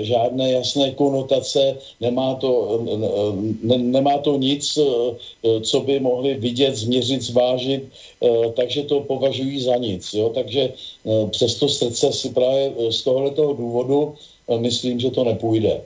žádné 0.00 0.52
jasné 0.52 0.90
konotace, 0.90 1.76
nemá 2.00 2.34
to, 2.34 2.80
ne, 3.62 3.78
nemá 3.78 4.18
to 4.18 4.36
nic, 4.38 4.78
co 5.62 5.80
by 5.80 6.00
mohli 6.00 6.34
vidět, 6.34 6.76
změřit, 6.76 7.22
zvážit, 7.22 7.82
takže 8.54 8.82
to 8.82 9.00
považují 9.00 9.60
za 9.60 9.76
nic. 9.76 10.14
Jo? 10.14 10.28
Takže 10.28 10.72
přes 11.30 11.54
to 11.54 11.68
srdce 11.68 12.12
si 12.12 12.28
právě 12.30 12.72
eh, 12.78 12.92
z 12.92 13.02
tohoto 13.02 13.52
důvodu 13.52 14.14
eh, 14.48 14.58
myslím, 14.58 15.00
že 15.00 15.10
to 15.10 15.24
nepůjde. 15.24 15.80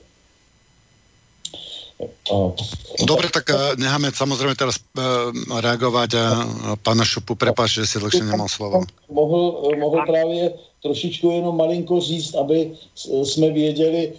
Dobre, 3.05 3.29
tak 3.29 3.45
necháme 3.77 4.09
samozrejme 4.09 4.57
teraz 4.57 4.81
reagovať 5.53 6.11
a 6.17 6.25
pána 6.81 7.05
Šupu, 7.05 7.37
prepáč, 7.37 7.77
že 7.77 7.85
si 7.85 8.01
dlhšie 8.01 8.25
nemal 8.25 8.49
slovo. 8.49 8.89
Mohl, 9.13 9.69
mohl 9.77 10.01
právě 10.09 10.57
trošičku 10.81 11.29
jenom 11.31 11.57
malinko 11.57 12.01
říct, 12.01 12.35
aby 12.41 12.73
jsme 12.97 13.51
věděli 13.53 14.13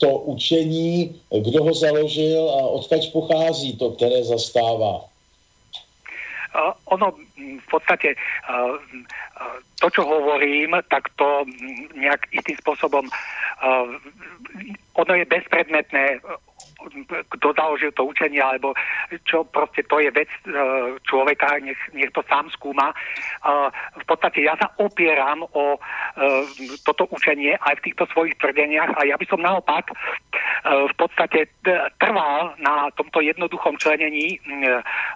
to 0.00 0.10
učení, 0.24 1.20
kdo 1.28 1.68
ho 1.68 1.74
založil 1.74 2.50
a 2.50 2.80
odkaď 2.80 3.12
pochází 3.12 3.76
to, 3.76 3.90
které 3.90 4.24
zastává. 4.24 5.04
Ono 6.88 7.12
v 7.60 7.66
podstate 7.70 8.16
uh, 8.48 8.74
to, 9.80 9.86
čo 9.90 10.02
hovorím, 10.04 10.78
tak 10.88 11.10
to 11.18 11.44
nejak 11.94 12.24
istým 12.32 12.56
spôsobom 12.62 13.04
uh, 13.08 13.86
ono 14.94 15.12
je 15.14 15.24
bezpredmetné 15.26 16.22
kto 17.32 17.52
založil 17.56 17.92
to 17.92 18.04
učenie, 18.04 18.40
alebo 18.42 18.76
čo 19.24 19.44
proste 19.48 19.82
to 19.88 20.00
je 20.00 20.10
vec 20.12 20.28
človeka, 21.08 21.56
nech, 21.64 21.80
nech 21.96 22.12
to 22.12 22.20
sám 22.28 22.50
skúma. 22.52 22.92
V 23.96 24.04
podstate 24.04 24.44
ja 24.44 24.52
sa 24.60 24.68
opieram 24.76 25.48
o 25.56 25.80
toto 26.84 27.08
učenie 27.08 27.56
aj 27.56 27.80
v 27.80 27.84
týchto 27.90 28.04
svojich 28.12 28.36
tvrdeniach 28.36 29.00
a 29.00 29.08
ja 29.08 29.16
by 29.16 29.26
som 29.28 29.40
naopak 29.40 29.92
v 30.64 30.94
podstate 30.96 31.52
trval 32.00 32.56
na 32.56 32.88
tomto 32.96 33.20
jednoduchom 33.20 33.76
členení 33.76 34.40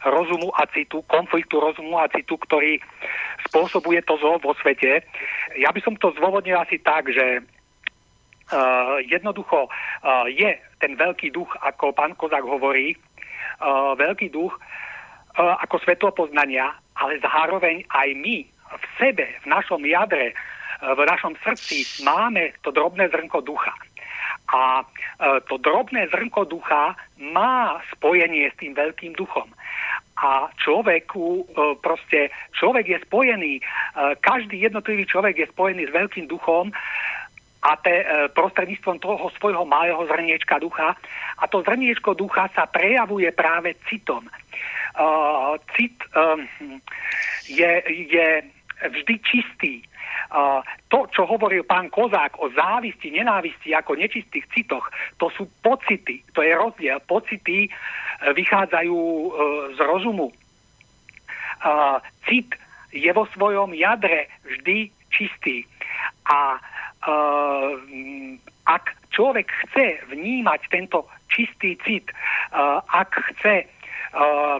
rozumu 0.05 0.53
a 0.53 0.69
citu, 0.69 1.01
konfliktu 1.09 1.57
rozumu 1.57 1.97
a 1.97 2.09
citu, 2.13 2.37
ktorý 2.37 2.77
spôsobuje 3.49 4.05
to 4.05 4.21
zlo 4.21 4.37
vo 4.45 4.53
svete. 4.61 5.01
Ja 5.57 5.73
by 5.73 5.81
som 5.81 5.97
to 5.97 6.13
zdôvodnil 6.17 6.61
asi 6.61 6.79
tak, 6.81 7.09
že 7.09 7.45
Uh, 8.49 9.05
jednoducho 9.05 9.69
uh, 9.69 10.25
je 10.25 10.57
ten 10.81 10.97
veľký 10.97 11.37
duch, 11.37 11.53
ako 11.61 11.93
pán 11.93 12.17
Kozák 12.17 12.41
hovorí, 12.41 12.97
veľký 14.01 14.33
duch 14.33 14.57
ako 15.37 15.77
svetlo 15.85 16.17
poznania, 16.17 16.73
ale 16.97 17.21
zároveň 17.21 17.85
aj 17.93 18.09
my 18.17 18.49
v 18.49 18.85
sebe, 18.97 19.29
v 19.45 19.47
našom 19.53 19.85
jadre, 19.85 20.33
v 20.81 21.01
našom 21.05 21.37
srdci 21.45 22.03
máme 22.09 22.57
to 22.65 22.73
drobné 22.73 23.13
zrnko 23.13 23.45
ducha. 23.45 23.77
A 24.49 24.81
uh, 24.81 25.41
to 25.45 25.61
drobné 25.61 26.09
zrnko 26.09 26.49
ducha 26.49 26.97
má 27.21 27.79
spojenie 27.93 28.49
s 28.49 28.57
tým 28.57 28.73
veľkým 28.73 29.13
duchom. 29.13 29.49
A 30.19 30.51
človeku, 30.59 31.47
proste, 31.79 32.35
človek 32.51 32.91
je 32.91 32.99
spojený, 33.07 33.63
každý 34.19 34.59
jednotlivý 34.67 35.07
človek 35.07 35.39
je 35.39 35.47
spojený 35.47 35.87
s 35.87 35.95
veľkým 35.95 36.27
duchom, 36.27 36.75
a 37.63 37.75
te, 37.77 37.91
e, 37.91 38.05
prostredníctvom 38.31 38.99
toho 39.03 39.31
svojho 39.35 39.67
malého 39.67 39.99
zrniečka 40.07 40.63
ducha. 40.63 40.95
A 41.39 41.45
to 41.51 41.63
zrniečko 41.63 42.15
ducha 42.15 42.47
sa 42.55 42.71
prejavuje 42.71 43.31
práve 43.35 43.75
citom. 43.91 44.27
Cit 45.79 45.95
je, 47.47 47.73
je 47.87 48.29
vždy 48.83 49.15
čistý. 49.23 49.87
To, 50.93 50.99
čo 51.09 51.25
hovoril 51.25 51.65
pán 51.65 51.89
Kozák 51.89 52.37
o 52.37 52.53
závisti, 52.53 53.09
nenávisti 53.09 53.73
ako 53.73 53.97
nečistých 53.97 54.45
citoch, 54.53 54.85
to 55.17 55.33
sú 55.33 55.49
pocity, 55.65 56.21
to 56.37 56.45
je 56.45 56.53
rozdiel. 56.53 57.01
Pocity 57.09 57.65
uh, 57.65 57.73
vychádzajú 58.37 58.93
uh, 58.93 59.31
z 59.73 59.79
rozumu. 59.89 60.29
Uh, 61.65 61.97
cit 62.29 62.53
je 62.93 63.09
vo 63.13 63.25
svojom 63.33 63.73
jadre 63.73 64.29
vždy 64.45 64.93
čistý. 65.09 65.65
A 66.29 66.61
uh, 66.61 67.73
ak 68.69 68.85
človek 69.09 69.49
chce 69.65 70.05
vnímať 70.13 70.61
tento 70.69 71.09
čistý 71.33 71.81
cit, 71.85 72.13
ak 72.89 73.17
chce 73.33 73.65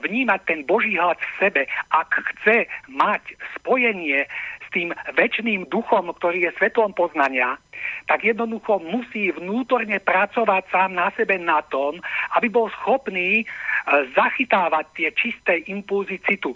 vnímať 0.05 0.41
ten 0.45 0.61
Boží 0.65 0.97
hlas 0.97 1.17
v 1.17 1.33
sebe, 1.41 1.63
ak 1.93 2.09
chce 2.13 2.69
mať 2.89 3.21
spojenie 3.57 4.29
s 4.69 4.71
tým 4.77 4.93
väčšným 5.17 5.73
duchom, 5.73 6.13
ktorý 6.13 6.45
je 6.45 6.57
svetlom 6.61 6.93
poznania, 6.93 7.57
tak 8.05 8.21
jednoducho 8.21 8.85
musí 8.85 9.33
vnútorne 9.33 9.97
pracovať 9.97 10.69
sám 10.69 10.93
na 10.93 11.09
sebe 11.17 11.41
na 11.41 11.65
tom, 11.65 11.97
aby 12.37 12.53
bol 12.53 12.69
schopný 12.77 13.43
uh, 13.43 14.05
zachytávať 14.13 14.85
tie 14.93 15.09
čisté 15.17 15.65
impulzy 15.73 16.21
citu. 16.21 16.53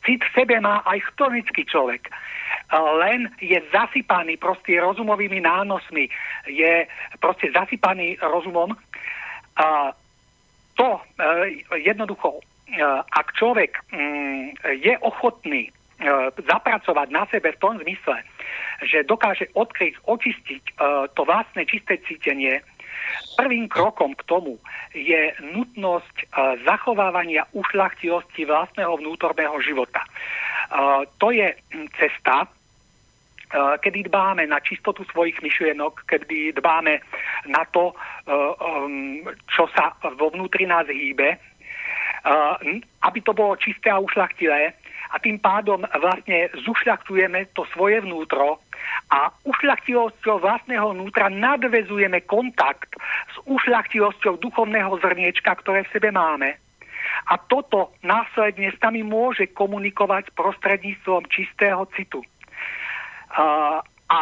Cit 0.00 0.24
v 0.24 0.32
sebe 0.32 0.56
má 0.64 0.80
aj 0.88 1.04
chronický 1.12 1.68
človek 1.68 2.08
len 2.78 3.26
je 3.42 3.58
zasypaný 3.74 4.38
proste 4.38 4.78
rozumovými 4.78 5.42
nánosmi, 5.42 6.06
je 6.46 6.86
proste 7.18 7.50
zasypaný 7.50 8.14
rozumom. 8.22 8.70
A 9.58 9.90
to 10.78 10.88
e, 10.96 11.00
jednoducho, 11.82 12.38
e, 12.38 12.42
ak 13.10 13.34
človek 13.34 13.74
mm, 13.90 14.62
je 14.86 14.94
ochotný 15.02 15.66
e, 15.66 15.70
zapracovať 16.40 17.08
na 17.12 17.28
sebe 17.28 17.52
v 17.52 17.60
tom 17.60 17.76
zmysle, 17.80 18.24
že 18.84 19.04
dokáže 19.04 19.52
odkryť, 19.52 20.00
očistiť 20.08 20.62
to 21.12 21.22
vlastné 21.28 21.68
čisté 21.68 22.00
cítenie, 22.08 22.64
Prvým 23.36 23.66
krokom 23.68 24.14
k 24.14 24.22
tomu 24.28 24.58
je 24.92 25.32
nutnosť 25.40 26.30
zachovávania 26.66 27.46
ušlachtilosti 27.56 28.44
vlastného 28.44 29.00
vnútorného 29.00 29.56
života. 29.64 30.04
To 31.18 31.28
je 31.32 31.48
cesta, 31.96 32.46
kedy 33.82 34.06
dbáme 34.06 34.46
na 34.46 34.62
čistotu 34.62 35.02
svojich 35.10 35.42
myšlienok, 35.42 36.06
kedy 36.06 36.54
dbáme 36.54 37.02
na 37.50 37.62
to, 37.72 37.96
čo 39.50 39.64
sa 39.74 39.96
vo 40.14 40.30
vnútri 40.30 40.68
nás 40.68 40.86
hýbe, 40.86 41.38
aby 43.02 43.18
to 43.24 43.32
bolo 43.32 43.56
čisté 43.56 43.88
a 43.88 44.02
ušlachtilé 44.02 44.76
a 45.10 45.16
tým 45.18 45.42
pádom 45.42 45.82
vlastne 45.82 46.50
zušľachtujeme 46.62 47.50
to 47.54 47.66
svoje 47.74 47.98
vnútro 48.02 48.62
a 49.10 49.34
ušľachtilosťou 49.42 50.38
vlastného 50.38 50.94
vnútra 50.94 51.26
nadvezujeme 51.26 52.22
kontakt 52.24 52.94
s 53.34 53.36
ušľachtilosťou 53.46 54.38
duchovného 54.38 54.94
zrniečka, 55.02 55.50
ktoré 55.60 55.82
v 55.86 55.92
sebe 55.92 56.10
máme. 56.14 56.56
A 57.26 57.34
toto 57.36 57.90
následne 58.06 58.70
s 58.70 58.78
nami 58.78 59.02
môže 59.02 59.50
komunikovať 59.50 60.30
prostredníctvom 60.34 61.26
čistého 61.26 61.82
citu. 61.98 62.22
A, 63.34 63.82
a 64.10 64.20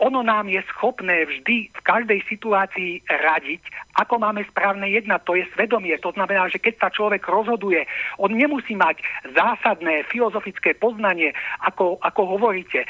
ono 0.00 0.24
nám 0.24 0.48
je 0.48 0.64
schopné 0.72 1.28
vždy 1.28 1.68
v 1.68 1.80
každej 1.84 2.24
situácii 2.24 3.04
radiť, 3.04 3.60
ako 4.00 4.16
máme 4.16 4.40
správne 4.48 4.88
jednať. 4.88 5.20
To 5.28 5.36
je 5.36 5.44
svedomie. 5.52 5.92
To 6.00 6.10
znamená, 6.16 6.48
že 6.48 6.56
keď 6.56 6.74
sa 6.80 6.88
človek 6.88 7.20
rozhoduje, 7.28 7.84
on 8.16 8.32
nemusí 8.32 8.72
mať 8.72 9.04
zásadné 9.36 10.08
filozofické 10.08 10.72
poznanie, 10.72 11.36
ako, 11.60 12.00
ako 12.00 12.36
hovoríte. 12.36 12.88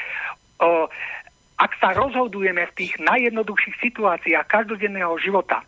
O, 0.63 0.87
ak 1.59 1.71
sa 1.83 1.91
rozhodujeme 1.93 2.63
v 2.71 2.75
tých 2.79 2.95
najjednoduchších 3.03 3.77
situáciách 3.83 4.47
každodenného 4.47 5.13
života, 5.19 5.61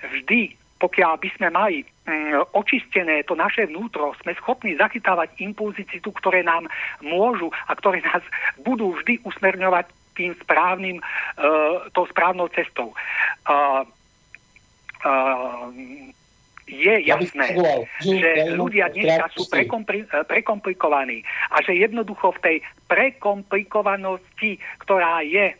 vždy 0.00 0.56
pokiaľ 0.76 1.12
by 1.16 1.28
sme 1.36 1.48
mali 1.48 1.76
mm, 1.84 2.52
očistené 2.52 3.24
to 3.24 3.32
naše 3.32 3.64
vnútro, 3.64 4.12
sme 4.20 4.36
schopní 4.36 4.76
zachytávať 4.76 5.32
impulzy 5.40 5.88
citu, 5.88 6.12
ktoré 6.12 6.44
nám 6.44 6.68
môžu 7.00 7.48
a 7.68 7.72
ktoré 7.72 8.04
nás 8.04 8.20
budú 8.60 8.92
vždy 9.00 9.24
usmerňovať 9.24 9.88
tým 10.16 10.32
správnym, 10.40 10.98
uh, 10.98 11.84
tou 11.92 12.08
správnou 12.08 12.48
cestou. 12.50 12.96
Uh, 13.44 13.84
uh, 15.04 15.70
je 16.66 16.94
jasné, 17.06 17.54
že 18.02 18.30
ľudia 18.58 18.90
dneska 18.90 19.30
sú 19.38 19.46
prekompli- 19.46 20.06
prekomplikovaní 20.26 21.22
a 21.54 21.62
že 21.62 21.78
jednoducho 21.78 22.34
v 22.36 22.42
tej 22.42 22.56
prekomplikovanosti, 22.90 24.58
ktorá 24.82 25.22
je 25.22 25.54
e, 25.54 25.56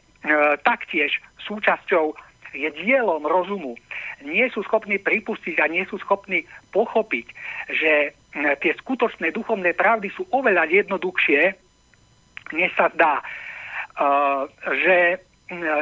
taktiež 0.66 1.14
súčasťou 1.46 2.10
je 2.50 2.68
dielom 2.82 3.22
rozumu, 3.22 3.78
nie 4.26 4.48
sú 4.50 4.66
schopní 4.66 4.98
pripustiť 4.98 5.62
a 5.62 5.70
nie 5.70 5.86
sú 5.86 6.00
schopní 6.02 6.42
pochopiť, 6.74 7.26
že 7.68 8.16
tie 8.34 8.72
skutočné 8.80 9.30
duchovné 9.30 9.76
pravdy 9.76 10.08
sú 10.16 10.24
oveľa 10.32 10.64
jednoduchšie, 10.72 11.52
mne 12.56 12.68
sa 12.72 12.88
zdá, 12.96 13.20
že 14.84 15.20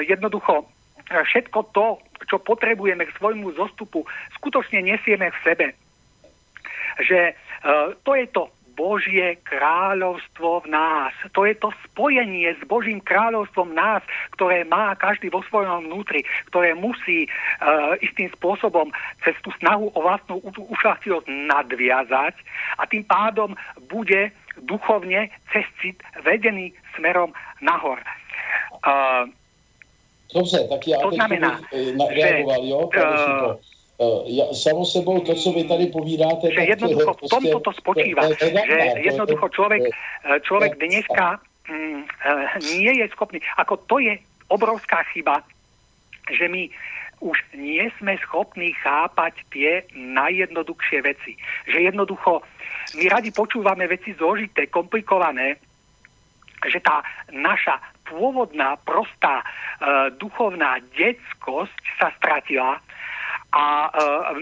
jednoducho 0.06 0.68
všetko 1.04 1.60
to, 1.74 1.98
čo 2.30 2.40
potrebujeme 2.40 3.04
k 3.04 3.16
svojmu 3.18 3.52
zostupu, 3.58 4.06
skutočne 4.40 4.80
nesieme 4.80 5.28
v 5.28 5.38
sebe. 5.44 5.66
Že 7.02 7.34
to 8.04 8.12
je 8.14 8.26
to 8.32 8.42
Božie 8.74 9.38
kráľovstvo 9.46 10.66
v 10.66 10.74
nás. 10.74 11.14
To 11.32 11.46
je 11.46 11.54
to 11.54 11.70
spojenie 11.86 12.50
s 12.58 12.62
Božím 12.66 12.98
kráľovstvom 13.00 13.70
v 13.70 13.78
nás, 13.78 14.02
ktoré 14.34 14.66
má 14.66 14.98
každý 14.98 15.30
vo 15.30 15.46
svojom 15.46 15.86
vnútri, 15.86 16.26
ktoré 16.50 16.74
musí 16.74 17.30
uh, 17.30 17.94
istým 18.02 18.28
spôsobom 18.34 18.90
cez 19.22 19.38
tú 19.46 19.54
snahu 19.62 19.94
o 19.94 19.98
vlastnú 20.02 20.42
ušlachtilosť 20.74 21.30
nadviazať 21.30 22.34
a 22.78 22.82
tým 22.90 23.06
pádom 23.06 23.54
bude 23.86 24.34
duchovne 24.62 25.30
cez 25.52 25.64
cit 25.80 26.02
vedený 26.24 26.72
smerom 26.96 27.32
nahor. 27.60 27.98
Uh, 28.86 29.28
Dobře, 30.34 30.68
tak 30.68 30.88
já 30.88 30.98
to 30.98 31.10
teď 31.10 31.16
znamená, 31.16 31.60
bych 31.72 32.10
eh, 32.10 32.14
reagoval, 32.14 32.64
jo, 32.64 32.78
uh, 32.78 33.56
Uh, 33.94 34.26
ja, 34.26 34.50
samo 34.50 34.82
sebou 34.84 35.20
to, 35.20 35.34
co 35.34 35.52
vy 35.52 35.64
tady 35.64 35.86
povídáte... 35.86 36.50
Že 36.50 36.60
jednoducho 36.60 37.14
v 37.14 37.30
tomto 37.30 37.60
to 37.60 37.72
spočíva, 37.72 38.26
že 38.34 38.50
jednoducho 39.06 39.48
človek, 39.54 39.82
človek 40.42 40.82
dneska 40.82 41.38
mm, 41.70 42.02
nie 42.74 42.90
je 42.98 43.06
schopný, 43.14 43.38
ako 43.54 43.78
to 43.86 44.02
je 44.02 44.18
obrovská 44.50 45.06
chyba, 45.14 45.46
že 46.26 46.50
my 46.50 46.74
už 47.22 47.38
nie 47.54 47.86
sme 48.02 48.18
schopní 48.18 48.74
chápať 48.82 49.38
tie 49.54 49.86
najjednoduchšie 49.94 50.98
veci. 51.06 51.38
Že 51.70 51.94
jednoducho 51.94 52.42
my 52.92 53.04
radi 53.08 53.32
počúvame 53.32 53.88
veci 53.88 54.12
zložité, 54.12 54.68
komplikované, 54.68 55.56
že 56.64 56.80
tá 56.80 57.00
naša 57.32 57.80
pôvodná, 58.04 58.76
prostá 58.84 59.40
e, 59.40 59.44
duchovná 60.20 60.80
detskosť 60.92 61.80
sa 61.96 62.12
stratila 62.20 62.80
a 63.54 63.64
e, 63.64 63.88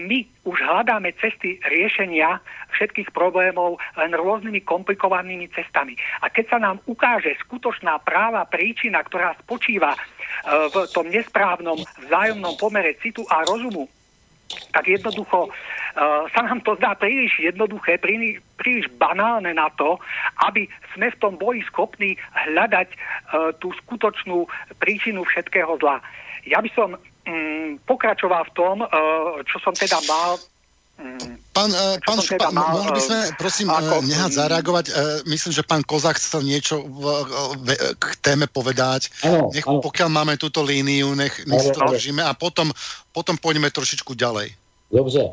my 0.03 0.19
už 0.43 0.57
hľadáme 0.59 1.13
cesty 1.21 1.61
riešenia 1.63 2.41
všetkých 2.73 3.13
problémov 3.13 3.77
len 3.95 4.11
rôznymi 4.11 4.65
komplikovanými 4.65 5.47
cestami. 5.53 5.93
A 6.25 6.27
keď 6.33 6.45
sa 6.49 6.59
nám 6.59 6.81
ukáže 6.89 7.37
skutočná 7.45 8.01
práva 8.01 8.43
príčina, 8.49 9.05
ktorá 9.05 9.37
spočíva 9.45 9.93
e, 9.93 9.99
v 10.73 10.75
tom 10.91 11.07
nesprávnom 11.07 11.79
vzájomnom 12.09 12.57
pomere 12.57 12.97
citu 12.99 13.23
a 13.29 13.45
rozumu, 13.45 13.87
tak 14.71 14.85
jednoducho 14.87 15.49
uh, 15.49 16.23
sa 16.33 16.41
nám 16.45 16.61
to 16.65 16.75
zdá 16.77 16.95
príliš 16.97 17.39
jednoduché, 17.39 17.97
príliš, 17.97 18.41
príliš 18.57 18.89
banálne 18.97 19.53
na 19.53 19.69
to, 19.77 19.97
aby 20.47 20.65
sme 20.93 21.09
v 21.09 21.19
tom 21.19 21.33
boli 21.37 21.61
schopní 21.65 22.17
hľadať 22.33 22.87
uh, 22.93 22.97
tú 23.57 23.73
skutočnú 23.85 24.45
príčinu 24.77 25.25
všetkého 25.25 25.77
zla. 25.81 26.01
Ja 26.43 26.59
by 26.59 26.69
som 26.75 26.95
um, 26.95 27.79
pokračoval 27.87 28.49
v 28.51 28.55
tom, 28.55 28.77
uh, 28.83 28.89
čo 29.47 29.57
som 29.63 29.73
teda 29.73 29.99
mal 30.05 30.37
mm, 30.37 30.52
Pán, 31.53 31.69
uh, 31.73 31.97
pán 32.05 32.17
Šupa, 32.21 32.49
teda 32.49 32.55
mal, 32.55 32.69
mohli 32.73 32.91
by 32.97 33.01
sme, 33.01 33.19
prosím, 33.37 33.69
ako, 33.69 34.05
nehať 34.05 34.31
zareagovať. 34.33 34.85
Myslím, 35.25 35.53
že 35.53 35.65
pán 35.65 35.81
Kozák 35.85 36.17
chcel 36.17 36.45
niečo 36.45 36.85
v, 36.85 37.03
v, 37.61 37.67
k 37.97 38.05
téme 38.21 38.45
povedať. 38.49 39.09
Ano, 39.25 39.49
nech, 39.53 39.65
ano. 39.65 39.81
Pokiaľ 39.81 40.09
máme 40.09 40.33
túto 40.37 40.61
líniu, 40.61 41.13
nech, 41.17 41.45
nech 41.49 41.61
si 41.61 41.73
to 41.73 41.81
držíme 41.85 42.21
a 42.21 42.33
potom, 42.37 42.69
potom 43.13 43.37
pôjdeme 43.37 43.69
trošičku 43.73 44.13
ďalej. 44.13 44.53
Dobře. 44.93 45.29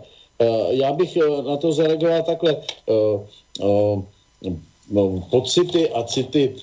Já 0.71 0.93
bych 0.93 1.17
na 1.47 1.57
to 1.57 1.73
zareagoval 1.73 2.23
takhle. 2.23 2.57
Pocity 5.31 5.91
a 5.93 6.03
city. 6.09 6.57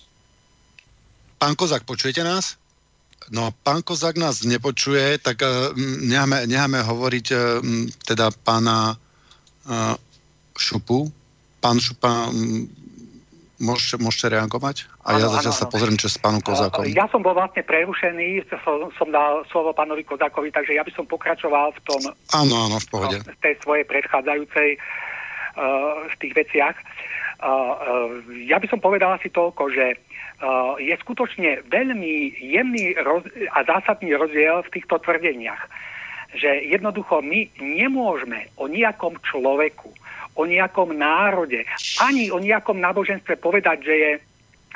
Pán 1.37 1.55
Kozák, 1.55 1.85
počujete 1.85 2.23
nás? 2.25 2.57
No, 3.27 3.51
pán 3.51 3.83
Kozák 3.83 4.15
nás 4.15 4.47
nepočuje, 4.47 5.19
tak 5.19 5.43
uh, 5.43 5.75
necháme, 6.07 6.47
necháme 6.47 6.79
hovoriť 6.79 7.25
uh, 7.31 7.39
teda 8.07 8.31
pána 8.43 8.95
uh, 8.95 9.95
Šupu. 10.55 11.11
Pán 11.59 11.83
Šupa, 11.83 12.31
um, 12.31 12.63
môžete, 13.59 13.99
môžete 13.99 14.31
reagovať? 14.31 14.87
A 15.03 15.19
ano, 15.19 15.27
ja 15.27 15.27
zatiaľ 15.27 15.55
sa 15.59 15.67
pozriem, 15.67 15.99
čo 15.99 16.07
s 16.07 16.15
pánom 16.15 16.39
Kozákom. 16.39 16.87
Ja 16.87 17.11
som 17.11 17.19
bol 17.19 17.35
vlastne 17.35 17.67
prerušený, 17.67 18.47
som, 18.63 18.87
som 18.95 19.07
dal 19.11 19.43
slovo 19.51 19.75
pánovi 19.75 20.07
Kozákovi, 20.07 20.47
takže 20.55 20.79
ja 20.79 20.87
by 20.87 20.91
som 20.95 21.03
pokračoval 21.03 21.75
v 21.75 21.81
tom... 21.83 22.01
Áno, 22.31 22.55
áno, 22.71 22.79
v 22.79 22.87
pohode. 22.87 23.17
V 23.27 23.39
tej 23.43 23.59
svojej 23.59 23.83
predchádzajúcej 23.91 24.69
uh, 24.79 26.07
v 26.07 26.15
tých 26.23 26.31
veciach. 26.31 26.75
Uh, 26.79 27.16
ja 28.47 28.57
by 28.57 28.67
som 28.69 28.81
povedal 28.81 29.13
asi 29.17 29.29
toľko, 29.29 29.63
že 29.73 29.85
Uh, 30.37 30.77
je 30.77 30.93
skutočne 31.01 31.65
veľmi 31.65 32.37
jemný 32.37 32.93
a 33.49 33.59
zásadný 33.65 34.13
rozdiel 34.13 34.61
v 34.61 34.69
týchto 34.69 35.01
tvrdeniach. 35.01 35.65
Že 36.37 36.77
jednoducho 36.77 37.25
my 37.25 37.49
nemôžeme 37.57 38.45
o 38.61 38.69
nejakom 38.69 39.17
človeku, 39.25 39.89
o 40.37 40.45
nejakom 40.45 40.93
národe, 40.93 41.65
ani 41.97 42.29
o 42.29 42.37
nejakom 42.37 42.77
náboženstve 42.77 43.41
povedať, 43.41 43.81
že 43.81 43.95
je, 43.97 44.11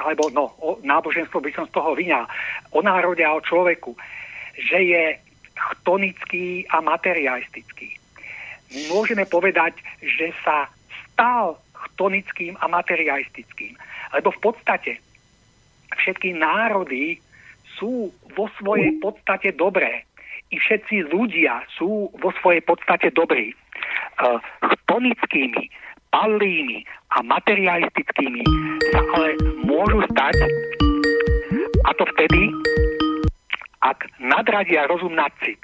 alebo 0.02 0.34
no, 0.34 0.50
o 0.66 0.82
náboženstvo 0.82 1.38
by 1.38 1.54
som 1.54 1.70
z 1.70 1.78
toho 1.78 1.94
vyňal, 1.94 2.26
o 2.74 2.82
národe 2.82 3.22
a 3.22 3.38
o 3.38 3.46
človeku, 3.46 3.94
že 4.58 4.82
je 4.82 5.04
chtonický 5.54 6.66
a 6.74 6.82
materialistický. 6.82 8.02
Môžeme 8.90 9.30
povedať, 9.30 9.78
že 10.02 10.34
sa 10.42 10.66
stal 11.06 11.62
chtonickým 11.94 12.58
a 12.60 12.66
materialistickým. 12.68 13.76
Lebo 14.16 14.32
v 14.32 14.40
podstate 14.52 15.00
všetky 15.96 16.36
národy 16.36 17.20
sú 17.80 18.12
vo 18.36 18.46
svojej 18.60 18.96
podstate 19.00 19.56
dobré. 19.56 20.04
I 20.52 20.60
všetci 20.60 21.12
ľudia 21.12 21.64
sú 21.80 22.12
vo 22.20 22.30
svojej 22.44 22.60
podstate 22.62 23.12
dobrí. 23.16 23.56
Uh, 24.20 24.38
tonickými, 24.92 25.72
palými 26.12 26.84
a 27.16 27.24
materialistickými 27.24 28.44
sa 28.92 29.02
ale 29.16 29.40
môžu 29.64 30.04
stať 30.12 30.36
a 31.88 31.90
to 31.96 32.04
vtedy, 32.16 32.52
ak 33.82 34.06
nadradia 34.22 34.86
rozum 34.86 35.16
nad 35.16 35.32
cit. 35.42 35.58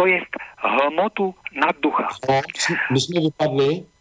To 0.00 0.08
je 0.08 0.18
hmotu 0.62 1.34
nad 1.54 1.74
ducha. 1.84 2.08
My 2.90 2.98
sme 2.98 3.28
vypadli. 3.30 3.91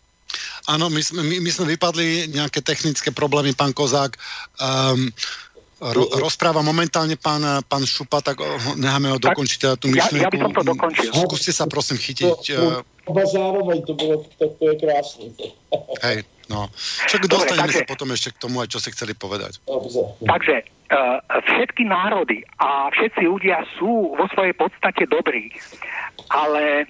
Áno, 0.70 0.94
my 0.94 1.02
sme, 1.02 1.26
my, 1.26 1.42
my 1.42 1.52
sme 1.54 1.66
vypadli 1.74 2.30
nejaké 2.38 2.62
technické 2.62 3.10
problémy, 3.10 3.58
pán 3.58 3.74
Kozák. 3.74 4.14
Um, 4.62 5.10
ro, 5.82 6.06
rozpráva 6.22 6.62
momentálne 6.62 7.18
pán, 7.18 7.42
pán 7.66 7.82
Šupa, 7.82 8.22
tak 8.22 8.38
necháme 8.78 9.10
ho 9.10 9.18
dokončiť 9.18 9.58
teda 9.58 9.76
tú 9.82 9.90
myšlienku. 9.90 10.22
Ja, 10.22 10.30
ja 10.30 10.34
by 10.34 10.40
som 10.46 10.54
to 10.54 10.64
dokončil. 10.64 11.12
Skúste 11.18 11.52
sa 11.52 11.66
prosím 11.66 11.98
chytiť. 11.98 12.30
To, 12.30 12.86
to, 12.86 12.86
to 13.10 13.24
zároveň, 13.34 13.78
to, 13.90 13.94
bolo, 13.98 14.22
to, 14.38 14.46
to 14.62 14.64
je 14.70 14.76
krásne. 14.78 15.26
Hej, 16.06 16.18
no. 16.54 16.70
Však 17.10 17.26
dostaneme 17.26 17.74
sa 17.74 17.86
potom 17.90 18.14
ešte 18.14 18.38
k 18.38 18.42
tomu, 18.46 18.62
aj 18.62 18.70
čo 18.70 18.78
ste 18.78 18.94
chceli 18.94 19.18
povedať. 19.18 19.58
Takže 20.22 20.56
uh, 20.94 21.18
všetky 21.50 21.90
národy 21.90 22.46
a 22.62 22.94
všetci 22.94 23.26
ľudia 23.26 23.66
sú 23.82 24.14
vo 24.14 24.26
svojej 24.30 24.54
podstate 24.54 25.10
dobrí, 25.10 25.50
ale 26.30 26.86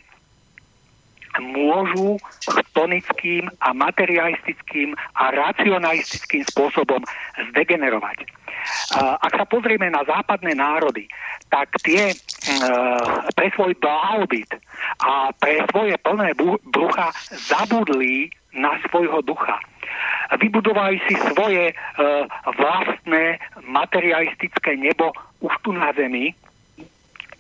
môžu 1.40 2.20
chtonickým 2.44 3.48
a 3.64 3.72
materialistickým 3.72 4.98
a 5.16 5.32
racionalistickým 5.32 6.44
spôsobom 6.52 7.00
zdegenerovať. 7.54 8.28
Ak 9.00 9.34
sa 9.34 9.46
pozrieme 9.48 9.88
na 9.90 10.04
západné 10.04 10.54
národy, 10.54 11.08
tak 11.48 11.72
tie 11.82 12.12
pre 13.34 13.48
svoj 13.56 13.74
blahobyt 13.80 14.52
a 15.02 15.32
pre 15.40 15.64
svoje 15.72 15.96
plné 16.04 16.36
brucha 16.70 17.10
zabudli 17.48 18.30
na 18.52 18.76
svojho 18.90 19.24
ducha. 19.24 19.58
Vybudovali 20.38 21.00
si 21.08 21.16
svoje 21.34 21.74
vlastné 22.46 23.40
materialistické 23.66 24.78
nebo 24.78 25.12
už 25.42 25.54
tu 25.66 25.74
na 25.74 25.92
zemi, 25.98 26.36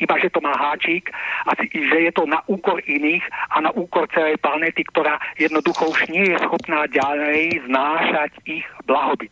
iba 0.02 0.18
že 0.18 0.34
to 0.34 0.42
má 0.42 0.52
háčik 0.58 1.14
a 1.46 1.54
že 1.62 1.98
je 2.10 2.12
to 2.12 2.26
na 2.26 2.42
úkor 2.50 2.82
iných 2.84 3.24
a 3.54 3.62
na 3.62 3.72
úkor 3.72 4.10
celej 4.12 4.42
planety, 4.42 4.82
ktorá 4.90 5.22
jednoducho 5.38 5.94
už 5.94 6.10
nie 6.10 6.26
je 6.34 6.38
schopná 6.42 6.90
ďalej 6.90 7.62
znášať 7.70 8.32
ich 8.50 8.66
blahobyt. 8.90 9.32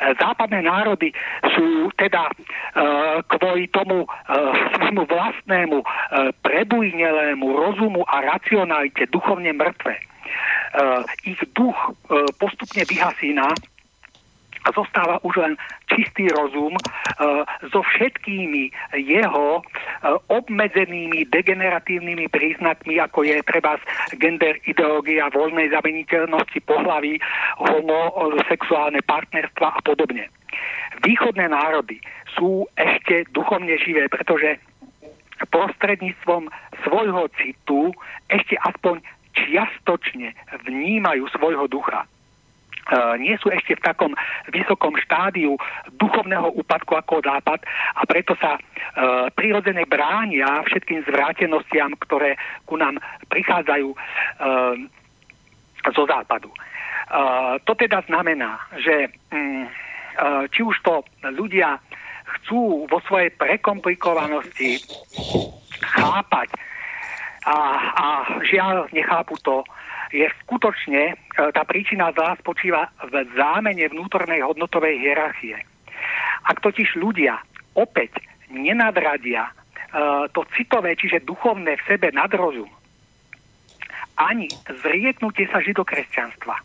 Západné 0.00 0.64
národy 0.64 1.12
sú 1.52 1.92
teda 2.00 2.24
e, 2.24 2.34
kvôli 3.28 3.68
tomu 3.68 4.08
e, 4.08 4.08
svojmu 4.80 5.04
vlastnému 5.04 5.76
e, 5.76 5.86
prebujnelému 6.40 7.44
rozumu 7.52 8.00
a 8.08 8.24
racionalite 8.24 9.12
duchovne 9.12 9.52
mŕtve. 9.52 10.00
Ich 11.26 11.42
duch 11.58 11.98
postupne 12.38 12.86
vyhasína 12.86 13.50
a 14.64 14.68
zostáva 14.76 15.16
už 15.24 15.34
len 15.40 15.54
čistý 15.88 16.28
rozum 16.28 16.76
e, 16.76 16.82
so 17.72 17.80
všetkými 17.80 18.68
jeho 19.00 19.60
e, 19.60 19.62
obmedzenými 20.28 21.24
degeneratívnymi 21.32 22.28
príznakmi, 22.28 23.00
ako 23.00 23.24
je 23.24 23.40
treba 23.48 23.80
gender 24.20 24.60
ideológia 24.68 25.32
voľnej 25.32 25.72
zameniteľnosti 25.72 26.60
pohlaví, 26.68 27.16
homosexuálne 27.56 29.00
partnerstva 29.04 29.66
a 29.76 29.80
podobne. 29.80 30.28
Východné 31.00 31.48
národy 31.48 32.02
sú 32.36 32.68
ešte 32.76 33.24
duchovne 33.32 33.80
živé, 33.80 34.12
pretože 34.12 34.60
prostredníctvom 35.48 36.52
svojho 36.84 37.32
citu 37.40 37.96
ešte 38.28 38.60
aspoň 38.60 39.00
čiastočne 39.32 40.36
vnímajú 40.68 41.24
svojho 41.32 41.64
ducha 41.64 42.04
nie 43.22 43.38
sú 43.38 43.54
ešte 43.54 43.78
v 43.78 43.84
takom 43.86 44.12
vysokom 44.50 44.98
štádiu 44.98 45.54
duchovného 45.94 46.50
úpadku 46.58 46.98
ako 46.98 47.22
západ 47.22 47.62
a 47.94 48.02
preto 48.02 48.34
sa 48.38 48.58
e, 48.58 48.60
prirodzene 49.30 49.86
bránia 49.86 50.66
všetkým 50.66 51.06
zvrátenostiam, 51.06 51.94
ktoré 52.02 52.34
ku 52.66 52.74
nám 52.74 52.98
prichádzajú 53.30 53.88
e, 53.94 53.96
zo 55.94 56.04
západu. 56.04 56.50
E, 56.50 56.58
to 57.64 57.72
teda 57.78 58.02
znamená, 58.10 58.58
že 58.82 59.08
mm, 59.30 59.64
e, 59.64 59.68
či 60.50 60.60
už 60.66 60.76
to 60.82 61.06
ľudia 61.30 61.78
chcú 62.38 62.86
vo 62.86 62.98
svojej 63.06 63.30
prekomplikovanosti 63.34 64.82
chápať 65.82 66.48
a, 67.46 67.58
a 67.96 68.06
žiaľ 68.44 68.86
nechápu 68.92 69.34
to, 69.40 69.64
je 70.10 70.26
skutočne, 70.44 71.02
e, 71.10 71.14
tá 71.54 71.62
príčina 71.62 72.10
zla 72.12 72.34
spočíva 72.38 72.90
v 73.06 73.24
zámene 73.34 73.86
vnútornej 73.90 74.42
hodnotovej 74.42 74.98
hierarchie. 74.98 75.56
Ak 76.46 76.58
totiž 76.60 76.98
ľudia 76.98 77.38
opäť 77.78 78.18
nenadradia 78.50 79.46
e, 79.46 79.52
to 80.34 80.42
citové, 80.58 80.98
čiže 80.98 81.22
duchovné 81.22 81.78
v 81.78 81.86
sebe 81.86 82.10
nad 82.10 82.30
rozum, 82.34 82.68
ani 84.20 84.50
zrieknutie 84.84 85.48
sa 85.48 85.64
židokresťanstva 85.64 86.56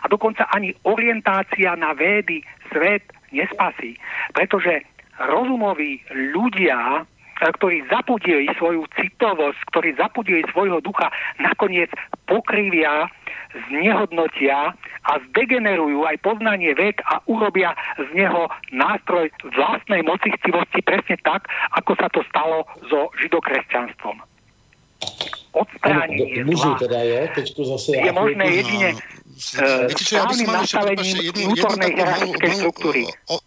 a 0.00 0.06
dokonca 0.06 0.46
ani 0.52 0.70
orientácia 0.86 1.74
na 1.74 1.90
védy 1.96 2.44
svet 2.70 3.02
nespasí, 3.34 3.98
pretože 4.30 4.86
rozumoví 5.18 6.00
ľudia 6.12 7.02
ktorí 7.48 7.88
zapudili 7.88 8.44
svoju 8.60 8.84
citovosť, 9.00 9.60
ktorí 9.72 9.96
zapudili 9.96 10.44
svojho 10.52 10.84
ducha, 10.84 11.08
nakoniec 11.40 11.88
pokrivia, 12.28 13.08
znehodnotia 13.66 14.76
a 15.08 15.12
zdegenerujú 15.30 16.06
aj 16.06 16.20
poznanie 16.22 16.76
vek 16.76 17.02
a 17.08 17.18
urobia 17.26 17.74
z 17.98 18.06
neho 18.14 18.46
nástroj 18.70 19.32
vlastnej 19.56 20.04
mocictivosti 20.06 20.84
presne 20.84 21.16
tak, 21.24 21.48
ako 21.74 21.92
sa 21.98 22.06
to 22.12 22.22
stalo 22.30 22.68
so 22.86 23.10
židokresťanstvom. 23.18 24.22
Odstránenie 25.50 26.46
zla. 26.54 26.78
teda 26.78 27.00
je, 27.02 27.20
zase 27.58 27.90
je 27.98 28.12
možné 28.14 28.46
jedine. 28.62 28.88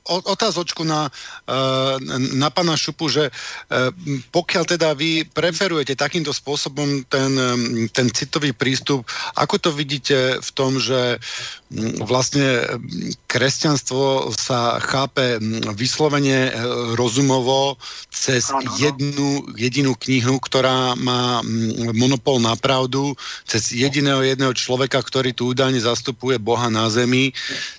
Otázočku 0.09 0.83
na, 0.83 1.07
uh, 1.47 1.95
na 2.33 2.49
pana 2.49 2.73
Šupu, 2.73 3.07
že 3.07 3.29
uh, 3.29 3.93
pokiaľ 4.33 4.63
teda 4.67 4.97
vy 4.97 5.23
preferujete 5.31 5.93
takýmto 5.93 6.33
spôsobom 6.33 7.05
ten, 7.07 7.31
ten 7.93 8.07
citový 8.09 8.51
prístup, 8.57 9.05
ako 9.37 9.55
to 9.61 9.69
vidíte 9.71 10.41
v 10.41 10.49
tom, 10.57 10.81
že 10.81 11.21
vlastne 12.03 12.65
kresťanstvo 13.29 14.33
sa 14.33 14.77
chápe 14.81 15.41
vyslovene 15.73 16.53
rozumovo 16.93 17.77
cez 18.13 18.49
jednu, 18.77 19.45
jedinú 19.57 19.97
knihu, 19.97 20.37
ktorá 20.37 20.93
má 20.97 21.41
monopol 21.93 22.41
na 22.41 22.57
pravdu, 22.57 23.13
cez 23.45 23.71
jediného 23.71 24.25
jedného 24.25 24.51
človeka, 24.51 24.99
ktorý 24.99 25.31
tu 25.31 25.53
údajne 25.53 25.79
zastupuje 25.79 26.41
Boha 26.41 26.67
na 26.67 26.89
zemi, 26.89 27.31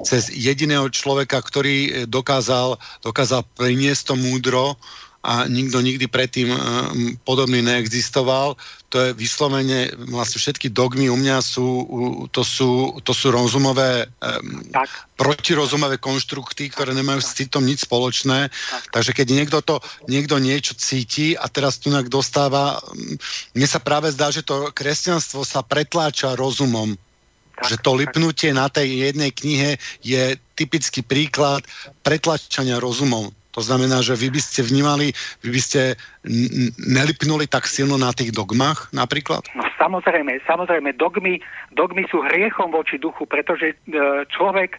cez 0.07 0.31
jediného 0.31 0.87
človeka, 0.89 1.43
ktorý 1.43 2.07
dokázal, 2.07 2.79
dokázal 3.03 3.43
priniesť 3.59 4.13
to 4.13 4.15
múdro 4.15 4.79
a 5.25 5.49
nikto 5.49 5.81
nikdy 5.81 6.05
predtým 6.05 6.53
uh, 6.53 6.61
podobný 7.25 7.65
neexistoval. 7.65 8.61
To 8.93 8.97
je 9.01 9.17
vyslovene, 9.17 9.89
vlastne 10.13 10.37
všetky 10.37 10.69
dogmy 10.69 11.09
u 11.09 11.17
mňa 11.17 11.41
sú, 11.41 11.67
to 12.29 12.45
sú, 12.45 13.01
to 13.01 13.17
sú 13.17 13.33
rozumové, 13.33 14.05
um, 14.21 14.61
protirozumové 15.17 15.97
konštrukty, 15.97 16.69
ktoré 16.69 16.93
nemajú 16.93 17.25
s 17.25 17.35
citom 17.35 17.65
nič 17.65 17.89
spoločné. 17.89 18.53
Tak. 18.53 18.83
Takže 18.93 19.11
keď 19.17 19.27
niekto 19.33 19.59
to, 19.65 19.81
niekto 20.07 20.37
niečo 20.37 20.77
cíti 20.77 21.33
a 21.33 21.49
teraz 21.49 21.81
tu 21.81 21.89
dostáva, 22.07 22.79
mne 23.57 23.67
sa 23.67 23.81
práve 23.81 24.13
zdá, 24.13 24.29
že 24.29 24.45
to 24.45 24.71
kresťanstvo 24.77 25.41
sa 25.43 25.65
pretláča 25.65 26.37
rozumom. 26.37 26.95
Tak, 27.55 27.71
že 27.71 27.77
to 27.81 27.97
lipnutie 27.97 28.51
na 28.51 28.67
tej 28.67 29.11
jednej 29.11 29.31
knihe 29.31 29.79
je 30.03 30.35
typický 30.59 31.07
príklad 31.07 31.63
pretlačania 32.03 32.83
rozumom. 32.83 33.31
To 33.55 33.63
znamená, 33.63 34.03
že 34.03 34.19
vy 34.19 34.35
by 34.35 34.41
ste 34.43 34.67
vnímali, 34.67 35.15
vy 35.47 35.51
by 35.55 35.63
ste 35.63 35.81
nelipnuli 36.79 37.47
tak 37.47 37.71
silno 37.71 37.95
na 37.95 38.11
tých 38.11 38.35
dogmách 38.35 38.91
napríklad? 38.91 39.47
No 39.55 39.63
samozrejme, 39.79 40.43
samozrejme, 40.43 40.97
dogmy, 40.99 41.39
dogmy 41.77 42.09
sú 42.11 42.25
hriechom 42.25 42.75
voči 42.75 42.99
duchu, 42.99 43.29
pretože 43.29 43.73
e, 43.73 43.77
človek, 44.33 44.75
e, 44.75 44.79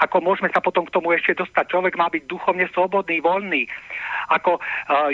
ako 0.00 0.16
môžeme 0.24 0.48
sa 0.54 0.62
potom 0.62 0.86
k 0.86 0.94
tomu 0.94 1.12
ešte 1.12 1.36
dostať, 1.36 1.68
človek 1.68 1.98
má 1.98 2.08
byť 2.08 2.24
duchovne 2.30 2.64
slobodný, 2.72 3.20
voľný. 3.20 3.68
Ako 4.32 4.56
e, 4.56 4.60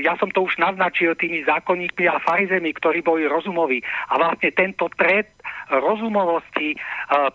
ja 0.04 0.14
som 0.20 0.30
to 0.30 0.46
už 0.46 0.60
naznačil 0.60 1.18
tými 1.18 1.42
zákonníkmi 1.48 2.04
a 2.06 2.22
farizemi, 2.22 2.76
ktorí 2.76 3.02
boli 3.02 3.26
rozumoví. 3.26 3.82
A 4.12 4.20
vlastne 4.20 4.52
tento 4.54 4.86
tret 4.94 5.32
rozumovosti 5.70 6.76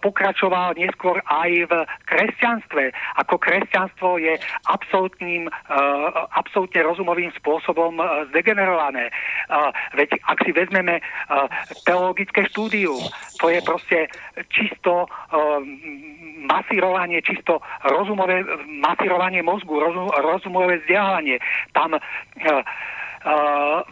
pokračoval 0.02 0.78
neskôr 0.78 1.22
aj 1.26 1.50
v 1.70 1.74
kresťanstve. 2.06 2.94
Ako 3.26 3.38
kresťanstvo 3.42 4.22
je 4.22 4.38
absolútnym, 4.70 5.50
absolútne 6.34 6.82
rozumovým 6.86 7.32
spôsobom 7.38 7.98
zdegenerované. 8.34 9.10
Veď 9.98 10.22
ak 10.26 10.46
si 10.46 10.52
vezmeme 10.54 11.02
teologické 11.86 12.46
štúdium, 12.50 13.02
to 13.42 13.50
je 13.50 13.60
proste 13.66 13.98
čisto 14.54 15.10
masírovanie, 16.50 17.22
čisto 17.22 17.62
rozumové 17.86 18.46
masírovanie 18.82 19.42
mozgu, 19.46 19.80
rozum, 19.80 20.10
rozumové 20.22 20.82
vzdelávanie. 20.86 21.38
Tam 21.74 21.98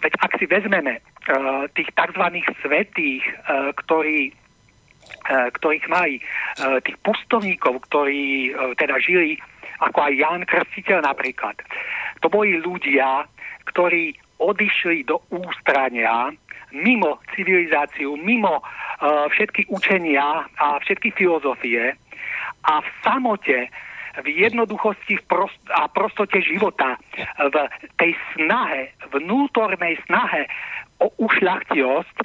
veď 0.01 0.13
ak 0.23 0.31
si 0.39 0.45
vezmeme 0.47 1.03
tých 1.75 1.89
tzv. 1.91 2.23
svetých, 2.63 3.23
uh, 3.47 3.71
ktorí 3.75 4.33
ktorých 5.27 5.87
mali 5.87 6.19
tých 6.83 6.97
pustovníkov, 7.03 7.79
ktorí 7.87 8.51
teda 8.75 8.99
žili 8.99 9.39
ako 9.79 10.03
aj 10.03 10.13
Jan 10.19 10.43
Krstiteľ 10.43 10.99
napríklad. 11.03 11.55
To 12.19 12.27
boli 12.27 12.59
ľudia, 12.59 13.23
ktorí 13.71 14.15
odišli 14.39 15.07
do 15.07 15.23
ústrania 15.31 16.31
mimo 16.75 17.23
civilizáciu, 17.35 18.19
mimo 18.19 18.59
všetky 19.31 19.71
učenia 19.71 20.43
a 20.59 20.79
všetky 20.83 21.15
filozofie 21.15 21.95
a 22.67 22.73
v 22.83 22.87
samote 22.99 23.71
v 24.17 24.27
jednoduchosti 24.33 25.21
a 25.77 25.85
prostote 25.93 26.41
života, 26.41 26.97
v 27.37 27.55
tej 28.01 28.17
snahe, 28.33 28.89
vnútornej 29.13 30.01
snahe 30.09 30.49
ušľachtilosť, 30.99 32.15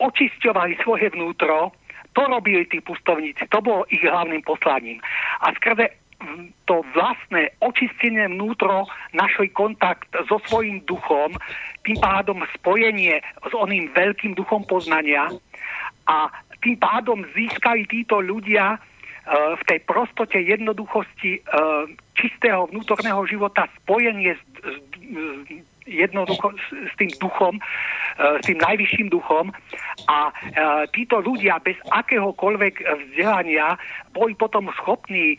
očisťovali 0.00 0.72
svoje 0.82 1.12
vnútro, 1.12 1.72
to 2.12 2.22
robili 2.28 2.68
tí 2.68 2.80
pustovníci, 2.84 3.48
to 3.48 3.60
bolo 3.64 3.88
ich 3.88 4.04
hlavným 4.04 4.44
poslaním. 4.44 5.00
A 5.40 5.52
skrze 5.56 5.96
to 6.70 6.86
vlastné 6.94 7.50
očistenie 7.64 8.30
vnútro, 8.30 8.86
našoj 9.10 9.50
kontakt 9.58 10.06
so 10.30 10.38
svojím 10.46 10.84
duchom, 10.86 11.34
tým 11.82 11.98
pádom 11.98 12.46
spojenie 12.54 13.18
s 13.42 13.52
oným 13.52 13.90
veľkým 13.90 14.38
duchom 14.38 14.62
poznania 14.68 15.26
a 16.06 16.30
tým 16.62 16.78
pádom 16.78 17.26
získali 17.34 17.90
títo 17.90 18.22
ľudia 18.22 18.78
Eh, 19.22 19.54
v 19.54 19.62
tej 19.70 19.78
prostote 19.86 20.34
jednoduchosti 20.34 21.38
eh, 21.38 21.42
čistého 22.18 22.66
vnútorného 22.74 23.22
života 23.30 23.70
spojenie 23.78 24.34
s, 24.34 24.42
jednoducho 25.86 26.52
s, 26.70 26.94
tým 26.96 27.10
duchom, 27.20 27.58
eh, 27.58 28.38
s 28.40 28.44
tým 28.46 28.58
najvyšším 28.58 29.08
duchom. 29.10 29.52
A 30.08 30.34
títo 30.90 31.22
ľudia 31.22 31.62
bez 31.62 31.78
akéhokoľvek 31.90 32.74
vzdelania 32.82 33.78
boli 34.12 34.34
potom 34.34 34.68
schopní 34.74 35.38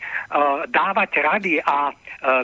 dávať 0.72 1.10
rady 1.20 1.60
a 1.62 1.92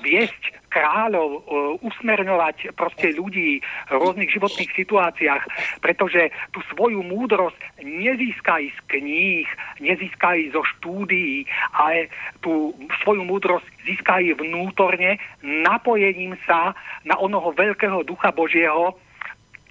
viesť 0.05 0.60
kráľov 0.71 1.29
uh, 1.29 1.41
usmerňovať 1.83 2.73
proste 2.79 3.13
ľudí 3.13 3.61
v 3.61 3.91
rôznych 3.91 4.31
životných 4.31 4.71
situáciách, 4.73 5.43
pretože 5.83 6.31
tú 6.55 6.63
svoju 6.73 7.03
múdrosť 7.03 7.59
nezískali 7.83 8.71
z 8.71 8.79
kníh, 8.87 9.49
nezískali 9.83 10.55
zo 10.55 10.63
štúdií, 10.63 11.45
ale 11.75 12.09
tú 12.41 12.73
svoju 13.03 13.27
múdrosť 13.27 13.67
získali 13.85 14.33
vnútorne 14.33 15.19
napojením 15.43 16.39
sa 16.47 16.73
na 17.03 17.19
onoho 17.19 17.51
veľkého 17.51 18.07
ducha 18.07 18.31
Božieho 18.31 18.95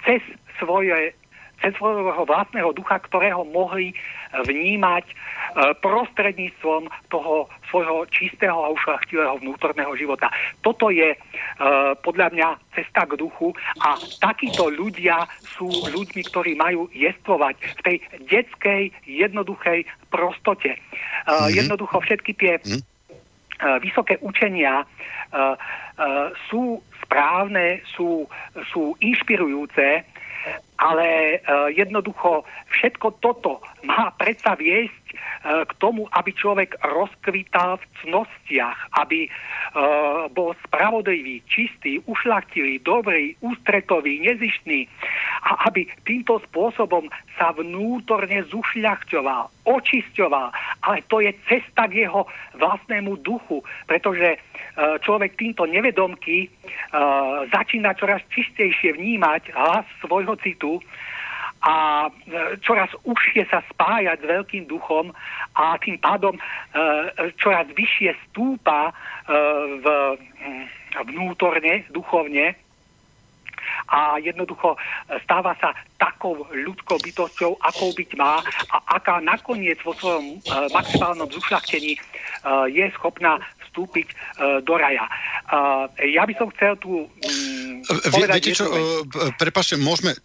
cez 0.04 0.20
svoje 0.60 1.16
cez 1.62 1.76
svojho 1.76 2.24
vlastného 2.26 2.72
ducha, 2.72 3.00
ktorého 3.04 3.44
mohli 3.44 3.92
vnímať 4.30 5.06
e, 5.10 5.14
prostredníctvom 5.82 6.88
toho 7.10 7.50
svojho 7.70 8.06
čistého 8.14 8.56
a 8.56 8.74
ušlachtilého 8.74 9.42
vnútorného 9.42 9.94
života. 9.98 10.30
Toto 10.62 10.94
je 10.94 11.14
e, 11.14 11.18
podľa 12.06 12.28
mňa 12.34 12.48
cesta 12.78 13.10
k 13.10 13.18
duchu 13.18 13.52
a 13.82 13.98
takíto 14.22 14.70
ľudia 14.70 15.26
sú 15.58 15.68
ľuďmi, 15.68 16.22
ktorí 16.30 16.54
majú 16.56 16.88
jestvovať 16.94 17.56
v 17.58 17.82
tej 17.84 17.98
detskej, 18.30 18.82
jednoduchej 19.10 19.90
prostote. 20.14 20.78
Mm-hmm. 20.78 21.50
Jednoducho 21.54 21.98
všetky 22.06 22.32
tie 22.38 22.54
mm-hmm. 22.62 22.82
vysoké 23.84 24.18
učenia 24.22 24.86
sú 26.50 26.82
správne, 27.06 27.82
sú, 27.94 28.26
sú 28.74 28.98
inšpirujúce, 29.02 30.06
ale 30.80 31.40
jednoducho 31.76 32.48
všetko 32.72 33.20
toto 33.20 33.60
má 33.84 34.12
predsa 34.16 34.56
viesť 34.56 34.99
k 35.44 35.72
tomu, 35.80 36.06
aby 36.12 36.32
človek 36.36 36.76
rozkvital 36.84 37.80
v 37.80 37.86
cnostiach, 38.04 38.80
aby 39.00 39.32
bol 40.36 40.52
spravodlivý, 40.68 41.42
čistý, 41.48 42.04
ušlachtilý, 42.06 42.84
dobrý, 42.84 43.36
ústretový, 43.40 44.20
nezištný 44.26 44.90
a 45.48 45.70
aby 45.72 45.88
týmto 46.04 46.44
spôsobom 46.50 47.08
sa 47.40 47.56
vnútorne 47.56 48.44
zušľachťoval, 48.52 49.70
očisťoval. 49.70 50.48
Ale 50.84 50.98
to 51.08 51.24
je 51.24 51.32
cesta 51.48 51.88
k 51.88 52.04
jeho 52.08 52.28
vlastnému 52.60 53.22
duchu, 53.24 53.64
pretože 53.88 54.38
človek 55.06 55.40
týmto 55.40 55.64
nevedomky 55.68 56.52
začína 57.52 57.96
čoraz 57.96 58.24
čistejšie 58.32 58.96
vnímať 58.96 59.56
hlas 59.56 59.88
svojho 60.04 60.36
citu 60.44 60.84
a 61.60 62.08
e, 62.08 62.56
čoraz 62.64 62.88
užšie 63.04 63.44
sa 63.52 63.60
spájať 63.68 64.24
s 64.24 64.30
veľkým 64.32 64.64
duchom 64.72 65.12
a 65.60 65.76
tým 65.84 66.00
pádom 66.00 66.40
e, 66.40 66.42
čoraz 67.36 67.68
vyššie 67.76 68.16
stúpa 68.30 68.92
e, 68.92 68.94
v, 69.84 69.86
vnútorne, 71.12 71.84
duchovne 71.92 72.56
a 73.92 74.18
jednoducho 74.24 74.80
stáva 75.26 75.54
sa 75.60 75.76
takou 76.00 76.48
ľudskou 76.48 76.96
bytosťou, 76.96 77.60
akou 77.60 77.92
byť 77.92 78.10
má 78.16 78.40
a 78.72 78.78
aká 78.98 79.20
nakoniec 79.20 79.78
vo 79.84 79.94
svojom 79.94 80.42
maximálnom 80.74 81.30
zušľachtení 81.30 81.98
je 82.70 82.86
schopná 82.98 83.38
vstúpiť 83.70 84.10
do 84.66 84.74
raja. 84.74 85.06
Ja 86.02 86.24
by 86.26 86.34
som 86.38 86.50
chcel 86.58 86.78
tu 86.82 87.10
mm, 87.10 87.86
povedať... 88.10 88.38
Viete 88.42 88.58
čo, 88.58 88.66
prepašte, 89.38 89.78
môžeme 89.78 90.18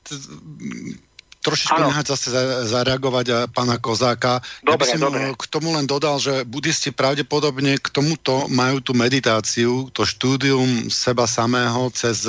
trošičku 1.44 1.76
nehať 1.76 2.16
zase 2.16 2.28
zareagovať 2.72 3.26
a 3.28 3.38
pána 3.52 3.76
Kozáka. 3.76 4.40
Dobre, 4.64 4.72
ja 4.72 4.76
by 4.80 4.84
som 4.88 5.00
dobre. 5.04 5.20
k 5.36 5.44
tomu 5.52 5.68
len 5.76 5.84
dodal, 5.84 6.16
že 6.16 6.48
budisti 6.48 6.88
pravdepodobne 6.88 7.76
k 7.76 7.86
tomuto 7.92 8.48
majú 8.48 8.80
tú 8.80 8.96
meditáciu, 8.96 9.92
to 9.92 10.08
štúdium 10.08 10.88
seba 10.88 11.28
samého 11.28 11.92
cez 11.92 12.24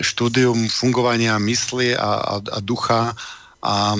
štúdium 0.00 0.66
fungovania 0.72 1.36
mysli 1.36 1.92
a, 1.92 2.00
a, 2.00 2.34
a 2.40 2.58
ducha 2.64 3.12
a 3.60 3.94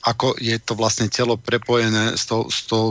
ako 0.00 0.32
je 0.40 0.56
to 0.58 0.72
vlastne 0.72 1.12
telo 1.12 1.36
prepojené 1.36 2.16
s 2.16 2.24
tou, 2.24 2.48
s 2.48 2.64
tou, 2.64 2.88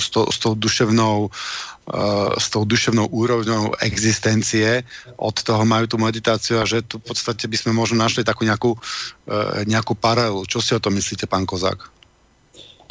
s 0.00 0.08
tou, 0.08 0.24
s 0.24 0.38
tou 0.40 0.52
duševnou 0.56 1.28
uh, 1.28 2.32
s 2.38 2.50
tou 2.50 2.64
duševnou 2.64 3.06
úrovňou 3.12 3.78
existencie, 3.84 4.82
od 5.20 5.36
toho 5.36 5.62
majú 5.68 5.86
tú 5.86 5.96
meditáciu 6.00 6.58
a 6.58 6.68
že 6.68 6.82
tu 6.82 6.98
v 6.98 7.12
podstate 7.12 7.44
by 7.46 7.56
sme 7.56 7.72
možno 7.76 8.00
našli 8.00 8.24
takú 8.24 8.48
nejakú, 8.48 8.74
uh, 8.74 9.62
nejakú 9.68 9.94
paralelu. 9.94 10.48
Čo 10.48 10.64
si 10.64 10.72
o 10.74 10.82
tom 10.82 10.96
myslíte, 10.96 11.28
pán 11.28 11.44
Kozák? 11.46 11.92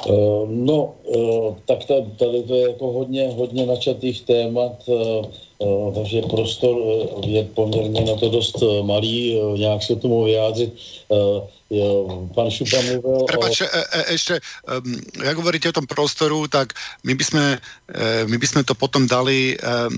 Uh, 0.05 0.43
no, 0.51 0.99
tak 1.65 1.87
tady 1.87 2.43
to 2.45 2.55
je 2.55 2.61
jako 2.69 2.91
hodně, 2.91 3.31
hodně 3.31 3.65
načatých 3.65 4.21
témat, 4.21 4.83
takže 5.95 6.21
prostor 6.21 6.75
je 7.25 7.43
poměrně 7.43 8.01
na 8.05 8.15
to 8.15 8.29
dost 8.29 8.55
malý, 8.81 9.39
nějak 9.57 9.83
se 9.83 9.95
tomu 9.95 10.23
vyjádřit. 10.23 10.73
Pán 12.35 12.51
Šupa 12.51 12.77
mluvil 12.81 13.25
Prepač, 13.25 13.61
o... 13.61 13.65
ešte, 14.13 14.37
um, 14.69 15.01
jak 15.17 15.37
hovoríte 15.37 15.69
o 15.69 15.77
tom 15.81 15.89
prostoru, 15.89 16.45
tak 16.45 16.77
my 17.03 17.17
by 17.17 17.23
sme, 17.25 17.45
my 18.29 18.37
by 18.37 18.47
sme 18.47 18.61
to 18.61 18.77
potom 18.77 19.09
dali, 19.09 19.57
um, 19.57 19.89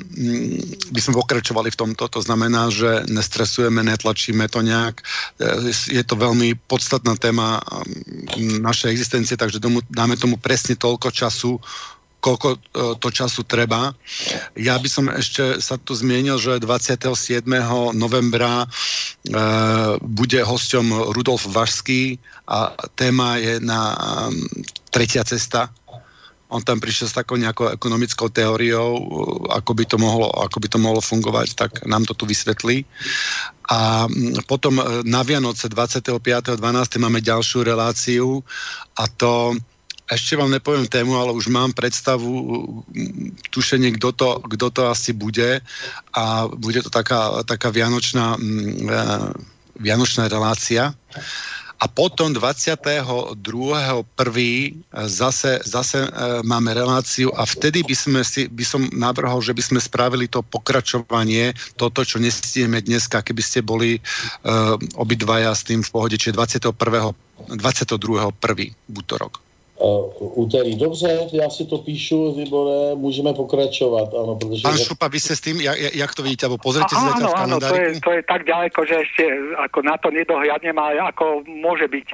by 0.96 1.02
sme 1.04 1.20
pokračovali 1.20 1.68
v 1.68 1.80
tomto, 1.80 2.08
to 2.08 2.24
znamená, 2.24 2.72
že 2.72 3.04
nestresujeme, 3.12 3.84
netlačíme 3.84 4.48
to 4.48 4.64
nejak. 4.64 5.04
Je 5.92 6.04
to 6.08 6.16
veľmi 6.16 6.56
podstatná 6.72 7.20
téma 7.20 7.60
um, 7.60 8.64
našej 8.64 8.88
existencie, 8.88 9.36
takže 9.36 9.60
tomu, 9.60 9.84
dáme 9.92 10.16
tomu 10.16 10.40
presne 10.40 10.80
toľko 10.80 11.12
času, 11.12 11.60
koľko 12.28 12.48
e, 12.52 12.58
to 13.00 13.08
času 13.08 13.48
treba. 13.48 13.96
Ja 14.60 14.76
by 14.76 14.90
som 14.92 15.08
ešte 15.08 15.64
sa 15.64 15.80
tu 15.80 15.96
zmienil, 15.96 16.36
že 16.36 16.60
27. 16.60 17.48
novembra 17.96 18.64
e, 18.64 18.68
bude 20.04 20.44
hosťom 20.44 21.16
Rudolf 21.16 21.48
Vašský 21.48 22.20
a 22.48 22.76
téma 22.96 23.40
je 23.40 23.60
na 23.64 23.92
um, 23.92 24.32
tretia 24.92 25.24
cesta. 25.24 25.72
On 26.48 26.64
tam 26.64 26.80
prišiel 26.80 27.12
s 27.12 27.18
takou 27.20 27.36
nejakou 27.36 27.68
ekonomickou 27.76 28.32
teóriou, 28.32 28.96
ako 29.52 29.72
by 29.76 29.84
to 29.84 30.00
mohlo, 30.00 30.32
ako 30.32 30.64
by 30.64 30.68
to 30.72 30.80
mohlo 30.80 31.04
fungovať, 31.04 31.48
tak 31.60 31.72
nám 31.84 32.08
to 32.08 32.16
tu 32.16 32.24
vysvetlí. 32.24 32.88
A 33.68 34.08
potom 34.48 34.80
e, 34.80 34.84
na 35.04 35.28
Vianoce 35.28 35.68
25.12. 35.68 36.56
máme 37.04 37.20
ďalšiu 37.20 37.68
reláciu 37.68 38.40
a 38.96 39.12
to 39.12 39.60
ešte 40.08 40.40
vám 40.40 40.52
nepoviem 40.52 40.88
tému, 40.88 41.20
ale 41.20 41.36
už 41.36 41.52
mám 41.52 41.76
predstavu, 41.76 42.32
tušenie, 43.52 43.92
kto 44.00 44.10
to, 44.16 44.30
kto 44.56 44.68
to 44.72 44.82
asi 44.88 45.12
bude 45.12 45.60
a 46.16 46.24
bude 46.48 46.80
to 46.80 46.88
taká, 46.88 47.44
taká 47.44 47.68
vianočná, 47.76 48.40
e, 48.40 48.42
vianočná 49.76 50.32
relácia. 50.32 50.96
A 51.78 51.86
potom 51.86 52.34
22.1. 52.34 53.38
zase, 55.06 55.62
zase 55.62 56.00
e, 56.02 56.10
máme 56.42 56.74
reláciu 56.74 57.30
a 57.38 57.46
vtedy 57.46 57.86
by, 57.86 57.94
sme 57.94 58.22
si, 58.26 58.50
by 58.50 58.66
som 58.66 58.82
navrhol, 58.96 59.44
že 59.46 59.54
by 59.54 59.62
sme 59.62 59.80
spravili 59.84 60.26
to 60.26 60.42
pokračovanie, 60.42 61.54
toto, 61.78 62.02
čo 62.02 62.18
nestieme 62.18 62.82
dneska, 62.82 63.22
keby 63.22 63.44
ste 63.46 63.62
boli 63.62 64.00
e, 64.00 64.02
obidvaja 64.98 65.54
s 65.54 65.68
tým 65.70 65.86
v 65.86 65.90
pohode, 65.92 66.16
čiže 66.18 66.34
21. 66.34 67.14
22.1. 67.54 67.94
útorok. 68.98 69.47
Uh, 69.78 70.10
úterý. 70.18 70.76
Dobře, 70.76 71.30
já 71.32 71.50
si 71.50 71.66
to 71.66 71.78
píšu, 71.78 72.34
Vybore, 72.34 72.96
můžeme 72.96 73.34
pokračovat, 73.34 74.10
ano, 74.10 74.36
protože... 74.36 74.62
Pán 74.66 74.78
Šupa, 74.78 75.06
vy 75.08 75.20
ste 75.22 75.38
s 75.38 75.42
tým, 75.46 75.62
jak, 75.62 75.78
jak 75.78 76.12
to 76.18 76.26
vidíte, 76.26 76.50
alebo 76.50 76.58
pozrite 76.58 76.90
si 76.90 76.98
zatiaľ 76.98 77.30
v 77.30 77.38
Áno, 77.46 77.56
to 77.62 77.76
je, 77.78 78.02
to 78.02 78.12
je 78.18 78.22
tak 78.26 78.42
ďaleko, 78.50 78.80
že 78.90 79.06
ešte 79.06 79.24
ako 79.62 79.86
na 79.86 79.94
to 80.02 80.10
nedohľadnem, 80.10 80.74
ale 80.82 80.98
ako 80.98 81.46
môže 81.46 81.86
byť. 81.94 82.08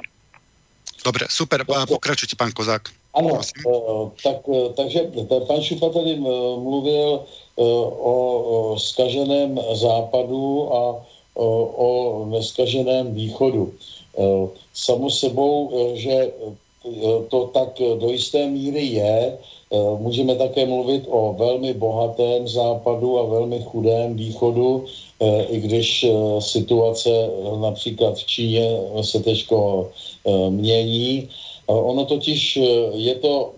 Dobre, 1.08 1.24
super, 1.32 1.64
Dobre. 1.64 1.88
pokračujte, 1.88 2.36
pán 2.36 2.52
Kozák. 2.52 2.92
Ano, 3.16 3.40
uh, 3.40 4.12
tak, 4.20 4.44
uh, 4.44 4.68
takže 4.76 5.08
pán 5.48 5.64
Šupa 5.64 5.88
tady 5.88 6.20
mluvil 6.60 7.24
o, 7.56 7.68
o 7.88 8.76
skaženém 8.76 9.56
západu 9.72 10.68
a 10.68 10.80
o, 11.32 11.46
o 11.80 11.88
neskaženém 12.28 13.14
východu. 13.14 13.72
Samo 14.74 15.10
sebou, 15.10 15.72
že 15.98 16.30
to 17.28 17.50
tak 17.54 17.80
do 17.98 18.10
jisté 18.10 18.46
míry 18.46 18.86
je. 18.86 19.38
Eh, 19.74 19.98
můžeme 19.98 20.34
také 20.34 20.66
mluvit 20.66 21.04
o 21.08 21.34
velmi 21.38 21.74
bohatém 21.74 22.48
západu 22.48 23.18
a 23.18 23.26
velmi 23.26 23.62
chudém 23.62 24.16
východu, 24.16 24.84
eh, 25.20 25.44
i 25.50 25.60
když 25.60 26.04
eh, 26.04 26.40
situace 26.40 27.10
například 27.60 28.14
v 28.18 28.26
Číně 28.26 28.66
se 29.00 29.20
teďko 29.20 29.90
mění. 30.48 31.28
Ono 31.66 32.04
totiž 32.04 32.58
je 32.92 33.14
to, 33.14 33.52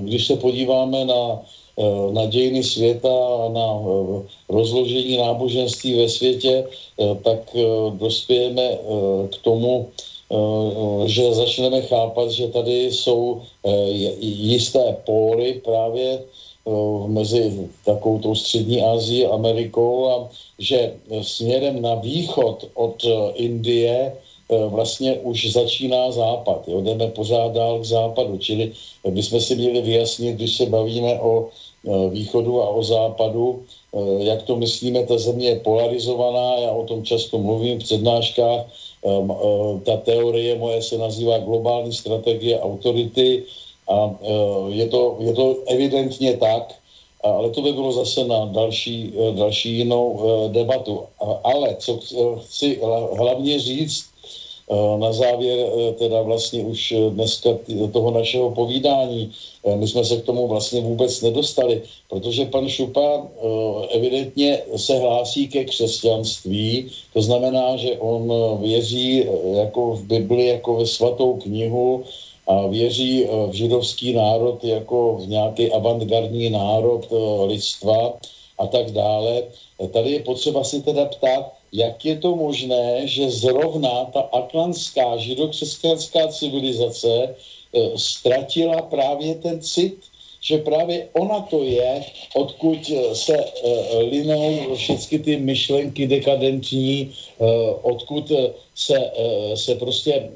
když 0.00 0.26
se 0.26 0.36
podíváme 0.36 1.04
na, 1.04 1.40
na 2.12 2.26
dějiny 2.26 2.64
světa 2.64 3.12
a 3.12 3.48
na 3.52 3.68
rozložení 4.48 5.16
náboženství 5.16 5.94
ve 5.94 6.08
světě, 6.08 6.64
tak 7.24 7.56
dospějeme 7.96 8.78
k 9.32 9.36
tomu, 9.44 9.88
že 11.06 11.34
začneme 11.34 11.82
chápat, 11.82 12.30
že 12.30 12.48
tady 12.48 12.92
jsou 12.92 13.42
eh, 13.66 13.70
jisté 14.20 14.96
póly 15.04 15.60
právě 15.64 16.08
eh, 16.18 17.08
mezi 17.08 17.68
takovou 17.84 18.18
tou 18.18 18.34
střední 18.34 18.82
Asií 18.82 19.26
a 19.26 19.34
Amerikou 19.34 20.08
a 20.08 20.28
že 20.58 20.94
směrem 21.22 21.82
na 21.82 21.94
východ 21.94 22.64
od 22.74 23.04
Indie 23.34 24.12
vlastně 24.68 25.14
už 25.24 25.52
začíná 25.52 26.12
západ. 26.12 26.68
Jo? 26.68 26.80
Jdeme 26.80 27.06
pořád 27.08 27.52
dál 27.52 27.80
k 27.80 27.84
západu. 27.84 28.38
Čili 28.38 28.72
bychom 29.08 29.40
si 29.40 29.56
měli 29.56 29.80
vyjasnit, 29.80 30.36
když 30.36 30.56
se 30.56 30.66
bavíme 30.66 31.20
o 31.20 31.48
východu 32.08 32.62
a 32.62 32.68
o 32.68 32.82
západu, 32.82 33.64
jak 34.18 34.42
to 34.42 34.56
myslíme, 34.56 35.06
ta 35.06 35.18
země 35.18 35.48
je 35.48 35.60
polarizovaná, 35.64 36.56
já 36.58 36.70
o 36.70 36.84
tom 36.84 37.04
často 37.04 37.38
mluvím 37.38 37.80
v 37.80 37.84
přednáškách, 37.84 38.66
ta 39.84 39.96
teorie 39.96 40.58
moje 40.58 40.82
se 40.82 40.98
nazývá 40.98 41.38
globální 41.38 41.92
strategie 41.92 42.60
autority 42.60 43.42
a 43.88 44.06
ehm, 44.06 44.72
je 44.72 44.86
to, 44.88 45.16
je 45.18 45.32
to 45.32 45.56
evidentně 45.66 46.36
tak, 46.36 46.74
ale 47.22 47.50
to 47.50 47.62
by 47.62 47.72
bylo 47.72 47.92
zase 47.92 48.24
na 48.24 48.44
další, 48.44 49.12
eh, 49.14 49.32
další 49.34 49.76
jinou 49.78 50.20
debatu. 50.48 51.02
Ale 51.44 51.76
co 51.78 52.00
chci 52.46 52.80
hlavně 53.18 53.58
říct, 53.58 54.11
na 54.98 55.12
závěr 55.12 55.66
teda 55.98 56.22
vlastně 56.22 56.64
už 56.64 56.94
dneska 57.10 57.50
toho 57.92 58.10
našeho 58.10 58.50
povídání. 58.50 59.30
My 59.76 59.88
jsme 59.88 60.04
se 60.04 60.16
k 60.16 60.24
tomu 60.24 60.48
vlastně 60.48 60.80
vůbec 60.80 61.20
nedostali, 61.22 61.82
protože 62.10 62.44
pan 62.46 62.68
Šupa 62.68 63.26
evidentně 63.90 64.58
se 64.76 64.98
hlásí 64.98 65.48
ke 65.48 65.64
křesťanství, 65.64 66.90
to 67.12 67.22
znamená, 67.22 67.76
že 67.76 67.96
on 67.98 68.32
věří 68.60 69.26
jako 69.54 69.90
v 69.90 70.04
Bibli, 70.04 70.46
jako 70.46 70.76
ve 70.76 70.86
svatou 70.86 71.34
knihu, 71.34 72.04
a 72.46 72.66
věří 72.66 73.26
v 73.50 73.52
židovský 73.52 74.12
národ 74.12 74.64
jako 74.64 75.14
v 75.20 75.28
nějaký 75.28 75.72
avantgardní 75.72 76.50
národ 76.50 77.06
lidstva 77.46 78.18
a 78.62 78.66
tak 78.66 78.90
dále. 78.90 79.42
Tady 79.92 80.10
je 80.10 80.20
potřeba 80.20 80.64
si 80.64 80.82
teda 80.82 81.04
ptát, 81.04 81.52
jak 81.72 82.04
je 82.04 82.16
to 82.16 82.36
možné, 82.36 83.08
že 83.08 83.30
zrovna 83.30 84.04
ta 84.12 84.20
atlantská 84.20 85.16
židokřesťanská 85.16 86.28
civilizace 86.28 87.10
e, 87.10 87.34
ztratila 87.96 88.82
právě 88.82 89.34
ten 89.34 89.60
cit, 89.60 89.98
že 90.40 90.58
právě 90.58 91.08
ona 91.12 91.40
to 91.40 91.64
je, 91.64 92.04
odkud 92.34 92.90
e, 92.90 93.14
se 93.14 93.34
e, 93.34 93.44
linou 93.98 94.74
všechny 94.74 95.18
ty 95.18 95.36
myšlenky 95.36 96.06
dekadentní, 96.06 97.12
odkud 97.82 98.32
se, 98.74 99.10
se 99.54 99.74
prostě 99.74 100.30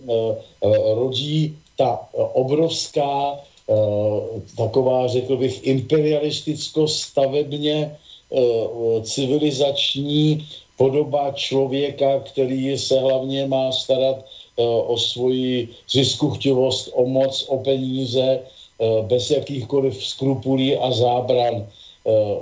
rodí 0.95 1.57
ta 1.77 2.09
obrovská 2.13 3.41
taková, 4.57 5.07
řekl 5.07 5.37
bych, 5.37 5.67
imperialisticko-stavebně 5.67 7.97
civilizační 9.03 10.49
podoba 10.77 11.33
člověka, 11.33 12.21
který 12.21 12.79
se 12.79 13.01
hlavně 13.01 13.47
má 13.47 13.73
starat 13.73 14.25
o 14.87 14.97
svoji 14.99 15.69
ziskuchtivost, 15.91 16.91
o 16.95 17.07
moc, 17.07 17.45
o 17.49 17.59
peníze, 17.59 18.41
bez 19.03 19.31
jakýchkoliv 19.31 20.05
skrupulí 20.05 20.77
a 20.77 20.93
zábran. 20.93 21.67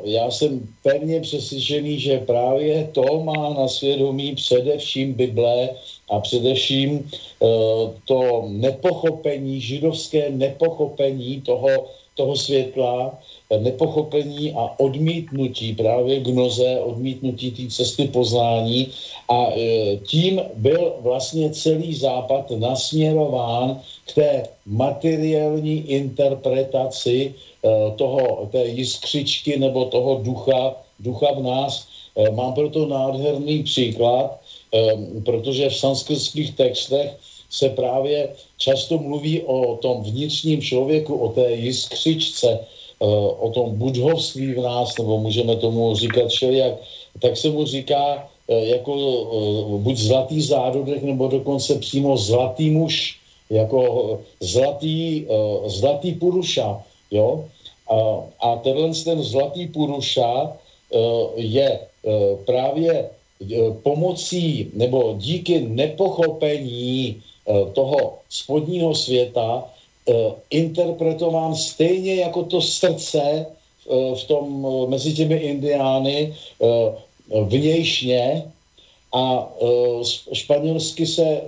Já 0.05 0.31
jsem 0.31 0.69
pevně 0.83 1.21
přesvědčený, 1.21 2.01
že 2.01 2.19
právě 2.19 2.89
to 2.93 3.23
má 3.23 3.55
na 3.55 3.69
svědomí 3.69 4.35
především 4.35 5.15
Bible 5.15 5.69
a 6.11 6.21
především 6.21 7.11
to 8.05 8.45
nepochopení, 8.49 9.61
židovské 9.61 10.31
nepochopení 10.31 11.41
toho, 11.41 11.69
toho 12.15 12.37
světla, 12.37 13.19
nepochopení 13.59 14.53
a 14.53 14.75
odmítnutí 14.79 15.75
právě 15.75 16.21
gnoze, 16.21 16.81
odmítnutí 16.81 17.51
té 17.51 17.67
cesty 17.71 18.09
poznání 18.09 18.89
a 19.29 19.47
eh, 19.51 19.97
tím 19.97 20.41
byl 20.55 20.95
vlastně 21.01 21.51
celý 21.51 21.95
západ 21.95 22.51
nasměrován 22.51 23.81
k 24.07 24.13
té 24.15 24.49
materiální 24.67 25.91
interpretaci 25.91 27.35
eh, 27.35 27.69
toho, 27.97 28.49
té 28.53 28.67
jiskřičky 28.67 29.59
nebo 29.59 29.85
toho 29.85 30.21
ducha, 30.23 30.75
ducha 31.01 31.33
v 31.33 31.43
nás. 31.43 31.89
Mám 32.31 32.55
proto 32.55 32.87
nádherný 32.87 33.63
příklad, 33.63 34.39
protože 35.25 35.69
v 35.69 35.77
sanskritských 35.77 36.55
textech 36.55 37.19
se 37.55 37.69
právě 37.69 38.35
často 38.59 38.99
mluví 38.99 39.43
o 39.47 39.77
tom 39.79 40.03
vnitřním 40.03 40.63
člověku, 40.63 41.15
o 41.15 41.29
té 41.29 41.53
jiskřičce, 41.55 42.51
eh, 42.51 43.07
o 43.39 43.51
tom 43.55 43.79
budhovství 43.79 44.59
v 44.59 44.61
nás, 44.67 44.99
nebo 44.99 45.23
můžeme 45.23 45.57
tomu 45.63 45.95
říkat 45.95 46.29
všelijak, 46.35 46.75
tak 47.23 47.37
se 47.39 47.51
mu 47.55 47.63
říká 47.63 48.27
eh, 48.27 48.75
jako 48.75 48.93
eh, 48.93 49.79
buď 49.87 49.97
zlatý 49.97 50.43
zárodek, 50.43 51.03
nebo 51.07 51.31
dokonce 51.31 51.79
přímo 51.79 52.19
zlatý 52.19 52.75
muž, 52.75 53.23
jako 53.51 54.19
zlatý, 54.41 55.29
zlatý 55.69 56.17
puruša, 56.17 56.81
jo? 57.13 57.45
A, 57.87 57.97
a 58.41 58.49
tenhle 58.65 58.89
ten 59.05 59.21
zlatý 59.21 59.69
puruša 59.69 60.57
je 61.37 61.69
právě 62.49 63.11
pomocí 63.85 64.73
nebo 64.73 65.15
díky 65.21 65.61
nepochopení 65.61 67.21
toho 67.73 68.19
spodního 68.31 68.95
světa 68.95 69.65
e, 70.09 70.13
interpretován 70.51 71.55
stejně 71.55 72.15
jako 72.15 72.43
to 72.45 72.61
srdce 72.61 73.47
v 74.15 74.25
tom, 74.25 74.67
mezi 74.89 75.13
těmi 75.13 75.35
indiány 75.35 76.35
vnějšně 77.45 78.45
a 79.13 79.53
španělsky 80.33 81.07
se 81.07 81.41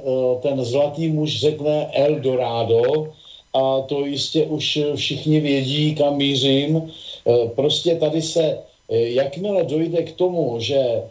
ten 0.43 0.65
zlatý 0.65 1.09
muž 1.09 1.41
řekne 1.41 1.91
Eldorado 1.93 3.09
a 3.55 3.81
to 3.81 4.05
jistě 4.05 4.45
už 4.45 4.79
všichni 4.95 5.41
vědí, 5.41 5.95
kam 5.95 6.17
mířím. 6.17 6.93
Prostě 7.55 7.97
tady 7.97 8.23
se, 8.23 8.59
jakmile 8.89 9.65
dojde 9.65 10.03
k 10.03 10.13
tomu, 10.13 10.61
že 10.61 11.03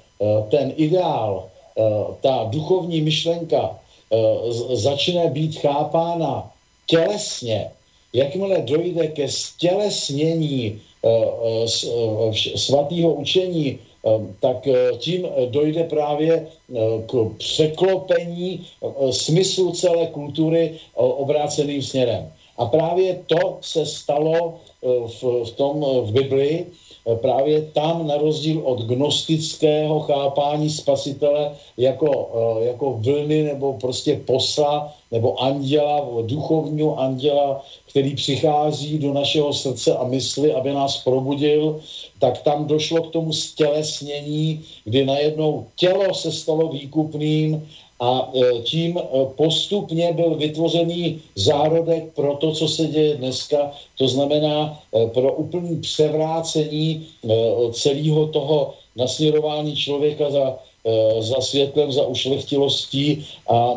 ten 0.49 0.73
ideál, 0.77 1.49
ta 2.21 2.47
duchovní 2.49 3.01
myšlenka 3.01 3.79
začne 4.73 5.27
být 5.29 5.59
chápána 5.59 6.51
tělesně, 6.85 7.71
jakmile 8.13 8.61
dojde 8.61 9.07
ke 9.07 9.29
stělesnění 9.29 10.81
svatého 12.55 13.13
učení, 13.13 13.79
tak 14.39 14.67
tím 14.97 15.27
dojde 15.49 15.83
právě 15.83 16.47
k 17.05 17.29
překlopení 17.37 18.67
smyslu 19.11 19.71
celé 19.71 20.07
kultury 20.07 20.79
obráceným 20.93 21.81
směrem. 21.81 22.31
A 22.57 22.65
právě 22.65 23.19
to 23.27 23.57
se 23.61 23.85
stalo 23.85 24.53
v, 24.83 25.23
v 25.45 25.51
tom 25.51 25.85
v 26.01 26.11
Biblii, 26.11 26.71
právě 27.21 27.61
tam, 27.61 28.07
na 28.07 28.17
rozdíl 28.17 28.61
od 28.63 28.81
gnostického 28.81 29.99
chápání 29.99 30.69
spasitele 30.69 31.55
jako, 31.77 32.31
jako 32.61 32.93
vlny 32.93 33.43
nebo 33.43 33.73
prostě 33.73 34.21
posla 34.25 34.93
nebo 35.11 35.41
anděla, 35.41 36.07
duchovního 36.21 36.99
anděla, 36.99 37.65
který 37.89 38.15
přichází 38.15 38.97
do 38.99 39.13
našeho 39.13 39.53
srdce 39.53 39.95
a 39.95 40.03
mysli, 40.03 40.53
aby 40.53 40.73
nás 40.73 41.03
probudil, 41.03 41.79
tak 42.19 42.41
tam 42.41 42.67
došlo 42.67 43.03
k 43.03 43.11
tomu 43.11 43.33
stělesnění, 43.33 44.63
kdy 44.83 45.05
najednou 45.05 45.65
tělo 45.75 46.13
se 46.13 46.31
stalo 46.31 46.67
výkupným 46.67 47.67
a 47.99 48.31
e, 48.35 48.61
tím 48.61 48.97
e, 48.97 49.01
postupně 49.35 50.13
byl 50.13 50.35
vytvořený 50.35 51.21
zárodek 51.35 52.03
pro 52.15 52.35
to, 52.35 52.51
co 52.51 52.67
se 52.67 52.87
děje 52.87 53.15
dneska, 53.15 53.71
to 53.97 54.07
znamená 54.07 54.79
e, 54.93 55.07
pro 55.07 55.33
úplný 55.33 55.81
převrácení 55.81 57.07
celého 57.71 58.27
toho 58.27 58.73
nasměrování 58.95 59.75
člověka 59.75 60.29
za, 60.29 60.57
za 61.19 61.41
světlem, 61.41 61.91
za 61.91 62.07
ušlechtilostí 62.07 63.25
a 63.47 63.75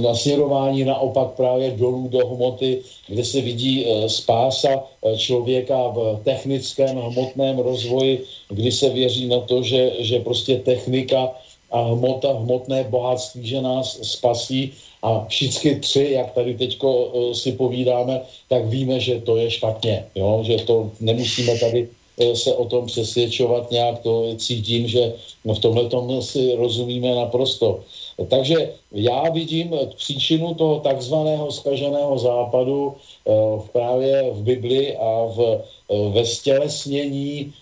nasměrování 0.00 0.84
naopak 0.84 1.28
právě 1.36 1.70
dolů 1.70 2.08
do 2.08 2.26
hmoty, 2.26 2.82
kde 3.08 3.24
se 3.24 3.40
vidí 3.40 3.86
spása 4.06 4.84
člověka 5.16 5.88
v 5.88 6.20
technickém 6.24 6.96
hmotném 6.96 7.58
rozvoji, 7.58 8.24
kdy 8.48 8.72
se 8.72 8.88
věří 8.88 9.26
na 9.26 9.40
to, 9.40 9.62
že, 9.62 9.92
že 9.98 10.20
prostě 10.20 10.56
technika 10.56 11.34
hmotné 11.72 12.84
bohatství, 12.84 13.46
že 13.46 13.62
nás 13.62 13.98
spasí 14.02 14.72
a 15.02 15.24
všichni 15.28 15.80
tři, 15.80 16.08
jak 16.10 16.30
tady 16.32 16.54
teďko 16.54 17.04
uh, 17.04 17.32
si 17.32 17.52
povídáme, 17.52 18.20
tak 18.48 18.66
víme, 18.66 19.00
že 19.00 19.20
to 19.20 19.36
je 19.36 19.50
špatně, 19.50 20.06
jo? 20.14 20.40
že 20.42 20.56
to 20.56 20.90
nemusíme 21.00 21.58
tady 21.58 21.88
uh, 21.88 22.32
se 22.32 22.54
o 22.54 22.64
tom 22.64 22.86
přesvědčovat 22.86 23.70
nějak, 23.70 23.98
to 23.98 24.34
cítím, 24.36 24.88
že 24.88 25.14
no, 25.44 25.54
v 25.54 25.58
tomhle 25.58 25.88
tom 25.88 26.22
si 26.22 26.54
rozumíme 26.54 27.14
naprosto. 27.14 27.80
Takže 28.28 28.72
já 28.92 29.30
vidím 29.30 29.72
příčinu 29.96 30.54
toho 30.54 30.80
takzvaného 30.80 31.52
skaženého 31.52 32.18
západu 32.18 32.92
uh, 32.92 33.62
právě 33.72 34.30
v 34.30 34.42
Bibli 34.42 34.96
a 34.96 35.24
v, 35.24 35.64
ve 36.12 36.24
stělesnění 36.26 37.52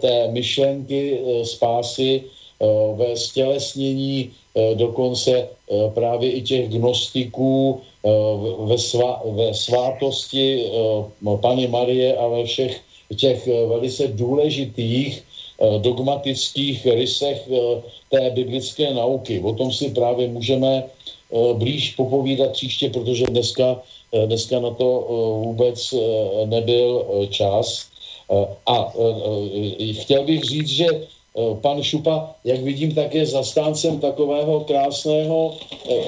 té 0.00 0.30
myšlenky 0.30 1.20
spásy 1.42 2.24
ve 2.96 3.16
stělesnění 3.16 4.30
eh, 4.30 4.74
dokonce 4.74 5.32
eh, 5.32 5.90
právě 5.94 6.30
i 6.32 6.42
těch 6.42 6.68
gnostiků 6.68 7.80
ve, 8.58 8.78
svá, 8.78 9.22
ve 9.24 9.54
svátosti 9.54 10.68
Pany 11.40 11.66
Marie 11.68 12.16
a 12.16 12.28
ve 12.28 12.44
všech 12.44 12.80
těch 13.16 13.46
velice 13.46 14.08
důležitých 14.08 15.24
dogmatických 15.80 16.86
rysech 16.86 17.48
té 18.10 18.30
biblické 18.30 18.94
nauky. 18.94 19.40
O 19.40 19.52
tom 19.52 19.72
si 19.72 19.88
právě 19.88 20.28
můžeme 20.28 20.84
blíž 21.52 21.96
popovídat 21.96 22.52
příště, 22.52 22.90
protože 22.90 23.24
dneska, 23.24 23.80
dneska 24.26 24.60
na 24.60 24.70
to 24.70 24.88
vůbec 25.44 25.94
nebyl 26.44 27.06
čas. 27.30 27.88
A 28.66 28.92
chtěl 29.92 30.24
bych 30.24 30.44
říct, 30.44 30.68
že 30.68 30.86
pan 31.60 31.82
Šupa, 31.82 32.34
jak 32.44 32.60
vidím, 32.60 32.94
tak 32.94 33.14
je 33.14 33.26
zastáncem 33.26 34.00
takového 34.00 34.60
krásného, 34.60 35.54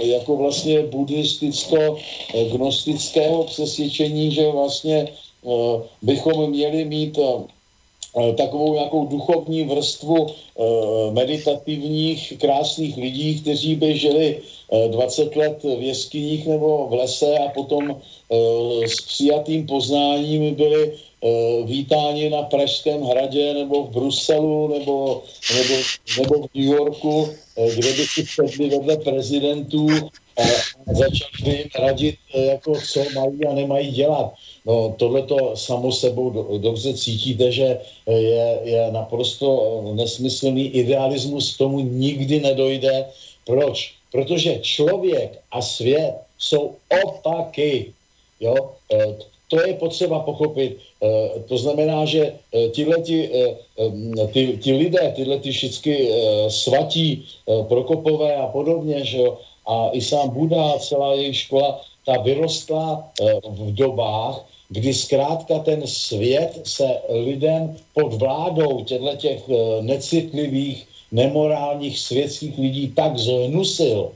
jako 0.03 0.37
vlastně 0.37 0.83
buddhisticko-gnostického 0.83 3.45
přesvědčení, 3.45 4.33
že 4.33 4.51
vlastně 4.51 5.09
bychom 6.03 6.51
měli 6.51 6.85
mít 6.85 7.19
takovou 8.37 8.75
nějakou 8.75 9.07
duchovní 9.07 9.65
vrstvu 9.65 10.27
meditativních, 11.11 12.33
krásných 12.39 12.97
lidí, 12.97 13.41
kteří 13.41 13.75
by 13.75 13.99
žili 13.99 14.41
20 14.89 15.37
let 15.37 15.63
v 15.63 15.83
jeskyních 15.83 16.47
nebo 16.47 16.87
v 16.91 16.95
lese 16.95 17.39
a 17.39 17.49
potom 17.49 18.01
s 18.87 19.01
přijatým 19.07 19.67
poznáním 19.67 20.55
byli 20.55 20.93
vítáni 21.65 22.31
na 22.31 22.43
Pražském 22.43 23.03
hradě 23.03 23.55
nebo 23.55 23.83
v 23.83 23.91
Bruselu 23.91 24.79
nebo, 24.79 25.23
nebo, 25.57 25.75
nebo 26.19 26.47
v 26.47 26.55
New 26.55 26.65
Yorku, 26.65 27.29
kde 27.75 27.93
by 27.93 28.07
si 28.07 28.27
sedli 28.27 28.69
vedle 28.69 28.97
prezidentů 28.97 29.89
a 30.37 30.43
začali 30.93 31.31
by 31.45 31.51
jim 31.51 31.69
radit, 31.79 32.15
jako 32.35 32.73
co 32.93 33.01
mají 33.15 33.47
a 33.47 33.55
nemají 33.55 33.91
dělat. 33.91 34.35
No 34.67 34.95
tohle 34.99 35.23
to 35.23 35.57
samo 35.57 35.93
sebou 35.93 36.31
do, 36.31 36.59
dobře 36.59 36.95
cítíte, 36.95 37.53
že 37.53 37.79
je, 38.07 38.61
je 38.65 38.93
naprosto 38.93 39.81
nesmyslný 39.95 40.69
idealismus, 40.69 41.57
tomu 41.57 41.81
nikdy 41.81 42.41
nedojde. 42.41 43.07
Proč? 43.45 43.95
Protože 44.13 44.59
člověk 44.63 45.39
a 45.53 45.63
svět 45.63 46.15
jsou 46.39 46.75
opaky. 47.05 47.93
Jo? 48.41 48.55
To 49.49 49.67
je 49.67 49.75
potřeba 49.75 50.21
pochopit. 50.21 50.77
To 51.49 51.59
znamená, 51.59 52.05
že 52.05 52.33
tyhle 52.75 53.03
ty, 53.03 53.31
ty, 54.33 54.59
ty 54.63 54.73
lidé, 54.73 55.13
tyhle 55.17 55.39
ty 55.39 55.51
všichni 55.51 56.11
svatí 56.49 57.25
Prokopové 57.69 58.37
a 58.37 58.47
podobně, 58.47 59.05
že 59.05 59.19
jo, 59.19 59.39
a 59.67 59.91
i 59.93 60.01
sám 60.01 60.31
Buda, 60.31 60.79
celá 60.79 61.15
jejich 61.15 61.37
škola, 61.37 61.81
ta 62.07 62.23
vyrostla 62.23 63.11
v 63.49 63.75
dobách, 63.75 64.45
kdy 64.69 64.95
zkrátka 64.95 65.59
ten 65.59 65.87
svět 65.87 66.61
se 66.65 66.99
lidem 67.09 67.77
pod 67.95 68.13
vládou 68.13 68.85
těchto 68.85 69.17
těch 69.17 69.43
necitlivých, 69.81 70.87
nemorálních 71.13 71.99
světských 71.99 72.59
lidí 72.59 72.93
tak 72.97 73.19
zhnusil, 73.19 74.11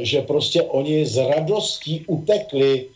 že 0.00 0.22
prostě 0.22 0.62
oni 0.62 1.06
z 1.06 1.16
radostí 1.16 2.04
utekli 2.06 2.86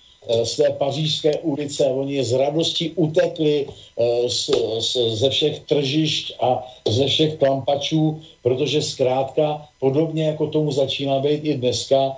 z 0.43 0.57
té 0.57 0.71
pařížské 0.71 1.39
ulice, 1.39 1.87
oni 1.87 2.25
z 2.25 2.33
radostí 2.33 2.91
utekli 2.91 3.67
z, 4.27 4.51
z, 4.79 4.97
ze 5.09 5.31
všech 5.31 5.61
tržišť 5.61 6.33
a 6.41 6.67
ze 6.89 7.07
všech 7.07 7.37
klampačů, 7.37 8.21
protože 8.43 8.83
zkrátka, 8.83 9.69
podobně 9.81 10.27
jako 10.27 10.47
tomu 10.47 10.73
začíná 10.73 11.19
být 11.19 11.45
i 11.45 11.55
dneska, 11.55 12.17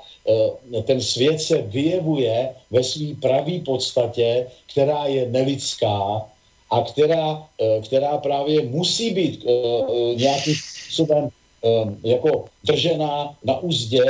ten 0.85 1.01
svět 1.01 1.41
se 1.41 1.63
vyjevuje 1.63 2.49
ve 2.71 2.85
své 2.85 3.15
pravé 3.21 3.59
podstatě, 3.65 4.47
která 4.73 5.07
je 5.07 5.27
nelidská 5.31 6.27
a 6.71 6.83
která, 6.83 7.47
která 7.83 8.19
právě 8.19 8.63
musí 8.63 9.11
být 9.11 9.47
nějakým 10.17 10.55
způsobem 10.55 11.29
jako 12.05 12.45
držená 12.65 13.35
na 13.45 13.59
úzdě, 13.59 14.03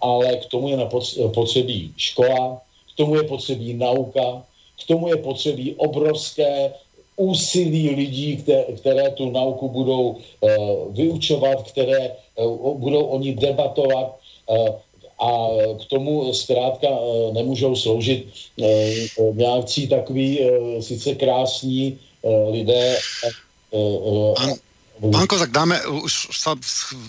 ale 0.00 0.36
k 0.36 0.46
tomu 0.46 0.68
je 0.68 0.78
potřebí 1.34 1.92
škola, 1.96 2.60
k 2.94 2.96
tomu 2.96 3.14
je 3.14 3.22
potřebí 3.22 3.74
nauka, 3.74 4.42
k 4.84 4.86
tomu 4.86 5.08
je 5.08 5.16
potřebí 5.16 5.74
obrovské 5.74 6.72
úsilí 7.16 7.90
lidí, 7.90 8.36
které, 8.36 8.64
které 8.76 9.10
tu 9.10 9.30
nauku 9.30 9.68
budou 9.68 10.16
uh, 10.40 10.94
vyučovat, 10.94 11.62
které 11.62 12.10
uh, 12.34 12.78
budou 12.78 13.02
oni 13.02 13.34
debatovat 13.34 14.18
uh, 14.46 14.68
a 15.14 15.30
k 15.78 15.84
tomu 15.90 16.34
zkrátka 16.34 16.88
uh, 16.90 17.34
nemůžou 17.34 17.76
sloužit 17.76 18.26
uh, 18.56 19.36
nějakcí 19.36 19.88
takový 19.88 20.40
uh, 20.40 20.80
sice 20.80 21.14
krásní 21.14 21.98
uh, 22.22 22.50
lidé. 22.50 22.98
Uh, 23.70 24.34
uh, 24.34 24.54
Pán 24.94 25.26
Kozak, 25.26 25.50
dáme, 25.50 25.74
už 25.90 26.30
sa, 26.30 26.54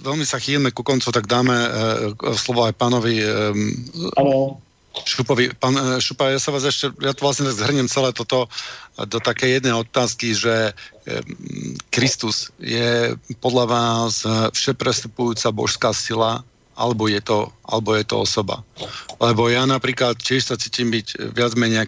veľmi 0.02 0.26
sa 0.26 0.42
chýlme 0.42 0.74
ku 0.74 0.82
koncu, 0.82 1.14
tak 1.14 1.30
dáme 1.30 1.54
uh, 1.54 2.34
slovo 2.34 2.66
aj 2.66 2.74
pánovi 2.82 3.22
um, 3.22 4.58
Šupovi. 5.04 5.52
Pán 5.60 5.76
eh, 5.76 6.00
Šupa, 6.00 6.32
ja 6.32 6.40
sa 6.40 6.56
vás 6.56 6.64
ešte, 6.64 6.96
ja 7.04 7.12
to 7.12 7.28
vlastne 7.28 7.52
zhrnem 7.52 7.92
celé 7.92 8.16
toto 8.16 8.48
do 8.96 9.20
také 9.20 9.60
jednej 9.60 9.76
otázky, 9.76 10.32
že 10.32 10.72
Kristus 11.92 12.48
je 12.64 13.12
podľa 13.44 13.66
vás 13.68 14.24
všeprestupujúca 14.56 15.52
božská 15.52 15.92
sila, 15.92 16.48
alebo 16.76 17.08
je 17.08 17.24
to, 17.24 17.48
alebo 17.64 17.96
je 17.96 18.04
to 18.04 18.24
osoba. 18.28 18.60
Lebo 19.24 19.48
ja 19.48 19.64
napríklad 19.64 20.20
tiež 20.20 20.52
sa 20.52 20.60
cítim 20.60 20.92
byť 20.92 21.32
viac 21.32 21.56
menej 21.56 21.88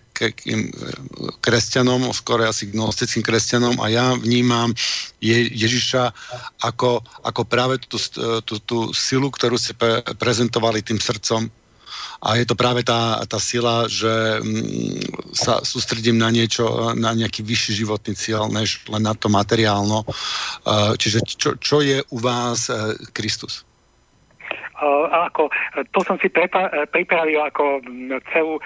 kresťanom, 1.44 2.08
skôr 2.16 2.48
asi 2.48 2.72
gnostickým 2.72 3.24
kresťanom 3.24 3.84
a 3.84 3.92
ja 3.92 4.16
vnímam 4.16 4.72
Je, 5.20 5.52
Ježiša 5.52 6.16
ako, 6.64 7.04
ako 7.28 7.42
práve 7.44 7.84
tú, 7.84 8.00
tú, 8.48 8.56
tú 8.64 8.78
silu, 8.96 9.28
ktorú 9.28 9.60
si 9.60 9.76
pre, 9.76 10.00
prezentovali 10.16 10.80
tým 10.80 11.04
srdcom, 11.04 11.52
a 12.18 12.36
je 12.36 12.46
to 12.50 12.58
práve 12.58 12.82
tá, 12.82 13.22
tá 13.30 13.38
sila, 13.38 13.86
že 13.86 14.42
mm, 14.42 15.36
sa 15.38 15.62
sústredím 15.62 16.18
na 16.18 16.34
niečo, 16.34 16.96
na 16.98 17.14
nejaký 17.14 17.46
vyšší 17.46 17.86
životný 17.86 18.14
cieľ, 18.18 18.50
než 18.50 18.82
len 18.90 19.06
na 19.06 19.14
to 19.14 19.30
materiálno. 19.30 20.02
Čiže 20.98 21.20
čo, 21.28 21.50
čo 21.62 21.78
je 21.86 22.02
u 22.10 22.18
vás 22.18 22.74
e, 22.74 22.98
Kristus? 23.14 23.67
Ako, 24.78 25.50
to 25.90 26.00
som 26.06 26.18
si 26.22 26.30
pripravil 26.94 27.42
ako 27.42 27.82
celú, 28.30 28.62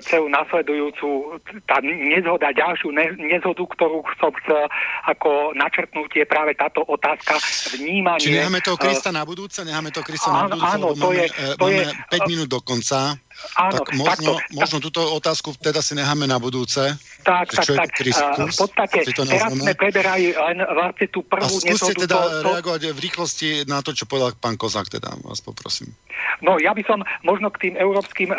celú 0.00 0.26
nasledujúcu 0.32 1.36
tá 1.68 1.82
nezhoda, 1.84 2.54
ďalšiu 2.54 2.88
ne, 2.94 3.12
nezhodu, 3.20 3.60
ktorú 3.60 4.00
som 4.16 4.32
chcel 4.40 4.64
ako 5.04 5.52
načrtnúť, 5.52 6.10
je 6.16 6.24
práve 6.24 6.56
táto 6.56 6.80
otázka 6.88 7.36
vnímania. 7.76 8.22
Či 8.22 8.40
necháme 8.40 8.64
toho 8.64 8.80
Krista 8.80 9.12
na 9.12 9.26
budúce? 9.28 9.60
Necháme 9.66 9.92
toho 9.92 10.06
Krista 10.06 10.32
áno, 10.32 10.38
na 10.38 10.56
budúce, 10.56 10.72
áno, 10.72 10.86
to 10.96 11.08
máme, 11.12 11.16
je, 11.20 11.28
to 11.58 11.64
máme 11.68 11.82
je, 11.84 11.84
5 12.24 12.32
minút 12.32 12.48
do 12.48 12.60
konca. 12.64 13.18
Áno, 13.54 13.82
tak 13.82 13.94
možno, 13.94 14.38
takto, 14.38 14.56
možno 14.56 14.76
túto 14.80 15.00
otázku 15.14 15.54
teda 15.58 15.82
si 15.84 15.94
necháme 15.94 16.24
na 16.24 16.38
budúce. 16.38 16.96
Tak, 17.22 17.50
tak, 17.50 17.66
tak. 17.66 17.90
Kristus, 17.94 18.36
v 18.36 18.58
podstate 18.58 18.98
teraz 19.04 19.52
sme 19.52 19.74
preberali 19.74 20.32
len 20.34 20.58
vlastne 20.62 21.06
tú 21.10 21.22
prvú 21.26 21.46
A 21.46 21.62
skúste 21.62 21.94
teda 21.94 22.14
to, 22.14 22.28
to... 22.40 22.48
reagovať 22.50 22.82
v 22.94 23.00
rýchlosti 23.00 23.48
na 23.68 23.84
to, 23.84 23.92
čo 23.92 24.06
povedal 24.08 24.34
pán 24.38 24.58
Kozák, 24.58 24.88
teda 24.90 25.14
vás 25.22 25.40
poprosím. 25.42 25.92
No 26.42 26.58
ja 26.58 26.74
by 26.74 26.82
som 26.86 27.06
možno 27.22 27.50
k 27.54 27.68
tým 27.68 27.74
európskym 27.78 28.30
eh, 28.32 28.38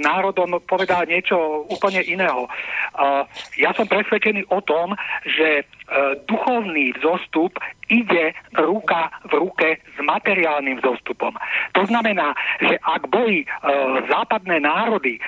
národom 0.00 0.60
povedal 0.64 1.04
niečo 1.04 1.68
úplne 1.68 2.00
iného. 2.04 2.48
Eh, 2.48 3.22
ja 3.60 3.70
som 3.76 3.88
presvedčený 3.90 4.48
o 4.48 4.60
tom, 4.64 4.96
že 5.28 5.62
eh, 5.62 5.64
duchovný 6.24 6.96
vzostup 7.00 7.58
ide 7.88 8.32
ruka 8.56 9.10
v 9.28 9.32
ruke 9.44 9.68
s 9.76 9.98
materiálnym 10.00 10.80
vzostupom. 10.80 11.34
To 11.72 11.82
znamená, 11.86 12.34
že 12.60 12.78
ak 12.80 13.08
boli 13.08 13.44
západné 14.08 14.60
národy 14.60 15.20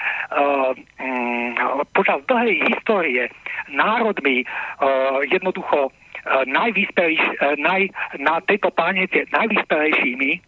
mm, 1.00 1.52
počas 1.92 2.22
dlhej 2.28 2.60
histórie 2.72 3.28
národmi 3.72 4.44
jednoducho 5.28 5.92
najvyspelejší, 6.46 7.60
naj, 7.62 7.82
na 8.18 8.40
tejto 8.42 8.70
planete 8.74 9.30
najvyspelejšími, 9.30 10.42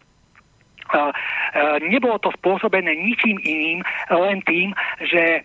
nebolo 1.86 2.18
to 2.18 2.32
spôsobené 2.40 2.96
ničím 2.96 3.36
iným, 3.44 3.84
len 4.10 4.40
tým, 4.48 4.72
že 5.04 5.44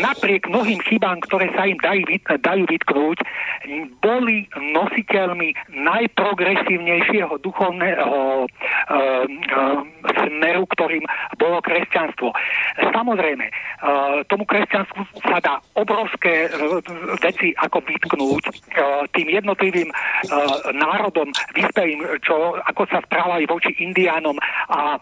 napriek 0.00 0.48
mnohým 0.48 0.80
chybám, 0.84 1.20
ktoré 1.24 1.48
sa 1.56 1.64
im 1.64 1.78
dajú, 1.80 2.04
dajú 2.40 2.64
vytknúť, 2.68 3.18
boli 4.02 4.44
nositeľmi 4.52 5.54
najprogresívnejšieho 5.72 7.40
duchovného 7.40 8.46
smeru, 10.12 10.64
ktorým 10.76 11.04
bolo 11.38 11.58
kresťanstvo. 11.62 12.34
Samozrejme, 12.92 13.46
tomu 14.28 14.44
kresťanstvu 14.44 15.02
sa 15.24 15.38
dá 15.40 15.54
obrovské 15.78 16.50
veci 17.22 17.54
ako 17.56 17.78
vytknúť 17.86 18.44
tým 19.14 19.28
jednotlivým 19.30 19.88
národom 20.74 21.30
vyspelým, 21.54 22.02
čo, 22.20 22.58
ako 22.66 22.82
sa 22.90 23.00
správali 23.06 23.46
voči 23.48 23.72
indiánom 23.78 24.36
a 24.68 24.98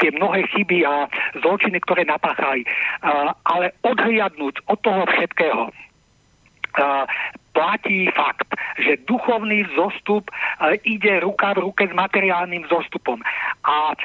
tie 0.00 0.10
mnohé 0.14 0.46
chyby 0.54 0.86
a 0.86 1.10
zločiny, 1.42 1.80
ktoré 1.84 2.06
napáchali. 2.08 2.64
Ale 3.56 3.72
odhliadnúť 3.80 4.68
od 4.68 4.78
toho 4.84 5.02
všetkého 5.08 5.72
platí 7.56 8.12
fakt, 8.12 8.52
že 8.76 9.00
duchovný 9.08 9.64
zostup 9.72 10.28
e, 10.28 10.76
ide 10.84 11.24
ruka 11.24 11.56
v 11.56 11.64
ruke 11.72 11.88
s 11.88 11.94
materiálnym 11.96 12.68
zostupom. 12.68 13.16
A 13.64 13.96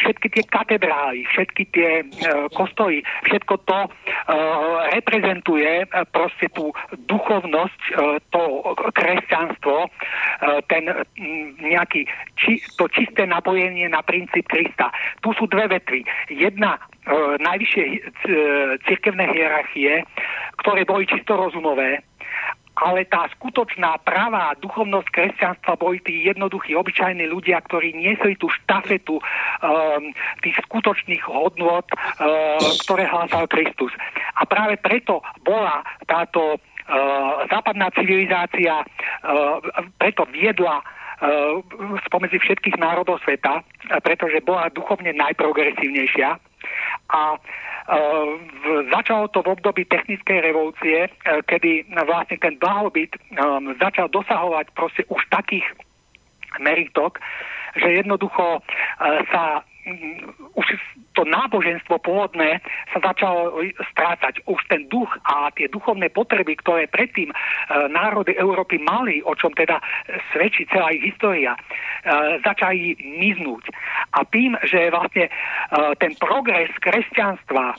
všetky 0.00 0.32
tie 0.32 0.44
katedrály, 0.48 1.28
všetky 1.28 1.62
tie 1.70 1.90
kostoly, 2.56 3.04
všetko 3.28 3.54
to 3.68 3.78
reprezentuje 4.90 5.86
proste 6.10 6.50
tú 6.50 6.74
duchovnosť, 7.06 7.80
to 8.34 8.42
kresťanstvo, 8.94 9.86
ten 10.66 10.84
nejaký 11.62 12.08
či, 12.34 12.58
to 12.74 12.90
čisté 12.90 13.26
napojenie 13.30 13.86
na 13.86 14.02
princíp 14.02 14.48
Krista. 14.50 14.90
Tu 15.22 15.30
sú 15.38 15.46
dve 15.46 15.70
vetvy. 15.70 16.02
Jedna 16.32 16.80
najvyššie 17.38 17.84
cirkevné 18.88 19.28
hierarchie, 19.30 20.02
ktoré 20.64 20.88
boli 20.88 21.04
čisto 21.04 21.36
rozumové, 21.36 22.00
ale 22.74 23.06
tá 23.06 23.30
skutočná 23.38 24.02
pravá 24.02 24.54
duchovnosť 24.58 25.08
kresťanstva 25.14 25.78
boli 25.78 26.02
tí 26.02 26.26
jednoduchí, 26.26 26.74
obyčajní 26.74 27.22
ľudia, 27.30 27.62
ktorí 27.62 27.94
niesli 27.94 28.34
tú 28.34 28.50
štafetu 28.50 29.18
um, 29.18 29.22
tých 30.42 30.58
skutočných 30.66 31.22
hodnot, 31.22 31.86
uh, 31.94 32.58
ktoré 32.82 33.06
hlásal 33.06 33.46
Kristus. 33.46 33.94
A 34.34 34.42
práve 34.42 34.74
preto 34.82 35.22
bola 35.46 35.86
táto 36.10 36.58
uh, 36.58 37.46
západná 37.46 37.94
civilizácia, 37.94 38.82
uh, 38.82 39.62
preto 40.02 40.26
viedla 40.34 40.82
uh, 40.82 41.62
spomedzi 42.10 42.42
všetkých 42.42 42.74
národov 42.82 43.22
sveta, 43.22 43.62
pretože 44.02 44.42
bola 44.42 44.66
duchovne 44.74 45.14
najprogresívnejšia 45.14 46.42
a 47.14 47.20
v, 47.38 47.40
začalo 48.92 49.28
to 49.28 49.44
v 49.44 49.52
období 49.60 49.84
technickej 49.84 50.40
revolúcie, 50.40 51.04
e, 51.04 51.10
kedy 51.44 51.84
vlastne 52.08 52.40
ten 52.40 52.56
blahobyt 52.56 53.12
um, 53.36 53.76
začal 53.76 54.08
dosahovať 54.08 54.72
proste 54.72 55.02
už 55.12 55.20
takých 55.28 55.64
meritok, 56.64 57.20
že 57.76 58.00
jednoducho 58.00 58.62
uh, 58.62 59.20
sa 59.28 59.66
um, 59.84 60.32
už 60.54 60.66
to 61.14 61.22
náboženstvo 61.24 62.02
pôvodné 62.02 62.58
sa 62.90 62.98
začalo 63.00 63.62
strácať. 63.94 64.42
Už 64.50 64.60
ten 64.68 64.90
duch 64.90 65.08
a 65.24 65.48
tie 65.54 65.70
duchovné 65.70 66.10
potreby, 66.10 66.58
ktoré 66.58 66.90
predtým 66.90 67.30
e, 67.30 67.36
národy 67.88 68.34
Európy 68.34 68.82
mali, 68.82 69.22
o 69.22 69.32
čom 69.38 69.54
teda 69.54 69.78
svedčí 70.34 70.66
celá 70.68 70.90
ich 70.90 71.14
história, 71.14 71.54
e, 71.54 71.58
začali 72.42 72.98
miznúť. 72.98 73.70
A 74.18 74.26
tým, 74.26 74.58
že 74.66 74.90
vlastne 74.90 75.26
e, 75.26 75.32
ten 76.02 76.12
progres 76.18 76.70
kresťanstva, 76.82 77.64
e, 77.72 77.76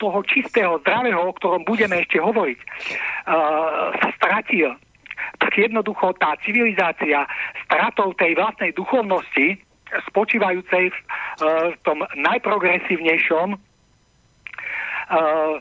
toho 0.00 0.18
čistého, 0.24 0.80
zdravého, 0.80 1.20
o 1.20 1.36
ktorom 1.36 1.62
budeme 1.68 2.00
ešte 2.00 2.18
hovoriť, 2.20 2.58
e, 2.58 2.66
sa 4.00 4.08
stratil, 4.16 4.72
tak 5.38 5.52
jednoducho 5.54 6.16
tá 6.18 6.34
civilizácia 6.42 7.26
stratou 7.68 8.16
tej 8.16 8.34
vlastnej 8.38 8.72
duchovnosti 8.72 9.67
spočívajúcej 10.08 10.90
v, 10.90 10.96
e, 10.96 11.04
v 11.72 11.76
tom 11.82 12.04
najprogresívnejšom 12.16 13.48
uh, 15.08 15.56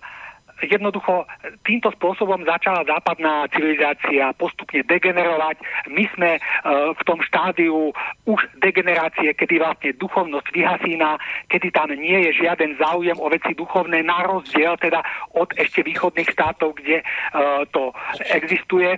jednoducho 0.65 1.29
týmto 1.61 1.93
spôsobom 1.93 2.41
začala 2.41 2.81
západná 2.81 3.45
civilizácia 3.53 4.33
postupne 4.33 4.81
degenerovať. 4.81 5.61
My 5.93 6.09
sme 6.17 6.31
uh, 6.41 6.97
v 6.97 7.01
tom 7.05 7.21
štádiu 7.21 7.93
už 8.25 8.39
degenerácie, 8.57 9.37
kedy 9.37 9.61
vlastne 9.61 9.93
duchovnosť 10.01 10.47
vyhasína, 10.49 11.21
kedy 11.53 11.69
tam 11.69 11.93
nie 11.93 12.25
je 12.29 12.41
žiaden 12.41 12.73
záujem 12.81 13.17
o 13.21 13.29
veci 13.29 13.53
duchovné, 13.53 14.01
na 14.01 14.25
rozdiel 14.25 14.73
teda 14.81 15.05
od 15.37 15.53
ešte 15.61 15.85
východných 15.85 16.29
štátov, 16.33 16.73
kde 16.81 17.05
uh, 17.05 17.61
to 17.69 17.93
existuje. 18.33 18.97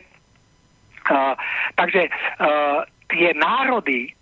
Uh, 1.09 1.33
takže 1.75 2.07
uh, 2.07 2.85
tie 3.09 3.33
národy, 3.33 4.13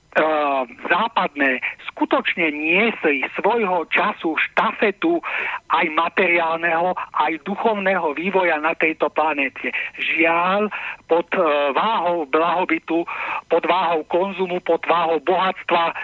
západné 0.89 1.61
skutočne 1.93 2.49
niesli 2.49 3.25
svojho 3.37 3.85
času 3.93 4.33
štafetu 4.49 5.21
aj 5.69 5.85
materiálneho, 5.93 6.93
aj 7.13 7.41
duchovného 7.45 8.13
vývoja 8.17 8.57
na 8.57 8.73
tejto 8.73 9.09
planéte. 9.13 9.69
Žiaľ, 9.97 10.69
pod 11.05 11.29
uh, 11.37 11.71
váhou 11.73 12.25
blahobytu, 12.29 13.05
pod 13.49 13.63
váhou 13.65 14.03
konzumu, 14.09 14.57
pod 14.61 14.81
váhou 14.89 15.21
bohatstva 15.21 15.83
uh, 15.93 15.95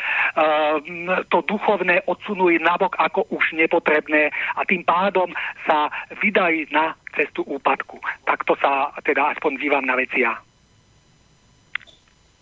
to 1.30 1.42
duchovné 1.50 2.06
odsunuli 2.06 2.62
nabok 2.62 2.94
ako 3.02 3.26
už 3.34 3.58
nepotrebné 3.58 4.30
a 4.58 4.62
tým 4.66 4.86
pádom 4.86 5.30
sa 5.66 5.90
vydali 6.22 6.70
na 6.70 6.94
cestu 7.18 7.42
úpadku. 7.46 7.98
Takto 8.26 8.58
sa 8.62 8.94
teda 9.02 9.34
aspoň 9.38 9.58
dívam 9.58 9.86
na 9.86 9.98
veci 9.98 10.22
ja. 10.22 10.38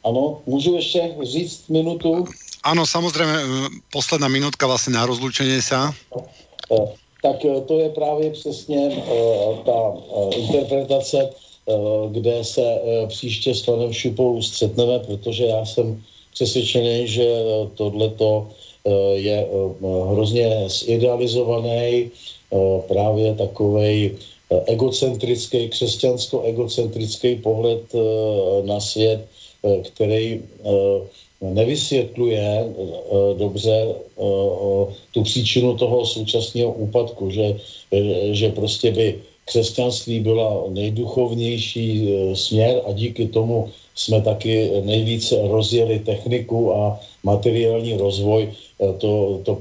Ano, 0.03 0.41
můžu 0.45 0.75
ještě 0.75 1.15
říct 1.21 1.67
minutu? 1.69 2.25
Ano, 2.63 2.85
samozřejmě, 2.85 3.33
eh, 3.33 3.69
posledná 3.91 4.27
minutka 4.27 4.67
vlastně 4.67 4.93
na 4.93 5.05
rozlučení 5.05 5.61
se. 5.61 5.75
Eh, 5.75 6.87
tak 7.21 7.45
eh, 7.45 7.61
to 7.61 7.79
je 7.79 7.89
právě 7.89 8.31
přesně 8.31 9.03
ta 9.65 9.93
interpretace, 10.35 11.29
kde 12.11 12.43
se 12.43 12.81
příště 13.07 13.55
s 13.55 13.61
panem 13.61 13.93
Šupou 13.93 14.41
střetneme, 14.41 14.99
protože 14.99 15.45
já 15.45 15.65
jsem 15.65 16.03
přesvědčený, 16.33 17.07
že 17.07 17.25
tohleto 17.75 18.47
je 19.13 19.47
hrozně 20.11 20.69
zidealizovaný, 20.69 22.11
právě 22.87 23.35
takovej 23.35 24.17
egocentrický, 24.65 25.69
křesťansko-egocentrický 25.69 27.35
pohled 27.35 27.83
na 28.65 28.79
svět, 28.79 29.27
který 29.61 30.41
eh, 30.41 30.69
nevysvětluje 31.41 32.41
eh, 32.41 33.33
dobře 33.37 33.95
tu 35.13 35.23
příčinu 35.23 35.77
toho 35.77 36.05
současného 36.05 36.71
úpadku, 36.71 37.29
že, 37.29 37.57
že 38.31 38.49
prostě 38.49 38.91
by 38.91 39.19
křesťanství 39.45 40.19
byla 40.19 40.63
nejduchovnější 40.69 42.09
směr 42.33 42.81
a 42.85 42.91
díky 42.91 43.27
tomu 43.27 43.69
jsme 43.95 44.21
taky 44.21 44.69
nejvíce 44.85 45.47
rozjeli 45.47 45.99
techniku 45.99 46.73
a 46.73 46.99
materiální 47.23 47.97
rozvoj. 47.97 48.53
To, 48.97 49.41
to 49.43 49.57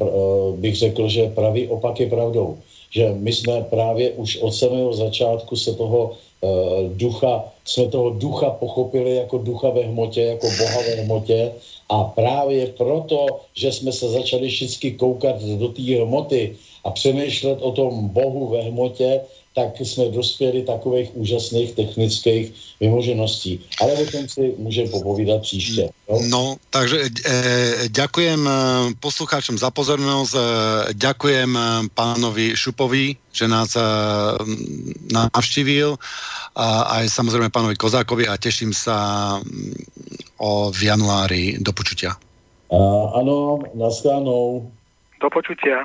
bych 0.56 0.76
řekl, 0.76 1.08
že 1.08 1.32
pravý 1.32 1.68
opak 1.68 2.00
je 2.00 2.06
pravdou. 2.06 2.58
Že 2.90 3.16
my 3.16 3.32
jsme 3.32 3.62
právě 3.62 4.10
už 4.10 4.36
od 4.36 4.52
samého 4.52 4.92
začátku 4.92 5.56
se 5.56 5.74
toho 5.74 6.12
ducha, 6.96 7.44
jsme 7.70 7.86
toho 7.88 8.10
ducha 8.10 8.50
pochopili 8.50 9.14
jako 9.14 9.38
ducha 9.38 9.70
ve 9.70 9.82
hmotě, 9.82 10.22
jako 10.22 10.46
boha 10.58 10.80
ve 10.82 11.02
hmotě. 11.02 11.52
A 11.88 12.04
právě 12.04 12.66
proto, 12.66 13.40
že 13.54 13.72
jsme 13.72 13.92
se 13.92 14.08
začali 14.08 14.46
vždycky 14.46 14.92
koukat 14.92 15.42
do 15.42 15.68
té 15.68 15.82
hmoty 16.02 16.56
a 16.84 16.90
přemýšlet 16.90 17.62
o 17.62 17.70
tom 17.70 18.08
bohu 18.08 18.46
ve 18.48 18.62
hmotě, 18.62 19.20
tak 19.54 19.80
jsme 19.80 20.04
dospěli 20.14 20.62
takových 20.62 21.10
úžasných 21.14 21.72
technických 21.72 22.52
vymožeností. 22.80 23.60
Ale 23.82 23.92
o 23.92 24.06
tom 24.06 24.28
si 24.28 24.54
můžeme 24.58 24.88
popovídat 24.88 25.42
příště. 25.42 25.90
No, 26.10 26.18
no 26.28 26.42
takže 26.70 26.98
e, 27.02 27.34
ďakujem 27.88 28.46
e, 28.46 28.52
poslucháčom 29.00 29.58
za 29.58 29.70
pozornosť, 29.70 30.32
e, 30.34 30.42
ďakujem 30.94 31.58
pánovi 31.94 32.54
Šupovi, 32.54 33.18
že 33.34 33.50
nás 33.50 33.74
e, 33.74 33.82
navštívil 35.10 35.98
a 36.54 36.66
aj 37.02 37.10
samozrejme 37.10 37.50
pánovi 37.50 37.74
Kozákovi 37.74 38.30
a 38.30 38.38
teším 38.38 38.70
sa 38.70 39.38
o 40.38 40.70
v 40.70 40.80
januári 40.82 41.58
do 41.58 41.74
počutia. 41.74 42.14
A, 42.70 42.78
ano, 43.18 43.66
naschánou. 43.74 44.70
Do 45.20 45.28
počutia. 45.28 45.84